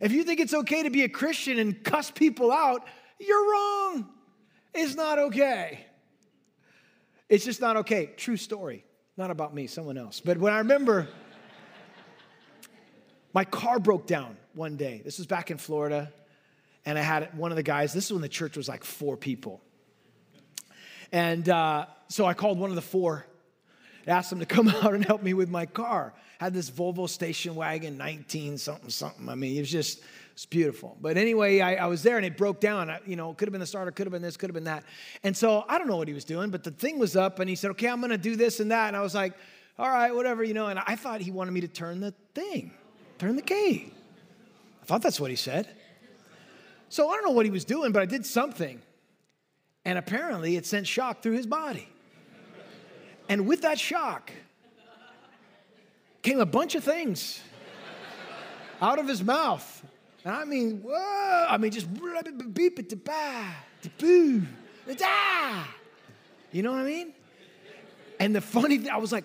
If 0.00 0.12
you 0.12 0.22
think 0.22 0.38
it's 0.38 0.54
okay 0.54 0.84
to 0.84 0.90
be 0.90 1.02
a 1.02 1.08
Christian 1.08 1.58
and 1.58 1.82
cuss 1.82 2.12
people 2.12 2.52
out, 2.52 2.86
you're 3.18 3.52
wrong. 3.52 4.08
It's 4.72 4.94
not 4.94 5.18
okay. 5.18 5.84
It's 7.28 7.44
just 7.44 7.60
not 7.60 7.76
okay. 7.78 8.12
True 8.16 8.36
story. 8.36 8.84
Not 9.16 9.32
about 9.32 9.52
me, 9.52 9.66
someone 9.66 9.98
else. 9.98 10.20
But 10.20 10.38
when 10.38 10.52
I 10.52 10.58
remember, 10.58 11.08
my 13.34 13.44
car 13.44 13.80
broke 13.80 14.06
down 14.06 14.36
one 14.54 14.76
day. 14.76 15.02
This 15.04 15.18
was 15.18 15.26
back 15.26 15.50
in 15.50 15.56
Florida. 15.56 16.12
And 16.86 16.98
I 16.98 17.02
had 17.02 17.36
one 17.36 17.52
of 17.52 17.56
the 17.56 17.62
guys, 17.62 17.92
this 17.92 18.06
is 18.06 18.12
when 18.12 18.22
the 18.22 18.28
church 18.28 18.56
was 18.56 18.68
like 18.68 18.84
four 18.84 19.16
people. 19.16 19.60
And 21.12 21.48
uh, 21.48 21.86
so 22.08 22.24
I 22.24 22.32
called 22.32 22.58
one 22.58 22.70
of 22.70 22.76
the 22.76 22.82
four 22.82 23.26
asked 24.06 24.32
him 24.32 24.38
to 24.38 24.46
come 24.46 24.68
out 24.82 24.94
and 24.94 25.04
help 25.04 25.22
me 25.22 25.34
with 25.34 25.48
my 25.48 25.66
car. 25.66 26.14
Had 26.38 26.52
this 26.52 26.70
Volvo 26.70 27.08
station 27.08 27.54
wagon, 27.54 27.96
19 27.96 28.58
something 28.58 28.90
something. 28.90 29.28
I 29.28 29.34
mean, 29.34 29.56
it 29.56 29.60
was 29.60 29.70
just 29.70 30.02
it's 30.32 30.44
beautiful. 30.44 30.98
But 31.00 31.16
anyway, 31.16 31.60
I, 31.60 31.76
I, 31.76 31.86
was 31.86 32.02
there 32.02 32.18
and 32.18 32.26
it 32.26 32.36
broke 32.36 32.60
down. 32.60 32.90
I, 32.90 33.00
you 33.06 33.16
know, 33.16 33.30
it 33.30 33.38
could 33.38 33.48
have 33.48 33.52
been 33.52 33.60
the 33.60 33.66
starter, 33.66 33.90
could 33.90 34.06
have 34.06 34.12
been 34.12 34.20
this, 34.20 34.36
could 34.36 34.50
have 34.50 34.54
been 34.54 34.64
that. 34.64 34.84
And 35.22 35.34
so 35.34 35.64
I 35.66 35.78
don't 35.78 35.86
know 35.86 35.96
what 35.96 36.08
he 36.08 36.14
was 36.14 36.26
doing, 36.26 36.50
but 36.50 36.62
the 36.62 36.72
thing 36.72 36.98
was 36.98 37.16
up 37.16 37.40
and 37.40 37.48
he 37.48 37.56
said, 37.56 37.70
okay, 37.70 37.88
I'm 37.88 38.00
going 38.00 38.10
to 38.10 38.18
do 38.18 38.36
this 38.36 38.60
and 38.60 38.70
that. 38.70 38.88
And 38.88 38.96
I 38.96 39.00
was 39.00 39.14
like, 39.14 39.32
all 39.78 39.88
right, 39.88 40.14
whatever, 40.14 40.44
you 40.44 40.52
know. 40.52 40.66
And 40.66 40.78
I 40.78 40.94
thought 40.94 41.22
he 41.22 41.30
wanted 41.30 41.52
me 41.52 41.62
to 41.62 41.68
turn 41.68 42.00
the 42.00 42.12
thing, 42.34 42.70
turn 43.16 43.36
the 43.36 43.42
key. 43.42 43.90
I 44.82 44.84
thought 44.84 45.00
that's 45.00 45.18
what 45.18 45.30
he 45.30 45.36
said. 45.36 45.68
So 46.88 47.08
I 47.08 47.14
don't 47.14 47.24
know 47.24 47.32
what 47.32 47.46
he 47.46 47.50
was 47.50 47.64
doing, 47.64 47.92
but 47.92 48.02
I 48.02 48.06
did 48.06 48.24
something. 48.24 48.80
And 49.84 49.98
apparently 49.98 50.56
it 50.56 50.66
sent 50.66 50.86
shock 50.86 51.22
through 51.22 51.34
his 51.34 51.46
body. 51.46 51.88
And 53.28 53.46
with 53.46 53.62
that 53.62 53.78
shock 53.78 54.30
came 56.22 56.40
a 56.40 56.46
bunch 56.46 56.74
of 56.74 56.84
things 56.84 57.40
out 58.80 58.98
of 58.98 59.08
his 59.08 59.22
mouth. 59.22 59.84
And 60.24 60.34
I 60.34 60.44
mean, 60.44 60.80
whoa, 60.82 61.46
I 61.48 61.56
mean, 61.56 61.70
just 61.70 61.86
beep 62.52 62.78
it 62.78 63.04
ba, 63.04 63.54
boo, 63.98 64.42
da. 64.96 65.64
You 66.50 66.62
know 66.62 66.72
what 66.72 66.80
I 66.80 66.84
mean? 66.84 67.12
And 68.18 68.34
the 68.34 68.40
funny 68.40 68.78
thing, 68.78 68.90
I 68.90 68.96
was 68.96 69.12
like, 69.12 69.24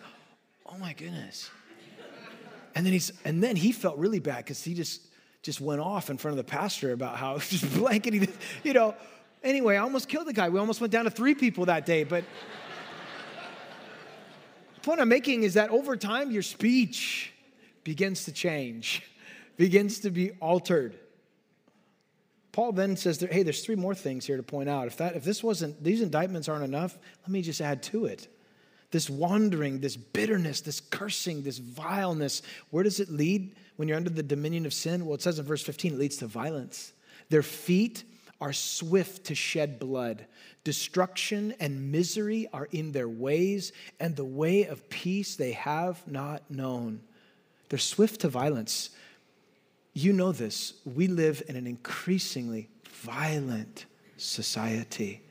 oh 0.65 0.77
my 0.77 0.93
goodness. 0.93 1.49
And 2.75 2.85
then 2.85 2.93
he's, 2.93 3.11
and 3.25 3.43
then 3.43 3.55
he 3.55 3.71
felt 3.71 3.97
really 3.97 4.19
bad 4.19 4.37
because 4.37 4.63
he 4.63 4.73
just, 4.73 5.01
just 5.41 5.61
went 5.61 5.81
off 5.81 6.09
in 6.09 6.17
front 6.17 6.37
of 6.37 6.45
the 6.45 6.49
pastor 6.49 6.91
about 6.91 7.17
how 7.17 7.37
just 7.39 7.71
blanketing, 7.73 8.27
you 8.63 8.73
know. 8.73 8.95
Anyway, 9.43 9.75
I 9.75 9.79
almost 9.79 10.07
killed 10.07 10.27
the 10.27 10.33
guy. 10.33 10.49
We 10.49 10.59
almost 10.59 10.81
went 10.81 10.93
down 10.93 11.05
to 11.05 11.09
three 11.09 11.33
people 11.33 11.65
that 11.65 11.85
day. 11.85 12.03
But 12.03 12.23
the 14.75 14.81
point 14.81 15.01
I'm 15.01 15.09
making 15.09 15.43
is 15.43 15.55
that 15.55 15.71
over 15.71 15.97
time, 15.97 16.29
your 16.29 16.43
speech 16.43 17.33
begins 17.83 18.25
to 18.25 18.31
change 18.31 19.03
begins 19.61 19.99
to 19.99 20.09
be 20.09 20.31
altered. 20.39 20.95
Paul 22.51 22.71
then 22.71 22.97
says, 22.97 23.19
hey, 23.31 23.43
there's 23.43 23.63
three 23.63 23.75
more 23.75 23.93
things 23.93 24.25
here 24.25 24.37
to 24.37 24.41
point 24.41 24.67
out. 24.67 24.87
If, 24.87 24.97
that, 24.97 25.15
if 25.15 25.23
this 25.23 25.43
wasn't, 25.43 25.83
these 25.83 26.01
indictments 26.01 26.49
aren't 26.49 26.63
enough, 26.63 26.97
let 27.21 27.29
me 27.29 27.43
just 27.43 27.61
add 27.61 27.83
to 27.83 28.05
it. 28.05 28.27
This 28.89 29.07
wandering, 29.07 29.79
this 29.79 29.95
bitterness, 29.95 30.61
this 30.61 30.79
cursing, 30.81 31.43
this 31.43 31.59
vileness, 31.59 32.41
where 32.71 32.83
does 32.83 32.99
it 32.99 33.09
lead 33.09 33.55
when 33.81 33.87
you're 33.87 33.97
under 33.97 34.11
the 34.11 34.21
dominion 34.21 34.67
of 34.67 34.75
sin? 34.75 35.07
Well, 35.07 35.15
it 35.15 35.23
says 35.23 35.39
in 35.39 35.45
verse 35.45 35.63
15, 35.63 35.93
it 35.93 35.97
leads 35.97 36.17
to 36.17 36.27
violence. 36.27 36.93
Their 37.29 37.41
feet 37.41 38.03
are 38.39 38.53
swift 38.53 39.23
to 39.25 39.33
shed 39.33 39.79
blood. 39.79 40.23
Destruction 40.63 41.55
and 41.59 41.91
misery 41.91 42.47
are 42.53 42.67
in 42.71 42.91
their 42.91 43.09
ways, 43.09 43.71
and 43.99 44.15
the 44.15 44.23
way 44.23 44.65
of 44.65 44.87
peace 44.89 45.35
they 45.35 45.53
have 45.53 46.07
not 46.07 46.43
known. 46.51 47.01
They're 47.69 47.79
swift 47.79 48.21
to 48.21 48.27
violence. 48.27 48.91
You 49.93 50.13
know 50.13 50.31
this. 50.31 50.73
We 50.85 51.07
live 51.07 51.41
in 51.49 51.55
an 51.55 51.65
increasingly 51.65 52.69
violent 52.87 53.87
society. 54.15 55.23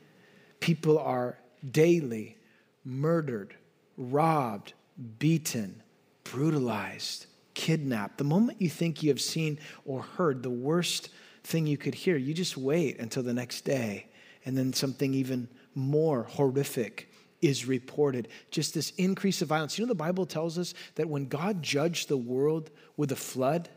People 0.59 0.99
are 0.99 1.37
daily 1.71 2.35
murdered, 2.83 3.55
robbed, 3.95 4.73
beaten, 5.19 5.81
brutalized, 6.25 7.27
kidnapped. 7.53 8.17
The 8.17 8.23
moment 8.23 8.61
you 8.61 8.69
think 8.69 9.03
you 9.03 9.09
have 9.09 9.21
seen 9.21 9.59
or 9.85 10.01
heard 10.01 10.43
the 10.43 10.49
worst 10.49 11.09
thing 11.43 11.67
you 11.67 11.77
could 11.77 11.95
hear, 11.95 12.17
you 12.17 12.33
just 12.33 12.57
wait 12.57 12.99
until 12.99 13.23
the 13.23 13.33
next 13.33 13.61
day, 13.61 14.07
and 14.45 14.57
then 14.57 14.73
something 14.73 15.13
even 15.13 15.47
more 15.75 16.23
horrific 16.23 17.09
is 17.41 17.65
reported. 17.65 18.27
Just 18.51 18.73
this 18.73 18.91
increase 18.91 19.41
of 19.41 19.47
violence. 19.47 19.77
You 19.77 19.85
know, 19.85 19.89
the 19.89 19.95
Bible 19.95 20.25
tells 20.25 20.57
us 20.57 20.73
that 20.95 21.09
when 21.09 21.25
God 21.25 21.63
judged 21.63 22.07
the 22.07 22.17
world 22.17 22.69
with 22.97 23.11
a 23.11 23.15
flood, 23.15 23.69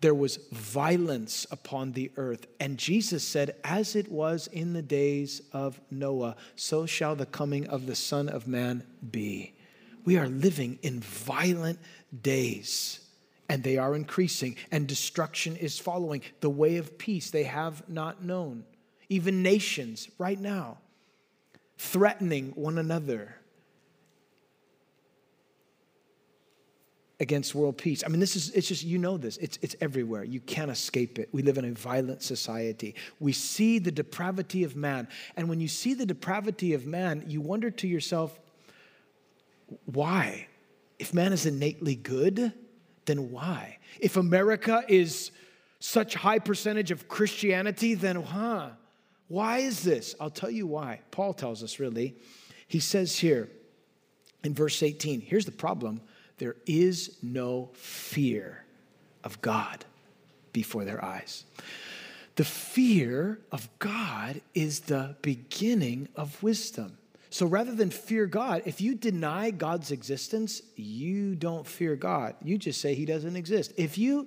there 0.00 0.14
was 0.14 0.38
violence 0.50 1.46
upon 1.50 1.92
the 1.92 2.10
earth. 2.16 2.46
And 2.58 2.78
Jesus 2.78 3.26
said, 3.26 3.54
As 3.62 3.94
it 3.94 4.10
was 4.10 4.46
in 4.48 4.72
the 4.72 4.82
days 4.82 5.42
of 5.52 5.80
Noah, 5.90 6.36
so 6.56 6.86
shall 6.86 7.14
the 7.14 7.26
coming 7.26 7.66
of 7.68 7.86
the 7.86 7.94
Son 7.94 8.28
of 8.28 8.48
Man 8.48 8.82
be. 9.10 9.54
We 10.04 10.16
are 10.18 10.28
living 10.28 10.78
in 10.82 11.00
violent 11.00 11.78
days, 12.22 13.00
and 13.48 13.62
they 13.62 13.78
are 13.78 13.94
increasing, 13.94 14.56
and 14.70 14.86
destruction 14.86 15.56
is 15.56 15.78
following. 15.78 16.22
The 16.40 16.50
way 16.50 16.76
of 16.76 16.98
peace 16.98 17.30
they 17.30 17.44
have 17.44 17.88
not 17.88 18.24
known. 18.24 18.64
Even 19.08 19.42
nations, 19.42 20.08
right 20.18 20.38
now, 20.38 20.78
threatening 21.76 22.52
one 22.54 22.78
another 22.78 23.34
against 27.20 27.54
world 27.54 27.76
peace. 27.76 28.02
I 28.04 28.08
mean, 28.08 28.18
this 28.18 28.34
is, 28.34 28.50
it's 28.50 28.66
just, 28.66 28.82
you 28.82 28.96
know 28.98 29.18
this, 29.18 29.36
it's, 29.36 29.58
it's 29.60 29.76
everywhere. 29.80 30.24
You 30.24 30.40
can't 30.40 30.70
escape 30.70 31.18
it. 31.18 31.28
We 31.32 31.42
live 31.42 31.58
in 31.58 31.66
a 31.66 31.72
violent 31.72 32.22
society. 32.22 32.94
We 33.20 33.32
see 33.32 33.78
the 33.78 33.92
depravity 33.92 34.64
of 34.64 34.74
man. 34.74 35.06
And 35.36 35.48
when 35.48 35.60
you 35.60 35.68
see 35.68 35.92
the 35.92 36.06
depravity 36.06 36.72
of 36.72 36.86
man, 36.86 37.24
you 37.26 37.42
wonder 37.42 37.70
to 37.70 37.86
yourself, 37.86 38.40
why? 39.86 40.46
If 40.98 41.14
man 41.14 41.32
is 41.32 41.46
innately 41.46 41.94
good, 41.94 42.52
then 43.06 43.30
why? 43.30 43.78
If 43.98 44.16
America 44.16 44.84
is 44.88 45.30
such 45.78 46.14
high 46.14 46.38
percentage 46.38 46.90
of 46.90 47.08
Christianity, 47.08 47.94
then 47.94 48.16
huh? 48.16 48.70
Why 49.28 49.58
is 49.58 49.82
this? 49.82 50.14
I'll 50.20 50.30
tell 50.30 50.50
you 50.50 50.66
why. 50.66 51.00
Paul 51.10 51.32
tells 51.32 51.62
us 51.62 51.78
really. 51.78 52.16
He 52.68 52.80
says 52.80 53.16
here 53.18 53.48
in 54.44 54.54
verse 54.54 54.82
18, 54.82 55.20
here's 55.20 55.46
the 55.46 55.52
problem 55.52 56.00
there 56.38 56.56
is 56.66 57.18
no 57.22 57.70
fear 57.74 58.64
of 59.24 59.40
God 59.42 59.84
before 60.52 60.84
their 60.84 61.04
eyes. 61.04 61.44
The 62.36 62.44
fear 62.44 63.40
of 63.52 63.68
God 63.78 64.40
is 64.54 64.80
the 64.80 65.16
beginning 65.20 66.08
of 66.16 66.42
wisdom. 66.42 66.96
So 67.30 67.46
rather 67.46 67.74
than 67.74 67.90
fear 67.90 68.26
God, 68.26 68.62
if 68.66 68.80
you 68.80 68.96
deny 68.96 69.52
God's 69.52 69.92
existence, 69.92 70.62
you 70.74 71.36
don't 71.36 71.66
fear 71.66 71.94
God. 71.94 72.34
You 72.42 72.58
just 72.58 72.80
say 72.80 72.94
he 72.94 73.06
doesn't 73.06 73.36
exist. 73.36 73.72
If 73.76 73.98
you 73.98 74.26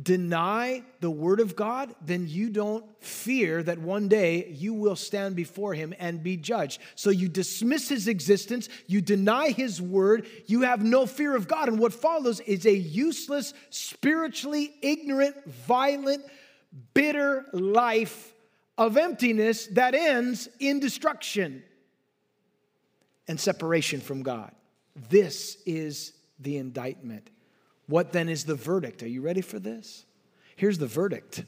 deny 0.00 0.82
the 1.00 1.10
word 1.10 1.40
of 1.40 1.56
God, 1.56 1.94
then 2.04 2.26
you 2.28 2.50
don't 2.50 2.84
fear 3.02 3.62
that 3.62 3.78
one 3.78 4.08
day 4.08 4.48
you 4.48 4.74
will 4.74 4.96
stand 4.96 5.34
before 5.34 5.72
him 5.72 5.94
and 5.98 6.22
be 6.22 6.36
judged. 6.36 6.80
So 6.94 7.08
you 7.08 7.28
dismiss 7.28 7.88
his 7.88 8.06
existence, 8.06 8.68
you 8.86 9.00
deny 9.00 9.50
his 9.50 9.80
word, 9.80 10.26
you 10.46 10.62
have 10.62 10.82
no 10.82 11.06
fear 11.06 11.34
of 11.34 11.48
God. 11.48 11.68
And 11.68 11.78
what 11.78 11.94
follows 11.94 12.40
is 12.40 12.66
a 12.66 12.74
useless, 12.74 13.54
spiritually 13.70 14.74
ignorant, 14.82 15.36
violent, 15.46 16.24
bitter 16.92 17.46
life 17.52 18.34
of 18.76 18.96
emptiness 18.96 19.66
that 19.68 19.94
ends 19.94 20.48
in 20.58 20.80
destruction 20.80 21.62
and 23.28 23.38
separation 23.38 24.00
from 24.00 24.22
God. 24.22 24.52
This 25.08 25.56
is 25.64 26.12
the 26.38 26.56
indictment. 26.56 27.30
What 27.86 28.12
then 28.12 28.28
is 28.28 28.44
the 28.44 28.54
verdict? 28.54 29.02
Are 29.02 29.08
you 29.08 29.22
ready 29.22 29.40
for 29.40 29.58
this? 29.58 30.04
Here's 30.56 30.78
the 30.78 30.86
verdict. 30.86 31.44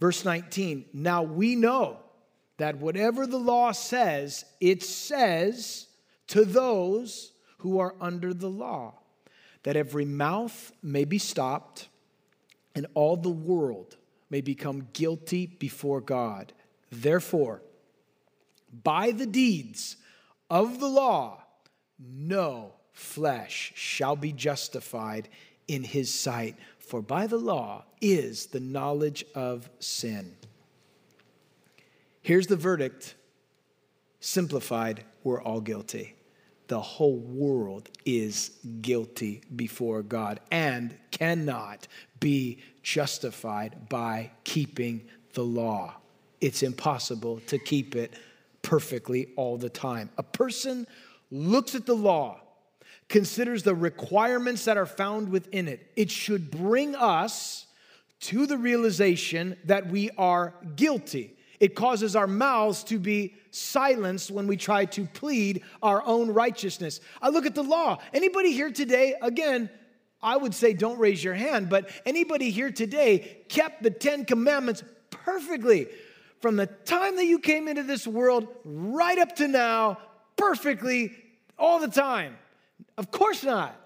Verse 0.00 0.24
19 0.24 0.86
Now 0.92 1.22
we 1.22 1.56
know 1.56 1.98
that 2.58 2.76
whatever 2.76 3.26
the 3.26 3.38
law 3.38 3.72
says, 3.72 4.44
it 4.60 4.82
says 4.82 5.86
to 6.28 6.44
those 6.44 7.32
who 7.58 7.78
are 7.78 7.94
under 8.00 8.32
the 8.32 8.50
law, 8.50 8.94
that 9.62 9.76
every 9.76 10.04
mouth 10.04 10.72
may 10.82 11.04
be 11.04 11.18
stopped 11.18 11.88
and 12.74 12.86
all 12.94 13.16
the 13.16 13.28
world 13.28 13.96
may 14.30 14.40
become 14.40 14.88
guilty 14.92 15.46
before 15.46 16.00
God. 16.00 16.52
Therefore, 16.90 17.62
by 18.82 19.10
the 19.10 19.26
deeds 19.26 19.96
of 20.50 20.80
the 20.80 20.88
law, 20.88 21.42
no 21.98 22.72
flesh 22.92 23.72
shall 23.76 24.16
be 24.16 24.32
justified 24.32 25.28
in 25.68 25.84
his 25.84 26.12
sight, 26.12 26.56
for 26.78 27.00
by 27.00 27.26
the 27.26 27.38
law 27.38 27.84
is 28.00 28.46
the 28.46 28.60
knowledge 28.60 29.24
of 29.34 29.70
sin. 29.78 30.34
Here's 32.22 32.48
the 32.48 32.56
verdict 32.56 33.14
simplified 34.18 35.04
we're 35.22 35.40
all 35.40 35.60
guilty. 35.60 36.14
The 36.66 36.80
whole 36.80 37.16
world 37.16 37.88
is 38.04 38.52
guilty 38.80 39.42
before 39.56 40.02
God 40.02 40.40
and 40.50 40.96
cannot 41.10 41.88
be 42.20 42.58
justified 42.82 43.88
by 43.88 44.30
keeping 44.44 45.02
the 45.34 45.42
law. 45.42 45.94
It's 46.40 46.62
impossible 46.62 47.40
to 47.48 47.58
keep 47.58 47.96
it 47.96 48.14
perfectly 48.62 49.28
all 49.36 49.56
the 49.56 49.68
time. 49.68 50.10
A 50.18 50.22
person 50.22 50.86
looks 51.30 51.74
at 51.74 51.86
the 51.86 51.94
law 51.94 52.40
considers 53.08 53.62
the 53.62 53.74
requirements 53.74 54.64
that 54.64 54.76
are 54.76 54.86
found 54.86 55.28
within 55.28 55.68
it. 55.68 55.90
It 55.96 56.10
should 56.10 56.50
bring 56.50 56.94
us 56.94 57.66
to 58.20 58.46
the 58.46 58.56
realization 58.56 59.56
that 59.64 59.88
we 59.88 60.10
are 60.16 60.54
guilty. 60.76 61.34
It 61.58 61.74
causes 61.74 62.16
our 62.16 62.26
mouths 62.26 62.84
to 62.84 62.98
be 62.98 63.34
silenced 63.50 64.30
when 64.30 64.46
we 64.46 64.56
try 64.56 64.84
to 64.86 65.04
plead 65.06 65.62
our 65.82 66.02
own 66.06 66.30
righteousness. 66.30 67.00
I 67.20 67.28
look 67.28 67.44
at 67.44 67.54
the 67.54 67.62
law. 67.62 67.98
Anybody 68.14 68.52
here 68.52 68.70
today, 68.70 69.14
again, 69.20 69.68
I 70.22 70.36
would 70.36 70.54
say 70.54 70.72
don't 70.72 70.98
raise 70.98 71.22
your 71.22 71.34
hand, 71.34 71.68
but 71.68 71.90
anybody 72.06 72.50
here 72.50 72.70
today 72.70 73.38
kept 73.48 73.82
the 73.82 73.90
10 73.90 74.26
commandments 74.26 74.84
perfectly 75.10 75.88
from 76.40 76.56
the 76.56 76.66
time 76.66 77.16
that 77.16 77.26
you 77.26 77.38
came 77.38 77.68
into 77.68 77.82
this 77.82 78.06
world 78.06 78.48
right 78.64 79.18
up 79.18 79.36
to 79.36 79.48
now, 79.48 79.98
perfectly 80.36 81.14
all 81.58 81.78
the 81.78 81.88
time? 81.88 82.36
Of 82.96 83.10
course 83.10 83.44
not. 83.44 83.76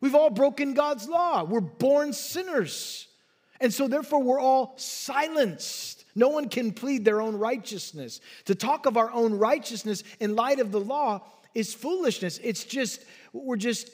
We've 0.00 0.14
all 0.14 0.30
broken 0.30 0.74
God's 0.74 1.08
law. 1.08 1.44
We're 1.44 1.60
born 1.60 2.12
sinners. 2.12 3.06
And 3.60 3.72
so, 3.72 3.86
therefore, 3.86 4.22
we're 4.22 4.40
all 4.40 4.72
silenced. 4.76 6.06
No 6.14 6.28
one 6.28 6.48
can 6.48 6.72
plead 6.72 7.04
their 7.04 7.20
own 7.20 7.36
righteousness. 7.36 8.20
To 8.46 8.54
talk 8.54 8.86
of 8.86 8.96
our 8.96 9.10
own 9.12 9.34
righteousness 9.34 10.02
in 10.18 10.34
light 10.34 10.58
of 10.58 10.72
the 10.72 10.80
law 10.80 11.26
is 11.54 11.74
foolishness. 11.74 12.40
It's 12.42 12.64
just, 12.64 13.04
we're 13.34 13.56
just 13.56 13.90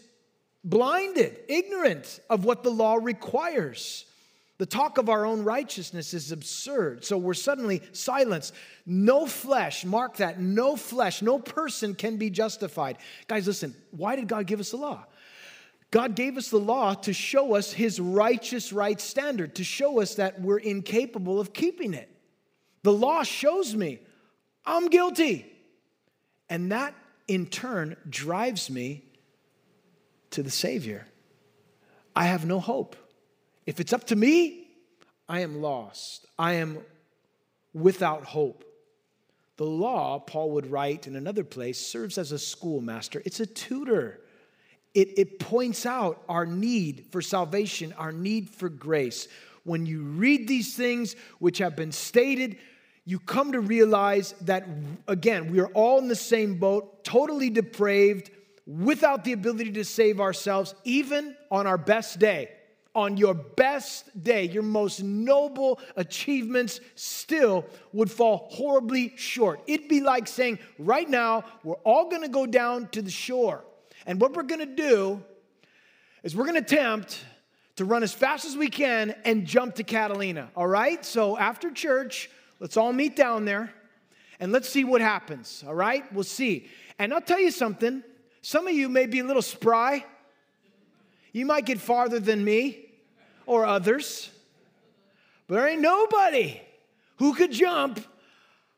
blinded, 0.63 1.39
ignorant 1.49 2.21
of 2.31 2.45
what 2.45 2.63
the 2.63 2.71
law 2.71 2.95
requires. 2.95 4.07
The 4.59 4.67
talk 4.67 4.97
of 4.97 5.09
our 5.09 5.27
own 5.27 5.45
righteousness 5.45 6.15
is 6.15 6.33
absurd. 6.33 7.05
So 7.05 7.19
we're 7.19 7.35
suddenly 7.35 7.83
silenced. 7.93 8.55
No 8.87 9.27
flesh, 9.27 9.85
mark 9.85 10.17
that, 10.17 10.41
no 10.41 10.77
flesh, 10.77 11.21
no 11.21 11.39
person 11.39 11.95
can 11.95 12.17
be 12.17 12.31
justified. 12.31 12.97
Guys, 13.27 13.47
listen, 13.47 13.75
why 13.91 14.17
did 14.17 14.29
God 14.29 14.47
give 14.47 14.61
us 14.61 14.71
the 14.71 14.79
law? 14.79 15.05
God 15.91 16.15
gave 16.15 16.37
us 16.37 16.49
the 16.49 16.59
law 16.59 16.95
to 16.95 17.13
show 17.13 17.55
us 17.55 17.73
his 17.73 18.01
righteous 18.01 18.73
right 18.73 19.01
standard, 19.01 19.55
to 19.57 19.65
show 19.65 20.01
us 20.01 20.17
that 20.17 20.41
we're 20.41 20.59
incapable 20.59 21.39
of 21.39 21.53
keeping 21.53 21.95
it. 21.95 22.11
The 22.83 22.93
law 22.93 23.23
shows 23.23 23.75
me 23.75 24.01
I'm 24.67 24.89
guilty. 24.89 25.53
And 26.51 26.73
that 26.73 26.95
in 27.29 27.47
turn 27.47 27.97
drives 28.09 28.69
me 28.69 29.05
to 30.31 30.43
the 30.43 30.51
Savior. 30.51 31.07
I 32.15 32.25
have 32.25 32.45
no 32.45 32.61
hope. 32.61 32.97
If 33.67 33.81
it's 33.81 33.93
up 33.93 34.05
to 34.05 34.17
me, 34.17 34.69
I 35.29 35.41
am 35.41 35.61
lost. 35.61 36.27
I 36.39 36.55
am 36.55 36.79
without 37.75 38.25
hope. 38.25 38.65
The 39.57 39.65
law, 39.65 40.19
Paul 40.19 40.53
would 40.53 40.71
write 40.71 41.07
in 41.07 41.17
another 41.17 41.45
place, 41.45 41.85
serves 41.85 42.19
as 42.19 42.33
a 42.33 42.39
schoolmaster, 42.39 43.23
it's 43.25 43.41
a 43.41 43.47
tutor. 43.47 44.21
It, 44.95 45.19
it 45.19 45.39
points 45.39 45.85
out 45.85 46.23
our 46.27 46.47
need 46.47 47.07
for 47.11 47.21
salvation, 47.21 47.93
our 47.99 48.13
need 48.13 48.49
for 48.49 48.71
grace. 48.71 49.29
When 49.65 49.85
you 49.85 50.03
read 50.03 50.49
these 50.49 50.75
things 50.75 51.17
which 51.39 51.59
have 51.59 51.77
been 51.77 51.93
stated, 51.93 52.57
you 53.05 53.19
come 53.19 53.53
to 53.53 53.61
realize 53.61 54.33
that, 54.43 54.67
again, 55.07 55.51
we 55.51 55.61
are 55.61 55.69
all 55.69 55.99
in 55.99 56.09
the 56.09 56.17
same 56.17 56.59
boat, 56.59 57.05
totally 57.05 57.51
depraved, 57.51 58.31
without 58.67 59.23
the 59.25 59.33
ability 59.33 59.73
to 59.73 59.85
save 59.85 60.19
ourselves, 60.19 60.75
even 60.85 61.37
on 61.51 61.67
our 61.67 61.79
best 61.79 62.19
day. 62.19 62.51
On 62.97 63.19
your 63.19 63.35
best 63.35 64.25
day, 64.25 64.45
your 64.45 64.63
most 64.63 65.03
noble 65.03 65.79
achievements 65.97 66.81
still 66.95 67.67
would 67.93 68.11
fall 68.11 68.49
horribly 68.51 69.13
short. 69.19 69.61
It'd 69.67 69.87
be 69.87 70.01
like 70.01 70.27
saying, 70.27 70.59
right 70.79 71.07
now, 71.07 71.45
we're 71.63 71.75
all 71.85 72.09
gonna 72.09 72.27
go 72.27 72.47
down 72.47 72.89
to 72.93 73.03
the 73.03 73.11
shore. 73.11 73.63
And 74.07 74.19
what 74.19 74.35
we're 74.35 74.45
gonna 74.45 74.65
do 74.65 75.23
is 76.23 76.35
we're 76.35 76.47
gonna 76.47 76.61
attempt 76.61 77.23
to 77.77 77.85
run 77.85 78.03
as 78.03 78.15
fast 78.15 78.47
as 78.47 78.57
we 78.57 78.69
can 78.69 79.15
and 79.27 79.45
jump 79.45 79.75
to 79.75 79.85
Catalina, 79.85 80.49
all 80.57 80.67
right? 80.67 81.05
So 81.05 81.37
after 81.37 81.71
church, 81.71 82.31
let's 82.61 82.79
all 82.79 82.95
meet 82.95 83.15
down 83.15 83.45
there 83.45 83.75
and 84.41 84.53
let's 84.53 84.71
see 84.71 84.85
what 84.85 85.03
happens, 85.03 85.63
all 85.67 85.75
right? 85.75 86.11
We'll 86.15 86.25
see. 86.25 86.71
And 86.99 87.13
I'll 87.13 87.21
tell 87.21 87.41
you 87.41 87.51
something 87.51 88.03
some 88.41 88.67
of 88.67 88.73
you 88.73 88.89
may 88.89 89.05
be 89.05 89.19
a 89.19 89.25
little 89.25 89.43
spry. 89.43 90.07
You 91.33 91.45
might 91.45 91.67
get 91.67 91.79
farther 91.79 92.19
than 92.19 92.43
me 92.43 92.85
or 93.47 93.65
others, 93.65 94.31
but 95.47 95.57
there 95.57 95.69
ain't 95.69 95.81
nobody 95.81 96.61
who 97.17 97.35
could 97.35 97.53
jump 97.53 98.05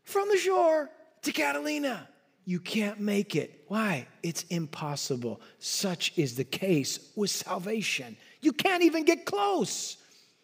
from 0.05 0.29
the 0.29 0.37
shore 0.37 0.91
to 1.23 1.33
Catalina. 1.33 2.09
You 2.45 2.61
can't 2.61 3.01
make 3.01 3.37
it. 3.37 3.65
Why? 3.69 4.07
It's 4.23 4.45
impossible. 4.45 5.41
Such 5.59 6.13
is 6.17 6.37
the 6.37 6.45
case 6.45 7.11
with 7.15 7.31
salvation. 7.31 8.17
You 8.41 8.53
can't 8.53 8.83
even 8.85 9.05
get 9.05 9.27
close. 9.27 9.97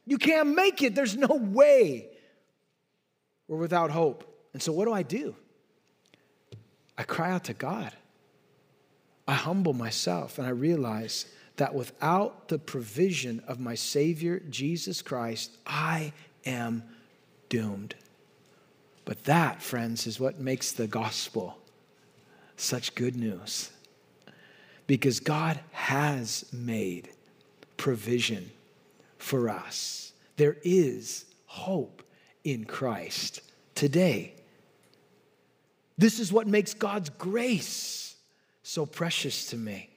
You 0.06 0.18
can't 0.18 0.54
make 0.54 0.82
it. 0.82 0.94
There's 0.94 1.16
no 1.16 1.34
way. 1.34 2.08
We're 3.48 3.58
without 3.58 3.90
hope. 3.90 4.30
And 4.52 4.62
so, 4.62 4.72
what 4.72 4.84
do 4.84 4.92
I 4.92 5.02
do? 5.02 5.34
I 6.96 7.02
cry 7.04 7.30
out 7.30 7.44
to 7.44 7.54
God. 7.54 7.92
I 9.26 9.34
humble 9.34 9.72
myself 9.72 10.38
and 10.38 10.46
I 10.46 10.50
realize 10.50 11.26
that 11.56 11.74
without 11.74 12.48
the 12.48 12.58
provision 12.58 13.42
of 13.46 13.60
my 13.60 13.74
Savior, 13.74 14.40
Jesus 14.50 15.02
Christ, 15.02 15.56
I 15.66 16.12
am 16.44 16.82
doomed. 17.48 17.94
But 19.04 19.24
that, 19.24 19.62
friends, 19.62 20.06
is 20.06 20.18
what 20.18 20.40
makes 20.40 20.72
the 20.72 20.86
gospel 20.86 21.58
such 22.56 22.94
good 22.94 23.16
news. 23.16 23.70
Because 24.86 25.20
God 25.20 25.60
has 25.72 26.44
made 26.52 27.10
provision 27.76 28.50
for 29.18 29.48
us. 29.48 30.12
There 30.36 30.56
is 30.62 31.26
hope 31.46 32.02
in 32.44 32.64
Christ 32.64 33.40
today. 33.74 34.34
This 35.96 36.18
is 36.18 36.32
what 36.32 36.46
makes 36.46 36.74
God's 36.74 37.10
grace 37.10 38.16
so 38.62 38.84
precious 38.84 39.50
to 39.50 39.56
me. 39.56 39.90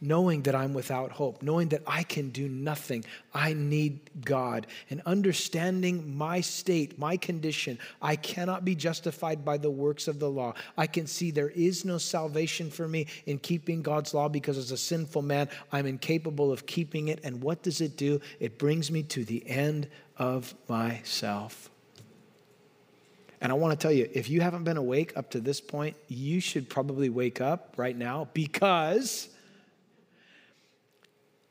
Knowing 0.00 0.42
that 0.42 0.54
I'm 0.54 0.74
without 0.74 1.10
hope, 1.10 1.42
knowing 1.42 1.68
that 1.70 1.82
I 1.86 2.02
can 2.02 2.28
do 2.28 2.48
nothing, 2.48 3.02
I 3.32 3.54
need 3.54 4.00
God, 4.24 4.66
and 4.90 5.00
understanding 5.06 6.16
my 6.16 6.42
state, 6.42 6.98
my 6.98 7.16
condition, 7.16 7.78
I 8.02 8.16
cannot 8.16 8.62
be 8.62 8.74
justified 8.74 9.42
by 9.42 9.56
the 9.56 9.70
works 9.70 10.06
of 10.06 10.18
the 10.18 10.28
law. 10.28 10.52
I 10.76 10.86
can 10.86 11.06
see 11.06 11.30
there 11.30 11.48
is 11.48 11.86
no 11.86 11.96
salvation 11.96 12.70
for 12.70 12.86
me 12.86 13.06
in 13.24 13.38
keeping 13.38 13.80
God's 13.80 14.12
law 14.12 14.28
because 14.28 14.58
as 14.58 14.70
a 14.70 14.76
sinful 14.76 15.22
man, 15.22 15.48
I'm 15.72 15.86
incapable 15.86 16.52
of 16.52 16.66
keeping 16.66 17.08
it. 17.08 17.20
And 17.24 17.42
what 17.42 17.62
does 17.62 17.80
it 17.80 17.96
do? 17.96 18.20
It 18.38 18.58
brings 18.58 18.90
me 18.90 19.02
to 19.04 19.24
the 19.24 19.48
end 19.48 19.88
of 20.18 20.54
myself. 20.68 21.70
And 23.40 23.52
I 23.52 23.54
want 23.54 23.78
to 23.78 23.82
tell 23.82 23.92
you, 23.92 24.08
if 24.12 24.28
you 24.28 24.40
haven't 24.40 24.64
been 24.64 24.76
awake 24.76 25.16
up 25.16 25.30
to 25.30 25.40
this 25.40 25.60
point, 25.60 25.96
you 26.08 26.40
should 26.40 26.68
probably 26.68 27.08
wake 27.08 27.40
up 27.40 27.74
right 27.76 27.96
now 27.96 28.28
because 28.32 29.28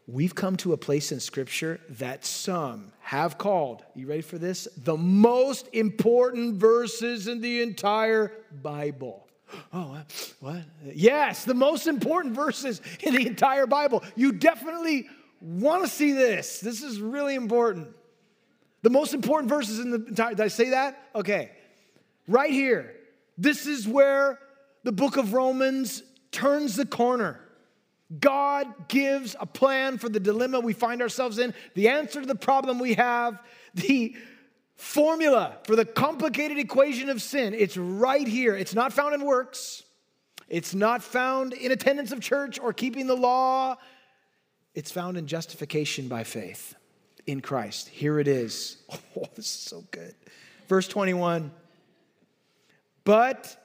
we've 0.08 0.36
come 0.36 0.56
to 0.58 0.74
a 0.74 0.78
place 0.78 1.12
in 1.12 1.20
Scripture 1.20 1.80
that 1.90 2.26
some 2.26 2.92
have 3.00 3.38
called, 3.38 3.84
you 3.96 4.08
ready 4.08 4.22
for 4.22 4.38
this? 4.38 4.68
The 4.78 4.98
most 4.98 5.68
important 5.74 6.56
verses 6.56 7.28
in 7.28 7.42
the 7.42 7.62
entire 7.62 8.32
Bible. 8.62 9.28
Oh, 9.74 10.02
what? 10.40 10.64
Yes, 10.94 11.46
the 11.46 11.54
most 11.54 11.88
important 11.88 12.36
verses 12.36 12.82
in 13.02 13.16
the 13.16 13.28
entire 13.28 13.68
Bible. 13.68 14.04
You 14.16 14.32
definitely 14.32 15.08
want 15.42 15.84
to 15.84 15.90
see 15.90 16.14
this. 16.14 16.60
This 16.60 16.82
is 16.82 17.00
really 17.00 17.36
important. 17.36 17.90
The 18.82 18.90
most 18.90 19.14
important 19.14 19.50
verses 19.50 19.80
in 19.80 19.92
the 19.92 20.06
entire, 20.06 20.32
did 20.32 20.42
I 20.42 20.48
say 20.48 20.72
that? 20.72 21.10
Okay. 21.16 21.52
Right 22.28 22.52
here. 22.52 22.96
This 23.38 23.66
is 23.66 23.88
where 23.88 24.40
the 24.84 24.92
book 24.92 25.18
of 25.18 25.34
Romans 25.34 26.04
turns 26.32 26.76
the 26.76 26.86
corner. 26.86 27.40
God 28.20 28.88
gives 28.88 29.36
a 29.40 29.46
plan 29.46 29.98
for 29.98 30.10
the 30.10 30.20
dilemma 30.20 30.60
we 30.60 30.74
find 30.74 31.02
ourselves 31.02 31.40
in, 31.40 31.54
the 31.74 31.90
answer 31.90 32.22
to 32.22 32.28
the 32.28 32.36
problem 32.36 32.80
we 32.80 32.94
have, 32.96 33.42
the 33.74 34.16
formula 34.76 35.58
for 35.64 35.76
the 35.76 35.86
complicated 35.86 36.58
equation 36.58 37.10
of 37.10 37.22
sin. 37.22 37.54
It's 37.54 37.78
right 37.78 38.28
here. 38.28 38.56
It's 38.56 38.76
not 38.76 38.94
found 38.94 39.16
in 39.16 39.26
works, 39.26 39.84
it's 40.48 40.76
not 40.76 41.02
found 41.02 41.54
in 41.54 41.72
attendance 41.72 42.12
of 42.12 42.20
church 42.20 42.60
or 42.60 42.74
keeping 42.74 43.08
the 43.08 43.16
law. 43.16 43.76
It's 44.76 44.92
found 44.92 45.18
in 45.18 45.26
justification 45.26 46.10
by 46.10 46.26
faith 46.26 46.76
in 47.26 47.42
Christ. 47.42 47.88
Here 47.88 48.20
it 48.20 48.28
is. 48.28 48.78
Oh, 49.18 49.24
this 49.34 49.46
is 49.46 49.52
so 49.52 49.82
good. 49.92 50.14
Verse 50.68 50.90
21. 50.90 51.50
But 53.06 53.56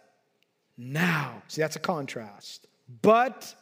now, 0.79 1.43
see, 1.49 1.61
that's 1.61 1.75
a 1.75 1.81
contrast. 1.81 2.69
But 3.03 3.53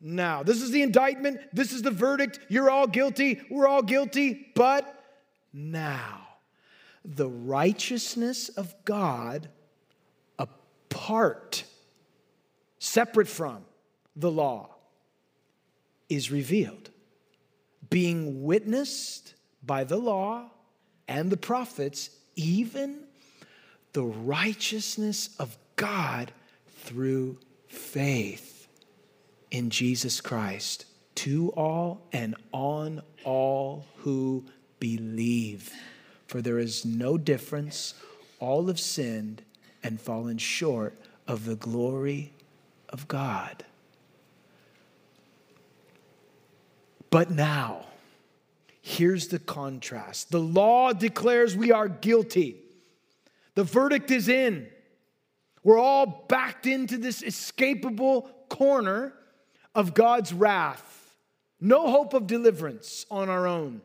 now, 0.00 0.42
this 0.42 0.60
is 0.60 0.70
the 0.70 0.82
indictment, 0.82 1.40
this 1.52 1.72
is 1.72 1.82
the 1.82 1.90
verdict. 1.90 2.40
You're 2.48 2.70
all 2.70 2.86
guilty, 2.86 3.40
we're 3.50 3.66
all 3.66 3.82
guilty. 3.82 4.48
But 4.54 5.02
now, 5.52 6.26
the 7.04 7.28
righteousness 7.28 8.50
of 8.50 8.74
God 8.84 9.48
apart, 10.38 11.64
separate 12.78 13.28
from 13.28 13.64
the 14.14 14.30
law, 14.30 14.74
is 16.08 16.30
revealed, 16.30 16.90
being 17.88 18.44
witnessed 18.44 19.34
by 19.64 19.84
the 19.84 19.96
law 19.96 20.50
and 21.08 21.30
the 21.30 21.36
prophets, 21.36 22.10
even 22.34 22.98
the 23.94 24.04
righteousness 24.04 25.30
of 25.38 25.56
God 25.76 26.32
through 26.84 27.38
faith 27.66 28.55
in 29.50 29.70
Jesus 29.70 30.20
Christ 30.20 30.86
to 31.16 31.50
all 31.56 32.02
and 32.12 32.36
on 32.52 33.02
all 33.24 33.86
who 33.98 34.44
believe. 34.78 35.72
For 36.26 36.40
there 36.40 36.58
is 36.58 36.84
no 36.84 37.16
difference, 37.18 37.94
all 38.38 38.66
have 38.66 38.80
sinned 38.80 39.42
and 39.82 40.00
fallen 40.00 40.38
short 40.38 40.98
of 41.26 41.44
the 41.44 41.56
glory 41.56 42.32
of 42.88 43.08
God. 43.08 43.64
But 47.10 47.30
now, 47.30 47.86
here's 48.82 49.28
the 49.28 49.38
contrast 49.38 50.30
the 50.30 50.40
law 50.40 50.92
declares 50.92 51.56
we 51.56 51.72
are 51.72 51.88
guilty, 51.88 52.56
the 53.54 53.64
verdict 53.64 54.10
is 54.10 54.28
in. 54.28 54.68
We're 55.62 55.78
all 55.78 56.26
backed 56.28 56.66
into 56.66 56.96
this 56.96 57.22
escapable 57.22 58.30
corner 58.48 59.12
of 59.76 59.92
God's 59.94 60.32
wrath. 60.32 61.14
No 61.60 61.90
hope 61.90 62.14
of 62.14 62.26
deliverance 62.26 63.04
on 63.10 63.28
our 63.28 63.46
own. 63.46 63.82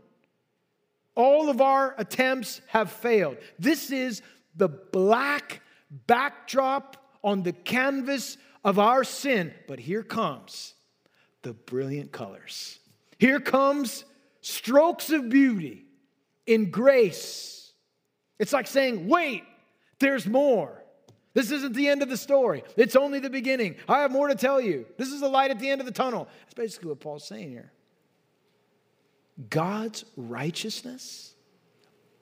All 1.16 1.50
of 1.50 1.60
our 1.60 1.94
attempts 1.98 2.62
have 2.68 2.90
failed. 2.90 3.38
This 3.60 3.92
is 3.92 4.22
the 4.56 4.70
black 4.70 5.62
backdrop 6.08 6.96
on 7.24 7.44
the 7.44 7.52
canvas 7.52 8.38
of 8.64 8.80
our 8.80 9.04
sin. 9.04 9.54
But 9.68 9.80
here 9.80 10.04
comes 10.04 10.74
the 11.42 11.54
brilliant 11.54 12.14
colors. 12.14 12.80
Here 13.18 13.42
comes 13.42 14.06
strokes 14.40 15.10
of 15.10 15.30
beauty 15.30 15.84
in 16.48 16.72
grace. 16.72 17.74
It's 18.40 18.54
like 18.54 18.68
saying, 18.68 19.10
wait, 19.10 19.44
there's 20.00 20.26
more. 20.26 20.81
This 21.34 21.52
isn't 21.52 21.74
the 21.74 21.88
end 21.88 22.02
of 22.02 22.10
the 22.10 22.18
story. 22.18 22.64
It's 22.76 22.96
only 22.96 23.20
the 23.20 23.30
beginning. 23.30 23.76
I 23.88 24.02
have 24.02 24.12
more 24.12 24.28
to 24.28 24.36
tell 24.36 24.60
you. 24.60 24.86
This 24.98 25.10
is 25.10 25.22
the 25.22 25.30
light 25.30 25.52
at 25.52 25.60
the 25.60 25.70
end 25.70 25.80
of 25.80 25.88
the 25.88 25.94
tunnel. 25.94 26.28
That's 26.42 26.54
basically 26.54 26.90
what 26.90 27.00
Paul's 27.00 27.26
saying 27.26 27.52
here. 27.52 27.72
God's 29.50 30.04
righteousness, 30.18 31.34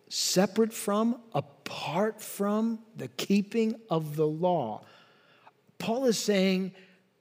separate 0.10 0.74
from, 0.74 1.20
apart 1.34 2.22
from 2.22 2.80
the 2.96 3.08
keeping 3.08 3.76
of 3.90 4.16
the 4.16 4.28
law. 4.28 4.84
Paul 5.80 6.06
is 6.06 6.18
saying 6.18 6.74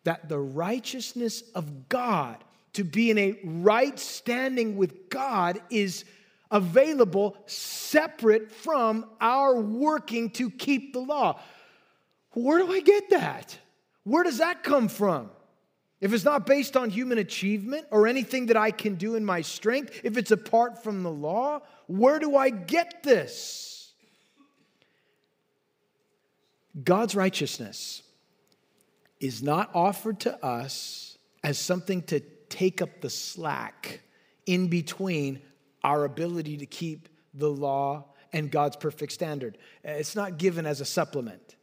that 0.05 0.29
the 0.29 0.39
righteousness 0.39 1.43
of 1.55 1.89
God, 1.89 2.45
to 2.75 2.85
be 2.85 3.11
in 3.11 3.19
a 3.19 3.39
right 3.43 3.99
standing 3.99 4.77
with 4.77 5.09
God, 5.09 5.61
is 5.71 6.05
available 6.51 7.37
separate 7.47 8.51
from 8.51 9.07
our 9.21 9.59
working 9.61 10.31
to 10.31 10.51
keep 10.51 10.93
the 10.93 11.01
law. 11.01 11.41
Where 12.43 12.59
do 12.59 12.73
I 12.73 12.81
get 12.81 13.11
that? 13.11 13.59
Where 14.05 14.23
does 14.23 14.39
that 14.39 14.63
come 14.63 14.89
from? 14.89 15.31
If 16.01 16.13
it's 16.13 16.25
not 16.25 16.47
based 16.47 16.77
on 16.77 16.91
human 16.91 17.19
achievement 17.19 17.87
or 17.91 18.07
anything 18.07 18.47
that 18.47 18.57
I 18.57 18.71
can 18.71 18.95
do 18.95 19.17
in 19.17 19.25
my 19.25 19.41
strength, 19.41 20.01
if 20.05 20.17
it's 20.17 20.31
apart 20.31 20.85
from 20.85 21.03
the 21.03 21.11
law, 21.11 21.63
where 21.89 22.21
do 22.21 22.37
I 22.37 22.51
get 22.51 23.03
this? 23.03 23.93
God's 26.85 27.17
righteousness 27.17 28.03
is 29.19 29.43
not 29.43 29.71
offered 29.75 30.21
to 30.21 30.45
us 30.45 31.19
as 31.43 31.59
something 31.59 32.03
to 32.03 32.21
take 32.49 32.81
up 32.81 33.01
the 33.01 33.11
slack 33.11 34.01
in 34.47 34.69
between 34.69 35.41
our 35.83 36.05
ability 36.05 36.59
to 36.59 36.67
keep 36.67 37.09
the 37.35 37.51
law 37.51 38.05
and 38.33 38.49
God's 38.49 38.77
perfect 38.77 39.13
standard. 39.13 39.59
It's 39.83 40.15
not 40.15 40.39
given 40.39 40.67
as 40.67 40.81
a 40.81 40.85
supplement 40.85 41.57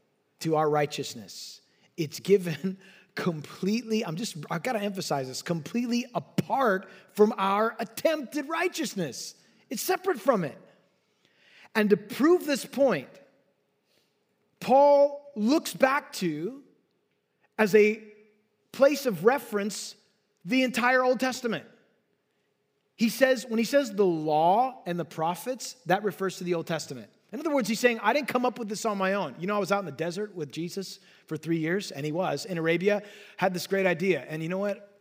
to 0.45 0.55
our 0.55 0.69
righteousness. 0.69 1.61
It's 1.97 2.19
given 2.19 2.77
completely, 3.15 4.05
I'm 4.05 4.15
just, 4.15 4.37
I've 4.49 4.63
got 4.63 4.73
to 4.73 4.81
emphasize 4.81 5.27
this, 5.27 5.41
completely 5.41 6.05
apart 6.13 6.87
from 7.13 7.33
our 7.37 7.75
attempted 7.79 8.47
righteousness. 8.47 9.35
It's 9.69 9.81
separate 9.81 10.19
from 10.19 10.43
it. 10.43 10.57
And 11.73 11.89
to 11.89 11.97
prove 11.97 12.45
this 12.45 12.65
point, 12.65 13.09
Paul 14.59 15.31
looks 15.35 15.73
back 15.73 16.13
to, 16.13 16.61
as 17.57 17.73
a 17.75 18.01
place 18.71 19.05
of 19.05 19.25
reference, 19.25 19.95
the 20.45 20.63
entire 20.63 21.03
Old 21.03 21.19
Testament. 21.19 21.65
He 22.95 23.09
says, 23.09 23.45
when 23.47 23.59
he 23.59 23.65
says 23.65 23.91
the 23.91 24.05
law 24.05 24.81
and 24.85 24.97
the 24.99 25.05
prophets, 25.05 25.75
that 25.85 26.03
refers 26.03 26.37
to 26.37 26.43
the 26.43 26.53
Old 26.53 26.67
Testament. 26.67 27.09
In 27.33 27.39
other 27.39 27.53
words, 27.53 27.67
he's 27.67 27.79
saying, 27.79 27.99
I 28.01 28.13
didn't 28.13 28.29
come 28.29 28.45
up 28.45 28.57
with 28.57 28.69
this 28.69 28.85
on 28.85 28.97
my 28.97 29.13
own. 29.13 29.35
You 29.37 29.47
know, 29.47 29.55
I 29.55 29.59
was 29.59 29.71
out 29.71 29.79
in 29.79 29.85
the 29.85 29.91
desert 29.91 30.33
with 30.35 30.51
Jesus 30.51 30.99
for 31.27 31.35
three 31.35 31.57
years, 31.57 31.91
and 31.91 32.05
he 32.05 32.13
was 32.13 32.45
in 32.45 32.57
Arabia, 32.57 33.01
had 33.35 33.53
this 33.53 33.67
great 33.67 33.85
idea. 33.85 34.25
And 34.29 34.41
you 34.41 34.47
know 34.47 34.59
what? 34.59 34.94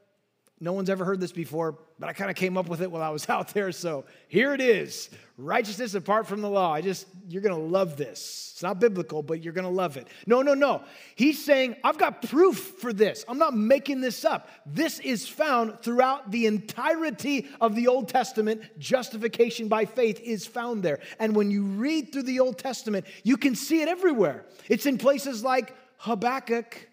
No 0.64 0.72
one's 0.72 0.88
ever 0.88 1.04
heard 1.04 1.20
this 1.20 1.30
before, 1.30 1.78
but 1.98 2.08
I 2.08 2.14
kind 2.14 2.30
of 2.30 2.36
came 2.36 2.56
up 2.56 2.70
with 2.70 2.80
it 2.80 2.90
while 2.90 3.02
I 3.02 3.10
was 3.10 3.28
out 3.28 3.48
there. 3.48 3.70
So 3.70 4.06
here 4.28 4.54
it 4.54 4.62
is 4.62 5.10
righteousness 5.36 5.94
apart 5.94 6.26
from 6.26 6.40
the 6.40 6.48
law. 6.48 6.72
I 6.72 6.80
just, 6.80 7.06
you're 7.28 7.42
going 7.42 7.54
to 7.54 7.60
love 7.60 7.98
this. 7.98 8.52
It's 8.54 8.62
not 8.62 8.80
biblical, 8.80 9.22
but 9.22 9.42
you're 9.42 9.52
going 9.52 9.66
to 9.66 9.70
love 9.70 9.98
it. 9.98 10.08
No, 10.26 10.40
no, 10.40 10.54
no. 10.54 10.82
He's 11.16 11.44
saying, 11.44 11.76
I've 11.84 11.98
got 11.98 12.22
proof 12.22 12.56
for 12.78 12.94
this. 12.94 13.26
I'm 13.28 13.36
not 13.36 13.54
making 13.54 14.00
this 14.00 14.24
up. 14.24 14.48
This 14.64 15.00
is 15.00 15.28
found 15.28 15.82
throughout 15.82 16.30
the 16.30 16.46
entirety 16.46 17.48
of 17.60 17.74
the 17.74 17.88
Old 17.88 18.08
Testament. 18.08 18.62
Justification 18.78 19.68
by 19.68 19.84
faith 19.84 20.18
is 20.20 20.46
found 20.46 20.82
there. 20.82 21.00
And 21.18 21.36
when 21.36 21.50
you 21.50 21.64
read 21.64 22.10
through 22.10 22.22
the 22.22 22.40
Old 22.40 22.56
Testament, 22.56 23.04
you 23.22 23.36
can 23.36 23.54
see 23.54 23.82
it 23.82 23.88
everywhere. 23.88 24.46
It's 24.70 24.86
in 24.86 24.96
places 24.96 25.44
like 25.44 25.76
Habakkuk 25.98 26.88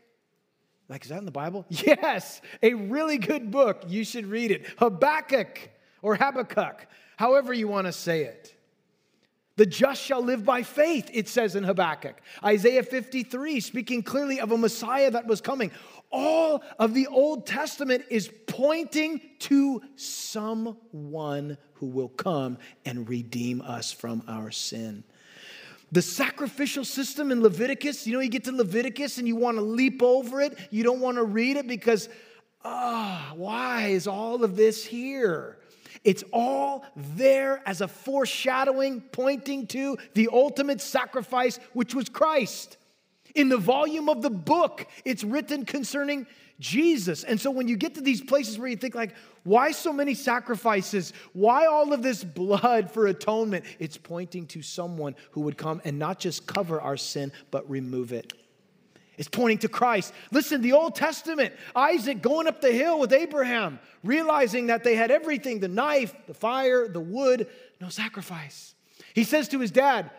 like, 0.91 1.03
is 1.03 1.09
that 1.09 1.19
in 1.19 1.25
the 1.25 1.31
Bible? 1.31 1.65
Yes, 1.69 2.41
a 2.61 2.73
really 2.73 3.17
good 3.17 3.49
book. 3.49 3.83
You 3.87 4.03
should 4.03 4.25
read 4.25 4.51
it. 4.51 4.65
Habakkuk 4.77 5.69
or 6.01 6.15
Habakkuk, 6.15 6.85
however 7.15 7.53
you 7.53 7.69
want 7.69 7.87
to 7.87 7.93
say 7.93 8.23
it. 8.23 8.53
The 9.55 9.65
just 9.65 10.01
shall 10.01 10.21
live 10.21 10.43
by 10.43 10.63
faith, 10.63 11.09
it 11.13 11.29
says 11.29 11.55
in 11.55 11.63
Habakkuk. 11.63 12.19
Isaiah 12.43 12.83
53, 12.83 13.59
speaking 13.59 14.03
clearly 14.03 14.39
of 14.39 14.51
a 14.51 14.57
Messiah 14.57 15.11
that 15.11 15.27
was 15.27 15.39
coming. 15.39 15.71
All 16.11 16.63
of 16.77 16.93
the 16.93 17.07
Old 17.07 17.45
Testament 17.45 18.03
is 18.09 18.29
pointing 18.47 19.21
to 19.39 19.81
someone 19.95 21.57
who 21.73 21.85
will 21.85 22.09
come 22.09 22.57
and 22.85 23.07
redeem 23.07 23.61
us 23.61 23.91
from 23.91 24.23
our 24.27 24.51
sin. 24.51 25.03
The 25.91 26.01
sacrificial 26.01 26.85
system 26.85 27.31
in 27.31 27.41
Leviticus, 27.41 28.07
you 28.07 28.13
know, 28.13 28.19
you 28.21 28.29
get 28.29 28.45
to 28.45 28.51
Leviticus 28.51 29.17
and 29.17 29.27
you 29.27 29.35
want 29.35 29.57
to 29.57 29.61
leap 29.61 30.01
over 30.01 30.39
it. 30.39 30.57
You 30.69 30.83
don't 30.83 31.01
want 31.01 31.17
to 31.17 31.23
read 31.23 31.57
it 31.57 31.67
because, 31.67 32.07
ah, 32.63 33.31
oh, 33.31 33.35
why 33.35 33.87
is 33.87 34.07
all 34.07 34.43
of 34.43 34.55
this 34.55 34.85
here? 34.85 35.57
It's 36.03 36.23
all 36.31 36.85
there 36.95 37.61
as 37.65 37.81
a 37.81 37.87
foreshadowing, 37.87 39.01
pointing 39.01 39.67
to 39.67 39.97
the 40.13 40.29
ultimate 40.31 40.81
sacrifice, 40.81 41.59
which 41.73 41.93
was 41.93 42.09
Christ. 42.09 42.77
In 43.35 43.49
the 43.49 43.57
volume 43.57 44.09
of 44.09 44.21
the 44.21 44.29
book, 44.29 44.87
it's 45.05 45.23
written 45.23 45.65
concerning 45.65 46.25
Jesus. 46.61 47.23
And 47.23 47.41
so 47.41 47.51
when 47.51 47.67
you 47.67 47.75
get 47.75 47.95
to 47.95 48.01
these 48.01 48.21
places 48.21 48.57
where 48.57 48.69
you 48.69 48.77
think 48.77 48.95
like, 48.95 49.13
why 49.43 49.71
so 49.71 49.91
many 49.91 50.13
sacrifices? 50.13 51.11
Why 51.33 51.65
all 51.65 51.91
of 51.91 52.03
this 52.03 52.23
blood 52.23 52.91
for 52.91 53.07
atonement? 53.07 53.65
It's 53.79 53.97
pointing 53.97 54.45
to 54.47 54.61
someone 54.61 55.15
who 55.31 55.41
would 55.41 55.57
come 55.57 55.81
and 55.83 55.99
not 55.99 56.19
just 56.19 56.45
cover 56.45 56.79
our 56.79 56.95
sin, 56.95 57.33
but 57.49 57.69
remove 57.69 58.13
it. 58.13 58.31
It's 59.17 59.27
pointing 59.27 59.57
to 59.59 59.67
Christ. 59.67 60.13
Listen, 60.31 60.61
the 60.61 60.71
Old 60.71 60.95
Testament, 60.95 61.53
Isaac 61.75 62.21
going 62.21 62.47
up 62.47 62.61
the 62.61 62.71
hill 62.71 62.99
with 62.99 63.11
Abraham, 63.11 63.79
realizing 64.03 64.67
that 64.67 64.83
they 64.83 64.95
had 64.95 65.11
everything 65.11 65.59
the 65.59 65.67
knife, 65.67 66.15
the 66.27 66.33
fire, 66.33 66.87
the 66.87 67.01
wood, 67.01 67.47
no 67.81 67.89
sacrifice. 67.89 68.73
He 69.13 69.23
says 69.23 69.47
to 69.49 69.59
his 69.59 69.71
dad, 69.71 70.11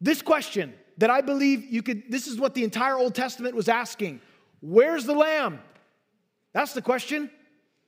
This 0.00 0.22
question 0.22 0.74
that 0.98 1.10
I 1.10 1.22
believe 1.22 1.64
you 1.64 1.82
could, 1.82 2.04
this 2.10 2.26
is 2.26 2.38
what 2.38 2.54
the 2.54 2.62
entire 2.62 2.96
Old 2.96 3.14
Testament 3.14 3.54
was 3.54 3.68
asking 3.68 4.20
Where's 4.60 5.04
the 5.04 5.14
lamb? 5.14 5.60
That's 6.52 6.72
the 6.72 6.82
question. 6.82 7.30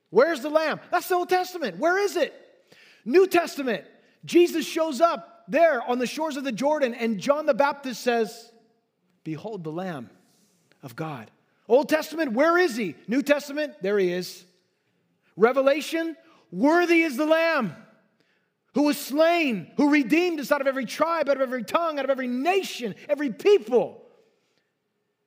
Where's 0.09 0.41
the 0.41 0.49
lamb? 0.49 0.79
That's 0.91 1.07
the 1.07 1.15
Old 1.15 1.29
Testament. 1.29 1.77
Where 1.77 1.97
is 1.97 2.15
it? 2.15 2.33
New 3.05 3.27
Testament. 3.27 3.85
Jesus 4.25 4.65
shows 4.65 5.01
up 5.01 5.43
there 5.47 5.81
on 5.81 5.99
the 5.99 6.07
shores 6.07 6.37
of 6.37 6.43
the 6.43 6.51
Jordan, 6.51 6.93
and 6.93 7.19
John 7.19 7.45
the 7.45 7.53
Baptist 7.53 8.01
says, 8.01 8.51
Behold 9.23 9.63
the 9.63 9.71
Lamb 9.71 10.09
of 10.81 10.95
God. 10.95 11.29
Old 11.67 11.89
Testament, 11.89 12.33
where 12.33 12.57
is 12.57 12.75
he? 12.75 12.95
New 13.07 13.21
Testament, 13.21 13.73
there 13.81 13.97
he 13.97 14.11
is. 14.11 14.45
Revelation, 15.35 16.15
worthy 16.51 17.01
is 17.01 17.17
the 17.17 17.25
Lamb 17.25 17.75
who 18.73 18.83
was 18.83 18.97
slain, 18.97 19.71
who 19.77 19.91
redeemed 19.91 20.39
us 20.39 20.51
out 20.51 20.61
of 20.61 20.67
every 20.67 20.85
tribe, 20.85 21.29
out 21.29 21.37
of 21.37 21.41
every 21.41 21.63
tongue, 21.63 21.99
out 21.99 22.05
of 22.05 22.11
every 22.11 22.27
nation, 22.27 22.95
every 23.07 23.31
people. 23.31 24.01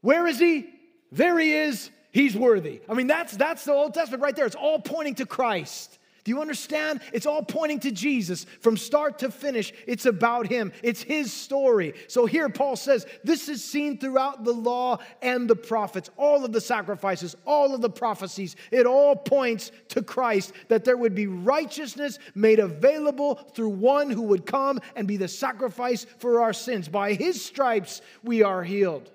Where 0.01 0.27
is 0.27 0.39
he? 0.39 0.69
There 1.13 1.39
he 1.39 1.53
is 1.53 1.91
he's 2.17 2.35
worthy. 2.35 2.81
I 2.89 2.95
mean, 2.95 3.07
that's, 3.07 3.37
that's 3.37 3.65
the 3.65 3.73
Old 3.73 3.93
Testament 3.93 4.23
right 4.23 4.35
there. 4.35 4.47
It's 4.47 4.57
all 4.57 4.81
pointing 4.81 5.17
to 5.17 5.27
Christ. 5.27 5.99
Do 6.25 6.33
you 6.33 6.41
understand? 6.41 7.03
It's 7.13 7.27
all 7.27 7.43
pointing 7.43 7.79
to 7.81 7.93
Jesus 7.93 8.47
from 8.61 8.77
start 8.77 9.21
to 9.21 9.31
finish. 9.31 9.73
It's 9.87 10.07
about 10.07 10.49
him, 10.49 10.73
it's 10.83 11.03
his 11.03 11.33
story. 11.33 11.93
So 12.09 12.27
here 12.27 12.49
Paul 12.49 12.75
says 12.75 13.07
this 13.23 13.49
is 13.49 13.63
seen 13.63 13.99
throughout 13.99 14.43
the 14.43 14.53
law 14.53 14.99
and 15.23 15.49
the 15.49 15.55
prophets, 15.55 16.11
all 16.17 16.45
of 16.45 16.53
the 16.53 16.61
sacrifices, 16.61 17.37
all 17.47 17.75
of 17.75 17.81
the 17.81 17.91
prophecies. 17.91 18.57
It 18.73 18.87
all 18.87 19.15
points 19.15 19.71
to 19.91 20.03
Christ 20.03 20.53
that 20.67 20.85
there 20.85 20.97
would 20.97 21.15
be 21.15 21.29
righteousness 21.29 22.19
made 22.35 22.59
available 22.59 23.35
through 23.55 23.69
one 23.69 24.11
who 24.11 24.23
would 24.23 24.47
come 24.47 24.81
and 24.97 25.07
be 25.07 25.19
the 25.19 25.29
sacrifice 25.29 26.07
for 26.19 26.41
our 26.41 26.53
sins. 26.53 26.89
By 26.89 27.13
his 27.13 27.45
stripes 27.45 28.01
we 28.25 28.43
are 28.43 28.65
healed. 28.65 29.13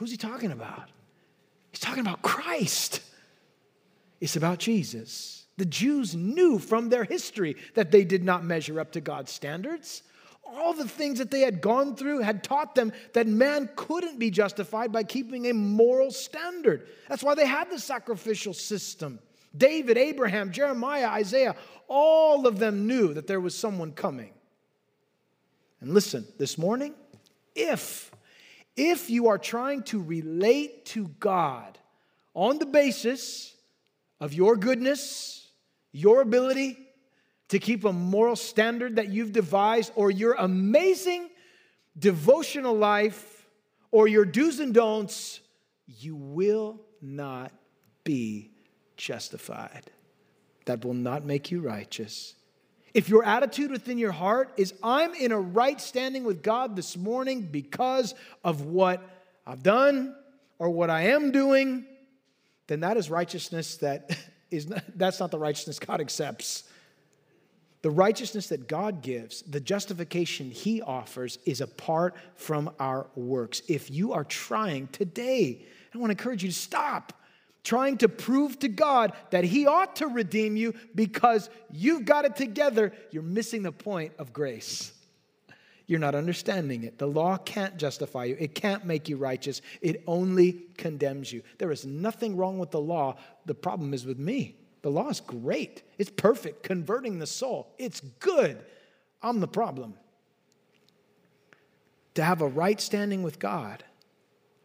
Who's 0.00 0.10
he 0.10 0.16
talking 0.16 0.50
about? 0.50 0.88
He's 1.72 1.80
talking 1.80 2.00
about 2.00 2.22
Christ. 2.22 3.02
It's 4.18 4.34
about 4.34 4.58
Jesus. 4.58 5.44
The 5.58 5.66
Jews 5.66 6.14
knew 6.14 6.58
from 6.58 6.88
their 6.88 7.04
history 7.04 7.56
that 7.74 7.90
they 7.90 8.04
did 8.04 8.24
not 8.24 8.42
measure 8.42 8.80
up 8.80 8.92
to 8.92 9.02
God's 9.02 9.30
standards. 9.30 10.02
All 10.42 10.72
the 10.72 10.88
things 10.88 11.18
that 11.18 11.30
they 11.30 11.42
had 11.42 11.60
gone 11.60 11.96
through 11.96 12.20
had 12.20 12.42
taught 12.42 12.74
them 12.74 12.94
that 13.12 13.26
man 13.26 13.68
couldn't 13.76 14.18
be 14.18 14.30
justified 14.30 14.90
by 14.90 15.02
keeping 15.02 15.48
a 15.48 15.52
moral 15.52 16.10
standard. 16.10 16.88
That's 17.06 17.22
why 17.22 17.34
they 17.34 17.46
had 17.46 17.70
the 17.70 17.78
sacrificial 17.78 18.54
system. 18.54 19.18
David, 19.54 19.98
Abraham, 19.98 20.50
Jeremiah, 20.50 21.08
Isaiah, 21.08 21.56
all 21.88 22.46
of 22.46 22.58
them 22.58 22.86
knew 22.86 23.12
that 23.12 23.26
there 23.26 23.38
was 23.38 23.54
someone 23.54 23.92
coming. 23.92 24.32
And 25.82 25.92
listen, 25.92 26.26
this 26.38 26.56
morning, 26.56 26.94
if 27.54 28.09
if 28.80 29.10
you 29.10 29.28
are 29.28 29.36
trying 29.36 29.82
to 29.82 30.02
relate 30.02 30.86
to 30.86 31.08
God 31.20 31.78
on 32.32 32.58
the 32.58 32.64
basis 32.64 33.54
of 34.20 34.32
your 34.32 34.56
goodness, 34.56 35.46
your 35.92 36.22
ability 36.22 36.78
to 37.48 37.58
keep 37.58 37.84
a 37.84 37.92
moral 37.92 38.36
standard 38.36 38.96
that 38.96 39.10
you've 39.10 39.32
devised, 39.32 39.92
or 39.96 40.10
your 40.10 40.32
amazing 40.34 41.28
devotional 41.98 42.74
life, 42.74 43.46
or 43.90 44.08
your 44.08 44.24
do's 44.24 44.60
and 44.60 44.72
don'ts, 44.72 45.40
you 45.86 46.16
will 46.16 46.80
not 47.02 47.52
be 48.02 48.50
justified. 48.96 49.90
That 50.64 50.84
will 50.84 50.94
not 50.94 51.24
make 51.24 51.50
you 51.50 51.60
righteous. 51.60 52.34
If 52.92 53.08
your 53.08 53.24
attitude 53.24 53.70
within 53.70 53.98
your 53.98 54.12
heart 54.12 54.52
is, 54.56 54.74
I'm 54.82 55.14
in 55.14 55.32
a 55.32 55.40
right 55.40 55.80
standing 55.80 56.24
with 56.24 56.42
God 56.42 56.74
this 56.76 56.96
morning 56.96 57.42
because 57.42 58.14
of 58.42 58.62
what 58.62 59.02
I've 59.46 59.62
done 59.62 60.14
or 60.58 60.70
what 60.70 60.90
I 60.90 61.02
am 61.02 61.30
doing, 61.30 61.86
then 62.66 62.80
that 62.80 62.96
is 62.96 63.10
righteousness 63.10 63.76
that 63.78 64.16
is 64.50 64.68
not, 64.68 64.82
that's 64.96 65.20
not 65.20 65.30
the 65.30 65.38
righteousness 65.38 65.78
God 65.78 66.00
accepts. 66.00 66.64
The 67.82 67.90
righteousness 67.90 68.48
that 68.48 68.68
God 68.68 69.00
gives, 69.02 69.40
the 69.42 69.60
justification 69.60 70.50
He 70.50 70.82
offers, 70.82 71.38
is 71.46 71.60
apart 71.62 72.14
from 72.34 72.70
our 72.78 73.06
works. 73.14 73.62
If 73.68 73.90
you 73.90 74.12
are 74.12 74.24
trying 74.24 74.88
today, 74.88 75.64
I 75.94 75.98
want 75.98 76.10
to 76.10 76.12
encourage 76.12 76.42
you 76.42 76.50
to 76.50 76.54
stop 76.54 77.14
trying 77.62 77.98
to 77.98 78.08
prove 78.08 78.58
to 78.60 78.68
God 78.68 79.12
that 79.30 79.44
He 79.44 79.66
ought 79.66 79.96
to 79.96 80.06
redeem 80.06 80.56
you 80.56 80.74
because 80.94 81.50
you've 81.70 82.04
got 82.04 82.24
it 82.24 82.36
together, 82.36 82.92
you're 83.10 83.22
missing 83.22 83.62
the 83.62 83.72
point 83.72 84.12
of 84.18 84.32
grace. 84.32 84.92
You're 85.86 85.98
not 85.98 86.14
understanding 86.14 86.84
it. 86.84 86.98
The 86.98 87.08
law 87.08 87.36
can't 87.36 87.76
justify 87.76 88.26
you, 88.26 88.36
it 88.38 88.54
can't 88.54 88.84
make 88.84 89.08
you 89.08 89.16
righteous, 89.16 89.60
it 89.80 90.04
only 90.06 90.62
condemns 90.76 91.32
you. 91.32 91.42
There 91.58 91.72
is 91.72 91.84
nothing 91.84 92.36
wrong 92.36 92.58
with 92.58 92.70
the 92.70 92.80
law. 92.80 93.16
The 93.46 93.54
problem 93.54 93.92
is 93.92 94.06
with 94.06 94.18
me. 94.18 94.56
The 94.82 94.90
law 94.90 95.08
is 95.08 95.20
great, 95.20 95.82
it's 95.98 96.10
perfect, 96.10 96.62
converting 96.62 97.18
the 97.18 97.26
soul, 97.26 97.74
it's 97.78 98.00
good. 98.20 98.64
I'm 99.22 99.40
the 99.40 99.48
problem. 99.48 99.94
To 102.14 102.24
have 102.24 102.40
a 102.40 102.48
right 102.48 102.80
standing 102.80 103.22
with 103.22 103.38
God 103.38 103.84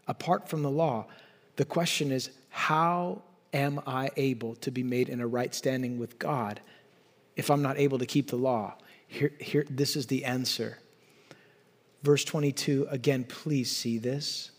apart 0.07 0.47
from 0.47 0.61
the 0.61 0.71
law, 0.71 1.07
the 1.55 1.65
question 1.65 2.11
is 2.11 2.29
how 2.55 3.21
am 3.51 3.81
I 3.85 4.11
able 4.15 4.55
to 4.55 4.71
be 4.71 4.81
made 4.81 5.09
in 5.09 5.19
a 5.19 5.27
right 5.27 5.53
standing 5.53 5.99
with 5.99 6.17
God 6.17 6.61
if 7.35 7.51
I'm 7.51 7.61
not 7.61 7.77
able 7.77 7.97
to 7.97 8.05
keep 8.05 8.29
the 8.29 8.37
law? 8.37 8.75
Here, 9.09 9.33
here, 9.41 9.65
this 9.69 9.97
is 9.97 10.07
the 10.07 10.23
answer. 10.23 10.79
Verse 12.01 12.23
22, 12.23 12.87
again, 12.89 13.25
please 13.25 13.69
see 13.69 13.97
this. 13.97 14.51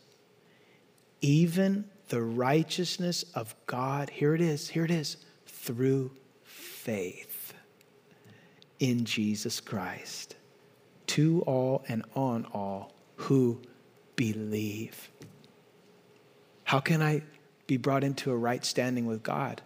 Even 1.23 1.87
the 2.11 2.21
righteousness 2.21 3.25
of 3.35 3.55
God, 3.65 4.11
here 4.11 4.35
it 4.35 4.43
is, 4.43 4.69
here 4.69 4.85
it 4.85 4.91
is, 4.91 5.17
through 5.47 6.11
faith 6.45 7.55
in 8.79 9.07
Jesus 9.07 9.59
Christ, 9.59 10.37
to 11.07 11.41
all 11.47 11.83
and 11.89 12.05
on 12.15 12.45
all 12.53 12.93
who 13.17 13.63
believe. 14.17 15.11
How 16.65 16.81
can 16.81 17.01
I 17.01 17.23
be 17.67 17.77
brought 17.77 18.05
into 18.05 18.31
a 18.31 18.37
right 18.37 18.65
standing 18.65 19.07
with 19.07 19.23
God. 19.23 19.63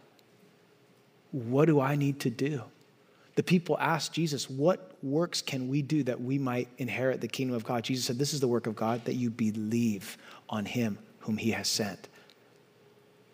What 1.33 1.67
do 1.67 1.81
I 1.81 1.97
need 1.97 2.21
to 2.21 2.31
do? 2.31 2.63
The 3.37 3.43
people 3.43 3.79
asked 3.79 4.13
Jesus, 4.13 4.51
What 4.51 4.95
works 5.03 5.41
can 5.41 5.69
we 5.69 5.83
do 5.83 6.03
that 6.05 6.21
we 6.21 6.39
might 6.39 6.69
inherit 6.79 7.21
the 7.21 7.29
kingdom 7.29 7.57
of 7.57 7.65
God? 7.65 7.85
Jesus 7.85 8.05
said, 8.05 8.19
This 8.19 8.35
is 8.35 8.41
the 8.41 8.49
work 8.49 8.67
of 8.67 8.75
God, 8.75 9.05
that 9.05 9.15
you 9.15 9.31
believe 9.31 10.19
on 10.49 10.65
him 10.65 10.99
whom 11.21 11.37
he 11.37 11.53
has 11.53 11.69
sent. 11.69 12.09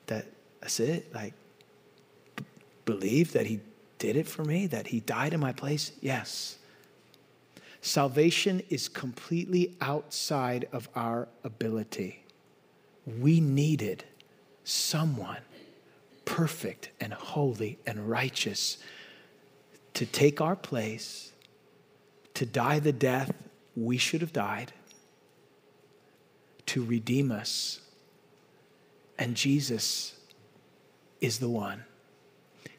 That, 0.06 0.26
that's 0.60 0.80
it. 0.80 1.12
Like, 1.14 1.34
b- 2.36 2.44
believe 2.84 3.32
that 3.32 3.46
he 3.46 3.60
did 3.98 4.16
it 4.16 4.28
for 4.28 4.44
me, 4.44 4.66
that 4.68 4.88
he 4.88 5.00
died 5.00 5.32
in 5.32 5.40
my 5.40 5.52
place? 5.52 5.92
Yes. 6.00 6.58
Salvation 7.80 8.62
is 8.68 8.88
completely 8.88 9.76
outside 9.80 10.68
of 10.72 10.88
our 10.94 11.28
ability. 11.44 12.24
We 13.06 13.40
needed 13.40 14.04
someone 14.66 15.38
perfect 16.24 16.90
and 17.00 17.12
holy 17.14 17.78
and 17.86 18.10
righteous 18.10 18.78
to 19.94 20.04
take 20.04 20.40
our 20.40 20.56
place, 20.56 21.32
to 22.34 22.44
die 22.44 22.80
the 22.80 22.92
death 22.92 23.32
we 23.76 23.96
should 23.96 24.20
have 24.20 24.32
died, 24.32 24.72
to 26.66 26.84
redeem 26.84 27.30
us. 27.30 27.80
And 29.18 29.36
Jesus 29.36 30.14
is 31.20 31.38
the 31.38 31.48
one. 31.48 31.84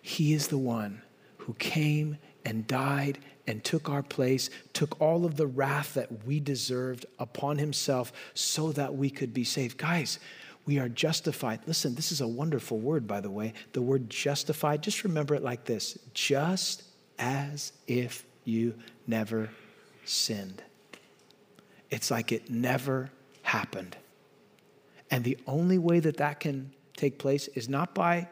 He 0.01 0.33
is 0.33 0.49
the 0.49 0.57
one 0.57 1.01
who 1.37 1.53
came 1.53 2.17
and 2.45 2.67
died 2.67 3.17
and 3.47 3.63
took 3.63 3.89
our 3.89 4.03
place, 4.03 4.49
took 4.73 4.99
all 4.99 5.25
of 5.25 5.37
the 5.37 5.47
wrath 5.47 5.93
that 5.93 6.25
we 6.25 6.41
deserved 6.41 7.05
upon 7.17 7.57
himself 7.57 8.11
so 8.33 8.73
that 8.73 8.93
we 8.93 9.09
could 9.09 9.33
be 9.33 9.45
saved. 9.45 9.77
Guys, 9.77 10.19
we 10.67 10.77
are 10.79 10.89
justified. 10.89 11.61
Listen, 11.65 11.95
this 11.95 12.11
is 12.11 12.19
a 12.21 12.27
wonderful 12.27 12.77
word, 12.77 13.07
by 13.07 13.21
the 13.21 13.31
way. 13.31 13.53
The 13.71 13.81
word 13.81 14.09
justified, 14.09 14.83
just 14.83 15.05
remember 15.05 15.33
it 15.33 15.41
like 15.41 15.63
this 15.63 15.97
just 16.13 16.83
as 17.17 17.71
if 17.87 18.25
you 18.43 18.75
never 19.07 19.49
sinned. 20.03 20.61
It's 21.89 22.11
like 22.11 22.33
it 22.33 22.51
never 22.51 23.09
happened. 23.43 23.95
And 25.09 25.23
the 25.23 25.37
only 25.47 25.77
way 25.77 26.01
that 26.01 26.17
that 26.17 26.41
can 26.41 26.71
take 26.97 27.17
place 27.17 27.47
is 27.49 27.69
not 27.69 27.95
by 27.95 28.27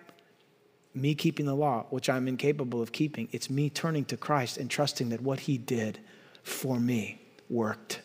me 0.93 1.15
keeping 1.15 1.45
the 1.45 1.55
law, 1.55 1.86
which 1.89 2.09
I'm 2.09 2.27
incapable 2.27 2.81
of 2.81 2.91
keeping. 2.91 3.29
It's 3.31 3.49
me 3.49 3.69
turning 3.69 4.03
to 4.05 4.17
Christ 4.17 4.57
and 4.57 4.69
trusting 4.69 5.09
that 5.09 5.21
what 5.21 5.39
He 5.41 5.57
did 5.57 5.99
for 6.43 6.79
me 6.81 7.21
worked. 7.49 8.01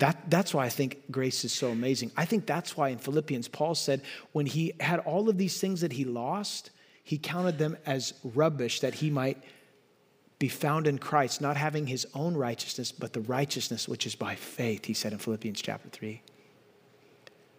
That, 0.00 0.30
that's 0.30 0.54
why 0.54 0.64
I 0.64 0.70
think 0.70 1.10
grace 1.10 1.44
is 1.44 1.52
so 1.52 1.68
amazing. 1.68 2.10
I 2.16 2.24
think 2.24 2.46
that's 2.46 2.74
why 2.74 2.88
in 2.88 2.96
Philippians, 2.96 3.48
Paul 3.48 3.74
said 3.74 4.00
when 4.32 4.46
he 4.46 4.72
had 4.80 5.00
all 5.00 5.28
of 5.28 5.36
these 5.36 5.60
things 5.60 5.82
that 5.82 5.92
he 5.92 6.06
lost, 6.06 6.70
he 7.04 7.18
counted 7.18 7.58
them 7.58 7.76
as 7.84 8.14
rubbish 8.24 8.80
that 8.80 8.94
he 8.94 9.10
might 9.10 9.36
be 10.38 10.48
found 10.48 10.86
in 10.86 10.98
Christ, 10.98 11.42
not 11.42 11.58
having 11.58 11.86
his 11.86 12.06
own 12.14 12.34
righteousness, 12.34 12.92
but 12.92 13.12
the 13.12 13.20
righteousness 13.20 13.86
which 13.86 14.06
is 14.06 14.14
by 14.14 14.36
faith, 14.36 14.86
he 14.86 14.94
said 14.94 15.12
in 15.12 15.18
Philippians 15.18 15.60
chapter 15.60 15.90
3. 15.90 16.22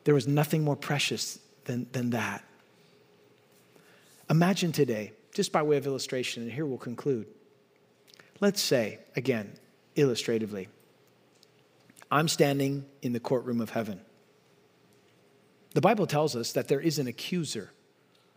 There 0.06 0.16
was 0.16 0.28
nothing 0.28 0.64
more 0.64 0.76
precious 0.76 1.38
than, 1.66 1.86
than 1.92 2.10
that. 2.10 2.44
Imagine 4.32 4.72
today, 4.72 5.14
just 5.32 5.52
by 5.52 5.62
way 5.62 5.78
of 5.78 5.86
illustration, 5.86 6.42
and 6.42 6.52
here 6.52 6.66
we'll 6.66 6.80
conclude. 6.80 7.28
Let's 8.40 8.62
say, 8.62 8.98
again, 9.16 9.54
illustratively, 9.96 10.70
I'm 12.12 12.28
standing 12.28 12.86
in 13.02 13.14
the 13.14 13.20
courtroom 13.20 13.62
of 13.62 13.70
heaven. 13.70 14.02
The 15.74 15.82
Bible 15.82 16.06
tells 16.06 16.36
us 16.36 16.52
that 16.52 16.68
there 16.68 16.82
is 16.82 17.00
an 17.00 17.08
accuser, 17.08 17.72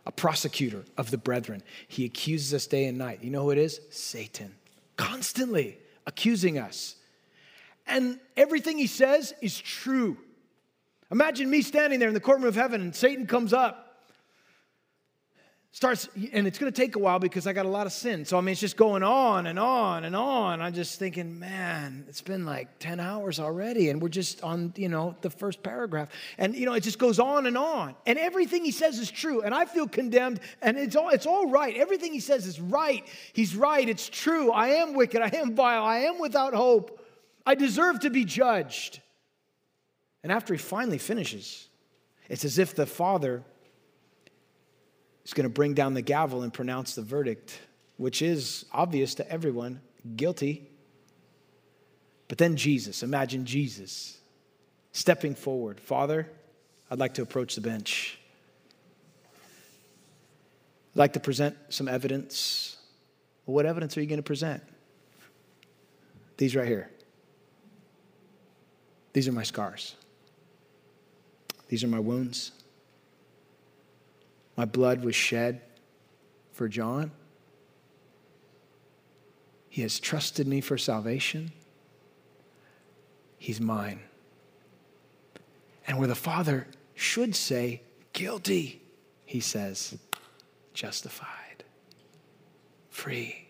a 0.05 0.11
prosecutor 0.11 0.85
of 0.97 1.11
the 1.11 1.17
brethren. 1.17 1.61
He 1.87 2.05
accuses 2.05 2.53
us 2.53 2.67
day 2.67 2.85
and 2.85 2.97
night. 2.97 3.21
You 3.21 3.29
know 3.29 3.43
who 3.43 3.51
it 3.51 3.57
is? 3.57 3.81
Satan. 3.89 4.55
Constantly 4.95 5.77
accusing 6.07 6.57
us. 6.57 6.95
And 7.85 8.19
everything 8.37 8.77
he 8.77 8.87
says 8.87 9.33
is 9.41 9.59
true. 9.59 10.17
Imagine 11.11 11.49
me 11.49 11.61
standing 11.61 11.99
there 11.99 12.07
in 12.07 12.13
the 12.13 12.21
courtroom 12.21 12.47
of 12.47 12.55
heaven 12.55 12.81
and 12.81 12.95
Satan 12.95 13.27
comes 13.27 13.51
up. 13.51 13.84
Starts, 15.75 16.07
and 16.31 16.47
it's 16.47 16.57
going 16.57 16.71
to 16.71 16.81
take 16.81 16.95
a 16.95 16.99
while 16.99 17.19
because 17.19 17.45
I 17.47 17.51
got 17.51 17.65
a 17.65 17.69
lot 17.69 17.85
of 17.85 17.91
sin. 17.91 18.23
So, 18.23 18.37
I 18.37 18.41
mean, 18.41 18.53
it's 18.53 18.61
just 18.61 18.77
going 18.77 19.03
on 19.03 19.45
and 19.45 19.59
on 19.59 20.05
and 20.05 20.15
on. 20.15 20.61
I'm 20.61 20.73
just 20.73 20.97
thinking, 20.97 21.37
man, 21.37 22.05
it's 22.07 22.21
been 22.21 22.45
like 22.45 22.79
10 22.79 23.01
hours 23.01 23.41
already, 23.41 23.89
and 23.89 24.01
we're 24.01 24.07
just 24.07 24.41
on, 24.41 24.71
you 24.77 24.87
know, 24.87 25.17
the 25.19 25.29
first 25.29 25.61
paragraph. 25.63 26.07
And, 26.37 26.55
you 26.55 26.65
know, 26.65 26.75
it 26.75 26.79
just 26.79 26.97
goes 26.97 27.19
on 27.19 27.45
and 27.45 27.57
on. 27.57 27.93
And 28.05 28.17
everything 28.17 28.63
he 28.63 28.71
says 28.71 28.99
is 28.99 29.11
true. 29.11 29.41
And 29.41 29.53
I 29.53 29.65
feel 29.65 29.85
condemned, 29.85 30.39
and 30.61 30.77
it's 30.77 30.95
all, 30.95 31.09
it's 31.09 31.25
all 31.25 31.49
right. 31.49 31.75
Everything 31.75 32.13
he 32.13 32.21
says 32.21 32.47
is 32.47 32.57
right. 32.57 33.05
He's 33.33 33.53
right. 33.53 33.89
It's 33.89 34.07
true. 34.07 34.53
I 34.53 34.67
am 34.67 34.93
wicked. 34.93 35.21
I 35.21 35.35
am 35.35 35.55
vile. 35.55 35.83
I 35.83 35.97
am 35.97 36.19
without 36.21 36.53
hope. 36.53 37.05
I 37.45 37.53
deserve 37.53 37.99
to 37.99 38.09
be 38.09 38.23
judged. 38.23 39.01
And 40.23 40.31
after 40.31 40.53
he 40.53 40.57
finally 40.57 40.99
finishes, 40.99 41.67
it's 42.29 42.45
as 42.45 42.59
if 42.59 42.75
the 42.75 42.85
father 42.85 43.43
is 45.25 45.33
going 45.33 45.43
to 45.43 45.49
bring 45.49 45.73
down 45.73 45.93
the 45.93 46.01
gavel 46.01 46.43
and 46.43 46.53
pronounce 46.53 46.95
the 46.95 47.01
verdict, 47.01 47.59
which 47.97 48.21
is 48.21 48.65
obvious 48.71 49.15
to 49.15 49.29
everyone 49.29 49.81
guilty. 50.15 50.69
But 52.27 52.37
then 52.37 52.55
Jesus, 52.55 53.03
imagine 53.03 53.45
Jesus 53.45 54.17
stepping 54.91 55.35
forward. 55.35 55.79
Father, 55.79 56.29
I'd 56.89 56.99
like 56.99 57.15
to 57.15 57.21
approach 57.21 57.55
the 57.55 57.61
bench. 57.61 58.17
I'd 60.93 60.99
like 60.99 61.13
to 61.13 61.19
present 61.19 61.57
some 61.69 61.87
evidence. 61.87 62.77
Well, 63.45 63.55
what 63.55 63.65
evidence 63.65 63.97
are 63.97 64.01
you 64.01 64.07
going 64.07 64.17
to 64.17 64.23
present? 64.23 64.63
These 66.37 66.55
right 66.55 66.67
here. 66.67 66.89
These 69.13 69.27
are 69.27 69.31
my 69.31 69.43
scars. 69.43 69.95
These 71.67 71.83
are 71.83 71.87
my 71.87 71.99
wounds. 71.99 72.51
My 74.55 74.65
blood 74.65 75.03
was 75.03 75.15
shed 75.15 75.61
for 76.53 76.67
John. 76.67 77.11
He 79.69 79.81
has 79.81 79.99
trusted 79.99 80.47
me 80.47 80.61
for 80.61 80.77
salvation. 80.77 81.51
He's 83.37 83.59
mine. 83.59 83.99
And 85.85 85.99
where 85.99 86.07
the 86.07 86.15
Father 86.15 86.67
should 86.93 87.35
say, 87.35 87.81
guilty, 88.13 88.81
he 89.25 89.41
says, 89.41 89.97
justified, 90.73 91.65
free, 92.89 93.49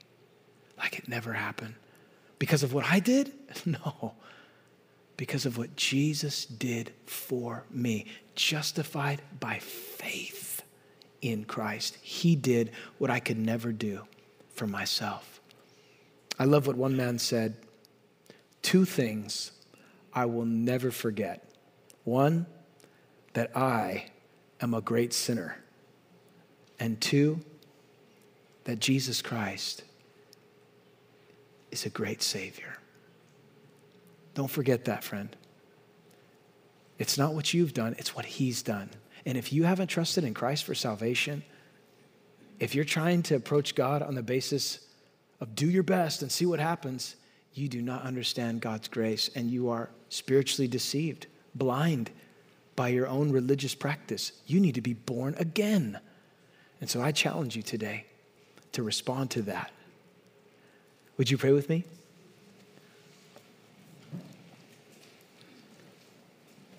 like 0.77 0.97
it 0.97 1.07
never 1.07 1.33
happened. 1.33 1.75
Because 2.39 2.63
of 2.63 2.73
what 2.73 2.85
I 2.85 2.99
did? 2.99 3.31
No. 3.65 4.15
Because 5.17 5.45
of 5.45 5.57
what 5.57 5.77
Jesus 5.77 6.45
did 6.45 6.91
for 7.05 7.63
me, 7.71 8.05
justified 8.35 9.21
by 9.39 9.59
faith 9.59 10.54
in 11.21 11.45
Christ. 11.45 11.97
He 12.01 12.35
did 12.35 12.71
what 12.97 13.09
I 13.09 13.19
could 13.19 13.37
never 13.37 13.71
do 13.71 14.01
for 14.53 14.67
myself. 14.67 15.41
I 16.37 16.45
love 16.45 16.67
what 16.67 16.75
one 16.75 16.95
man 16.95 17.19
said 17.19 17.55
two 18.61 18.85
things 18.85 19.51
I 20.13 20.25
will 20.25 20.45
never 20.45 20.91
forget. 20.91 21.49
One, 22.03 22.45
that 23.33 23.55
I 23.55 24.07
am 24.61 24.73
a 24.73 24.81
great 24.81 25.13
sinner. 25.13 25.61
And 26.79 26.99
two, 26.99 27.41
that 28.63 28.79
Jesus 28.79 29.21
Christ 29.21 29.83
is 31.71 31.85
a 31.85 31.89
great 31.89 32.21
Savior. 32.23 32.77
Don't 34.33 34.49
forget 34.49 34.85
that, 34.85 35.03
friend. 35.03 35.35
It's 36.97 37.17
not 37.17 37.33
what 37.33 37.53
you've 37.53 37.73
done, 37.73 37.95
it's 37.97 38.15
what 38.15 38.25
He's 38.25 38.61
done. 38.63 38.89
And 39.25 39.37
if 39.37 39.51
you 39.51 39.63
haven't 39.63 39.87
trusted 39.87 40.23
in 40.23 40.33
Christ 40.33 40.63
for 40.63 40.75
salvation, 40.75 41.43
if 42.59 42.75
you're 42.75 42.85
trying 42.85 43.23
to 43.23 43.35
approach 43.35 43.75
God 43.75 44.01
on 44.01 44.15
the 44.15 44.23
basis 44.23 44.79
of 45.41 45.55
do 45.55 45.69
your 45.69 45.83
best 45.83 46.21
and 46.21 46.31
see 46.31 46.45
what 46.45 46.59
happens, 46.59 47.15
you 47.53 47.67
do 47.67 47.81
not 47.81 48.03
understand 48.03 48.61
God's 48.61 48.87
grace 48.87 49.29
and 49.35 49.49
you 49.49 49.69
are 49.69 49.89
spiritually 50.09 50.67
deceived, 50.67 51.27
blind 51.55 52.11
by 52.75 52.89
your 52.89 53.07
own 53.07 53.31
religious 53.31 53.73
practice. 53.73 54.31
You 54.45 54.59
need 54.59 54.75
to 54.75 54.81
be 54.81 54.93
born 54.93 55.35
again. 55.37 55.99
And 56.81 56.89
so 56.89 57.01
I 57.01 57.11
challenge 57.11 57.55
you 57.55 57.61
today 57.61 58.05
to 58.73 58.83
respond 58.83 59.31
to 59.31 59.41
that. 59.43 59.71
Would 61.17 61.31
you 61.31 61.37
pray 61.37 61.53
with 61.53 61.69
me? 61.69 61.85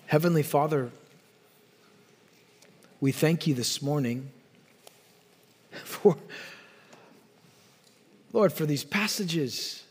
Heavenly 0.05 0.43
Father, 0.43 0.91
we 2.99 3.11
thank 3.11 3.45
you 3.45 3.53
this 3.53 3.81
morning 3.81 4.31
for, 5.83 6.17
Lord, 8.33 8.51
for 8.51 8.65
these 8.65 8.83
passages. 8.83 9.83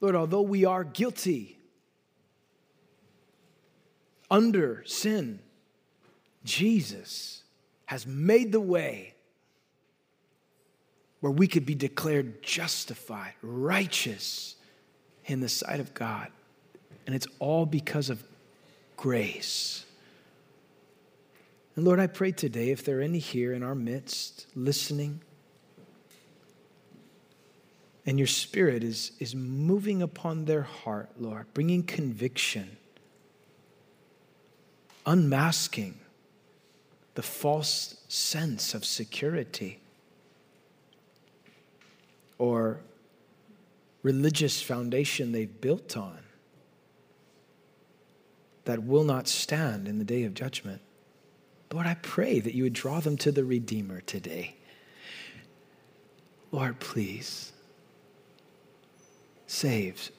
Lord, 0.00 0.16
although 0.16 0.42
we 0.42 0.64
are 0.64 0.82
guilty 0.82 1.58
under 4.30 4.82
sin, 4.86 5.40
Jesus 6.44 7.42
has 7.86 8.06
made 8.06 8.52
the 8.52 8.60
way 8.60 9.14
where 11.20 11.32
we 11.32 11.46
could 11.46 11.66
be 11.66 11.74
declared 11.74 12.42
justified, 12.42 13.34
righteous 13.42 14.56
in 15.26 15.40
the 15.40 15.48
sight 15.48 15.80
of 15.80 15.92
God. 15.92 16.28
And 17.06 17.14
it's 17.14 17.26
all 17.38 17.66
because 17.66 18.10
of 18.10 18.22
grace. 18.96 19.84
And 21.76 21.84
Lord, 21.84 22.00
I 22.00 22.06
pray 22.06 22.32
today 22.32 22.70
if 22.70 22.84
there 22.84 22.98
are 22.98 23.02
any 23.02 23.18
here 23.18 23.52
in 23.52 23.62
our 23.62 23.74
midst 23.74 24.46
listening, 24.54 25.20
and 28.06 28.18
your 28.18 28.26
spirit 28.26 28.82
is, 28.82 29.12
is 29.20 29.34
moving 29.34 30.02
upon 30.02 30.46
their 30.46 30.62
heart, 30.62 31.10
Lord, 31.18 31.46
bringing 31.54 31.82
conviction, 31.82 32.76
unmasking 35.06 35.98
the 37.14 37.22
false 37.22 37.96
sense 38.08 38.74
of 38.74 38.84
security 38.84 39.80
or 42.38 42.80
religious 44.02 44.62
foundation 44.62 45.32
they've 45.32 45.60
built 45.60 45.96
on 45.96 46.18
that 48.64 48.82
will 48.82 49.04
not 49.04 49.28
stand 49.28 49.86
in 49.86 49.98
the 49.98 50.04
day 50.04 50.24
of 50.24 50.32
judgment. 50.32 50.80
Lord, 51.72 51.86
I 51.86 51.94
pray 51.94 52.40
that 52.40 52.54
you 52.54 52.64
would 52.64 52.72
draw 52.72 52.98
them 53.00 53.16
to 53.18 53.30
the 53.30 53.44
Redeemer 53.44 54.00
today. 54.00 54.56
Lord, 56.50 56.80
please 56.80 57.52
save. 59.46 60.10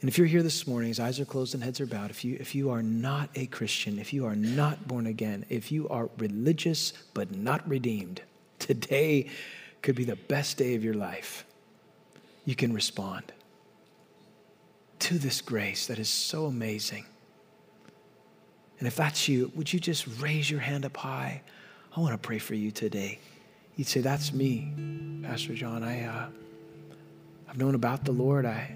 And 0.00 0.08
if 0.08 0.16
you're 0.16 0.28
here 0.28 0.44
this 0.44 0.66
morning, 0.66 0.88
his 0.88 1.00
eyes 1.00 1.18
are 1.18 1.24
closed 1.24 1.54
and 1.54 1.64
heads 1.64 1.80
are 1.80 1.86
bowed, 1.86 2.10
if 2.10 2.24
you, 2.24 2.36
if 2.38 2.54
you 2.54 2.70
are 2.70 2.82
not 2.82 3.30
a 3.34 3.46
Christian, 3.46 3.98
if 3.98 4.12
you 4.12 4.26
are 4.26 4.36
not 4.36 4.86
born 4.86 5.06
again, 5.08 5.44
if 5.48 5.72
you 5.72 5.88
are 5.88 6.08
religious 6.18 6.92
but 7.14 7.34
not 7.34 7.68
redeemed, 7.68 8.20
today 8.60 9.28
could 9.82 9.96
be 9.96 10.04
the 10.04 10.16
best 10.16 10.56
day 10.56 10.76
of 10.76 10.84
your 10.84 10.94
life. 10.94 11.44
You 12.44 12.54
can 12.54 12.72
respond 12.72 13.32
to 15.00 15.18
this 15.18 15.40
grace 15.40 15.86
that 15.88 15.98
is 15.98 16.08
so 16.08 16.46
amazing. 16.46 17.06
And 18.78 18.86
if 18.86 18.96
that's 18.96 19.28
you, 19.28 19.50
would 19.54 19.72
you 19.72 19.80
just 19.80 20.06
raise 20.20 20.50
your 20.50 20.60
hand 20.60 20.84
up 20.84 20.96
high? 20.96 21.42
I 21.96 22.00
want 22.00 22.12
to 22.12 22.18
pray 22.18 22.38
for 22.38 22.54
you 22.54 22.70
today. 22.70 23.18
You'd 23.76 23.86
say, 23.86 24.00
That's 24.00 24.32
me, 24.32 25.22
Pastor 25.22 25.54
John. 25.54 25.82
I, 25.82 26.04
uh, 26.04 26.26
I've 27.48 27.58
known 27.58 27.74
about 27.74 28.04
the 28.04 28.12
Lord. 28.12 28.44
I, 28.44 28.74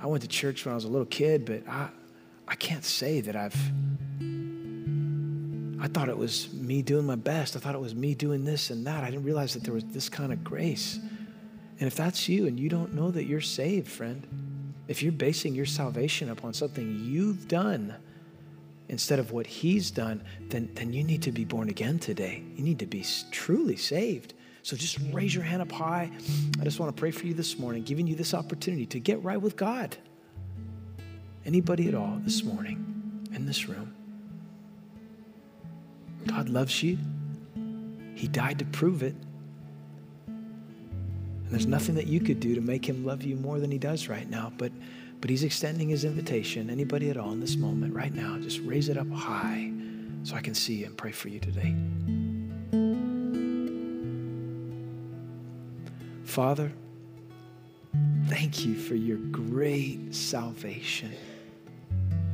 I 0.00 0.06
went 0.06 0.22
to 0.22 0.28
church 0.28 0.64
when 0.64 0.72
I 0.72 0.74
was 0.74 0.84
a 0.84 0.88
little 0.88 1.06
kid, 1.06 1.44
but 1.44 1.66
I, 1.68 1.88
I 2.48 2.54
can't 2.56 2.84
say 2.84 3.20
that 3.20 3.36
I've. 3.36 3.56
I 5.80 5.88
thought 5.88 6.08
it 6.08 6.16
was 6.16 6.52
me 6.52 6.80
doing 6.82 7.04
my 7.04 7.14
best. 7.14 7.56
I 7.56 7.58
thought 7.58 7.74
it 7.74 7.80
was 7.80 7.94
me 7.94 8.14
doing 8.14 8.44
this 8.44 8.70
and 8.70 8.86
that. 8.86 9.04
I 9.04 9.10
didn't 9.10 9.24
realize 9.24 9.52
that 9.52 9.64
there 9.64 9.74
was 9.74 9.84
this 9.84 10.08
kind 10.08 10.32
of 10.32 10.42
grace. 10.42 10.98
And 11.78 11.86
if 11.86 11.94
that's 11.94 12.28
you 12.28 12.46
and 12.46 12.58
you 12.58 12.68
don't 12.68 12.94
know 12.94 13.10
that 13.10 13.24
you're 13.24 13.42
saved, 13.42 13.88
friend, 13.88 14.26
if 14.88 15.02
you're 15.02 15.12
basing 15.12 15.54
your 15.54 15.66
salvation 15.66 16.30
upon 16.30 16.54
something 16.54 17.00
you've 17.04 17.48
done, 17.48 17.94
instead 18.88 19.18
of 19.18 19.32
what 19.32 19.46
he's 19.46 19.90
done, 19.90 20.22
then, 20.48 20.70
then 20.74 20.92
you 20.92 21.02
need 21.02 21.22
to 21.22 21.32
be 21.32 21.44
born 21.44 21.68
again 21.68 21.98
today. 21.98 22.42
You 22.54 22.62
need 22.62 22.78
to 22.80 22.86
be 22.86 23.04
truly 23.30 23.76
saved. 23.76 24.34
So 24.62 24.76
just 24.76 24.98
raise 25.12 25.34
your 25.34 25.44
hand 25.44 25.62
up 25.62 25.72
high. 25.72 26.10
I 26.60 26.64
just 26.64 26.80
want 26.80 26.94
to 26.94 26.98
pray 26.98 27.10
for 27.10 27.26
you 27.26 27.34
this 27.34 27.58
morning, 27.58 27.82
giving 27.82 28.06
you 28.06 28.14
this 28.14 28.32
opportunity 28.32 28.86
to 28.86 28.98
get 28.98 29.22
right 29.22 29.40
with 29.40 29.56
God. 29.56 29.96
Anybody 31.44 31.88
at 31.88 31.94
all 31.94 32.18
this 32.22 32.42
morning 32.42 33.28
in 33.34 33.44
this 33.44 33.68
room? 33.68 33.94
God 36.26 36.48
loves 36.48 36.82
you. 36.82 36.98
He 38.14 38.26
died 38.26 38.58
to 38.60 38.64
prove 38.64 39.02
it. 39.02 39.14
And 40.26 41.50
there's 41.50 41.66
nothing 41.66 41.94
that 41.96 42.06
you 42.06 42.20
could 42.20 42.40
do 42.40 42.54
to 42.54 42.62
make 42.62 42.88
him 42.88 43.04
love 43.04 43.22
you 43.22 43.36
more 43.36 43.60
than 43.60 43.70
he 43.70 43.76
does 43.76 44.08
right 44.08 44.28
now. 44.28 44.50
But 44.56 44.72
but 45.24 45.30
he's 45.30 45.42
extending 45.42 45.88
his 45.88 46.04
invitation. 46.04 46.68
Anybody 46.68 47.08
at 47.08 47.16
all 47.16 47.32
in 47.32 47.40
this 47.40 47.56
moment, 47.56 47.94
right 47.94 48.14
now, 48.14 48.36
just 48.40 48.60
raise 48.60 48.90
it 48.90 48.98
up 48.98 49.10
high. 49.10 49.72
so 50.22 50.36
I 50.36 50.42
can 50.42 50.52
see 50.52 50.74
you 50.74 50.84
and 50.84 50.98
pray 50.98 51.12
for 51.12 51.30
you 51.30 51.40
today. 51.40 51.74
Father, 56.24 56.70
thank 58.26 58.66
you 58.66 58.74
for 58.74 58.96
your 58.96 59.16
great 59.16 60.14
salvation 60.14 61.12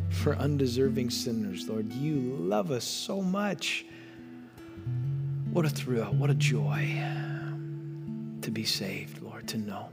for 0.08 0.34
undeserving 0.34 1.10
sinners, 1.10 1.68
Lord. 1.68 1.92
You 1.92 2.18
love 2.40 2.72
us 2.72 2.82
so 2.84 3.22
much. 3.22 3.86
What 5.52 5.64
a 5.64 5.70
thrill, 5.70 6.06
what 6.06 6.28
a 6.28 6.34
joy 6.34 7.00
to 8.42 8.50
be 8.50 8.64
saved, 8.64 9.22
Lord, 9.22 9.46
to 9.46 9.58
know. 9.58 9.90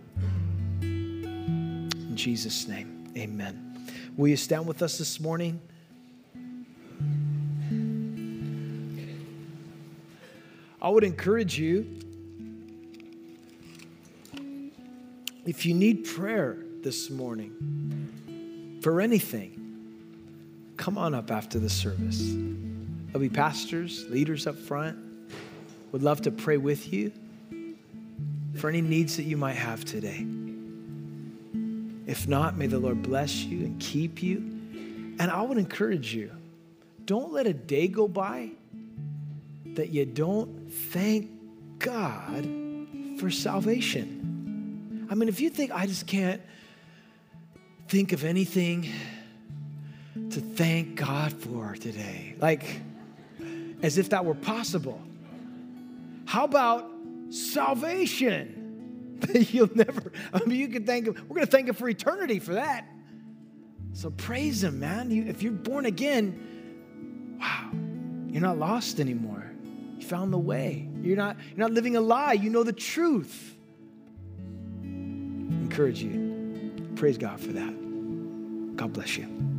Jesus' 2.17 2.67
name, 2.67 3.11
amen. 3.15 3.63
Will 4.17 4.27
you 4.27 4.37
stand 4.37 4.65
with 4.67 4.81
us 4.81 4.97
this 4.97 5.19
morning? 5.19 5.61
I 10.81 10.89
would 10.89 11.03
encourage 11.03 11.57
you, 11.57 11.99
if 15.45 15.65
you 15.65 15.73
need 15.73 16.05
prayer 16.05 16.57
this 16.81 17.09
morning 17.09 18.79
for 18.81 19.01
anything, 19.01 19.53
come 20.77 20.97
on 20.97 21.13
up 21.13 21.31
after 21.31 21.59
the 21.59 21.69
service. 21.69 22.33
There'll 23.07 23.19
be 23.19 23.29
pastors, 23.29 24.05
leaders 24.09 24.47
up 24.47 24.55
front. 24.57 24.97
Would 25.91 26.03
love 26.03 26.21
to 26.23 26.31
pray 26.31 26.57
with 26.57 26.91
you 26.91 27.11
for 28.55 28.69
any 28.69 28.81
needs 28.81 29.17
that 29.17 29.23
you 29.23 29.37
might 29.37 29.55
have 29.55 29.85
today. 29.85 30.25
If 32.07 32.27
not, 32.27 32.57
may 32.57 32.67
the 32.67 32.79
Lord 32.79 33.03
bless 33.03 33.43
you 33.43 33.65
and 33.65 33.79
keep 33.79 34.23
you. 34.23 34.37
And 35.19 35.29
I 35.29 35.41
would 35.41 35.57
encourage 35.57 36.13
you 36.13 36.31
don't 37.05 37.31
let 37.31 37.47
a 37.47 37.53
day 37.53 37.87
go 37.87 38.07
by 38.07 38.49
that 39.75 39.89
you 39.89 40.05
don't 40.05 40.71
thank 40.71 41.29
God 41.79 42.47
for 43.19 43.29
salvation. 43.29 45.07
I 45.09 45.15
mean, 45.15 45.29
if 45.29 45.39
you 45.39 45.49
think 45.49 45.71
I 45.71 45.85
just 45.85 46.05
can't 46.05 46.41
think 47.87 48.11
of 48.11 48.25
anything 48.25 48.89
to 50.31 50.41
thank 50.41 50.95
God 50.95 51.31
for 51.31 51.75
today, 51.75 52.35
like 52.39 52.81
as 53.81 53.97
if 53.97 54.09
that 54.09 54.25
were 54.25 54.35
possible, 54.35 55.01
how 56.25 56.43
about 56.43 56.89
salvation? 57.29 58.56
You'll 59.33 59.75
never, 59.75 60.11
I 60.33 60.43
mean, 60.45 60.59
you 60.59 60.67
can 60.67 60.85
thank 60.85 61.07
Him. 61.07 61.15
We're 61.27 61.35
going 61.35 61.45
to 61.45 61.51
thank 61.51 61.67
Him 61.67 61.75
for 61.75 61.89
eternity 61.89 62.39
for 62.39 62.55
that. 62.55 62.87
So 63.93 64.11
praise 64.11 64.63
Him, 64.63 64.79
man. 64.79 65.11
You, 65.11 65.25
if 65.25 65.41
you're 65.41 65.51
born 65.51 65.85
again, 65.85 67.37
wow, 67.39 67.71
you're 68.31 68.41
not 68.41 68.57
lost 68.57 68.99
anymore. 68.99 69.51
You 69.97 70.05
found 70.05 70.31
the 70.31 70.37
way. 70.37 70.87
You're 71.01 71.17
not, 71.17 71.37
you're 71.49 71.59
not 71.59 71.71
living 71.71 71.95
a 71.95 72.01
lie. 72.01 72.33
You 72.33 72.49
know 72.49 72.63
the 72.63 72.73
truth. 72.73 73.55
Encourage 74.81 76.01
you. 76.01 76.91
Praise 76.95 77.17
God 77.17 77.39
for 77.39 77.53
that. 77.53 78.75
God 78.75 78.93
bless 78.93 79.17
you. 79.17 79.56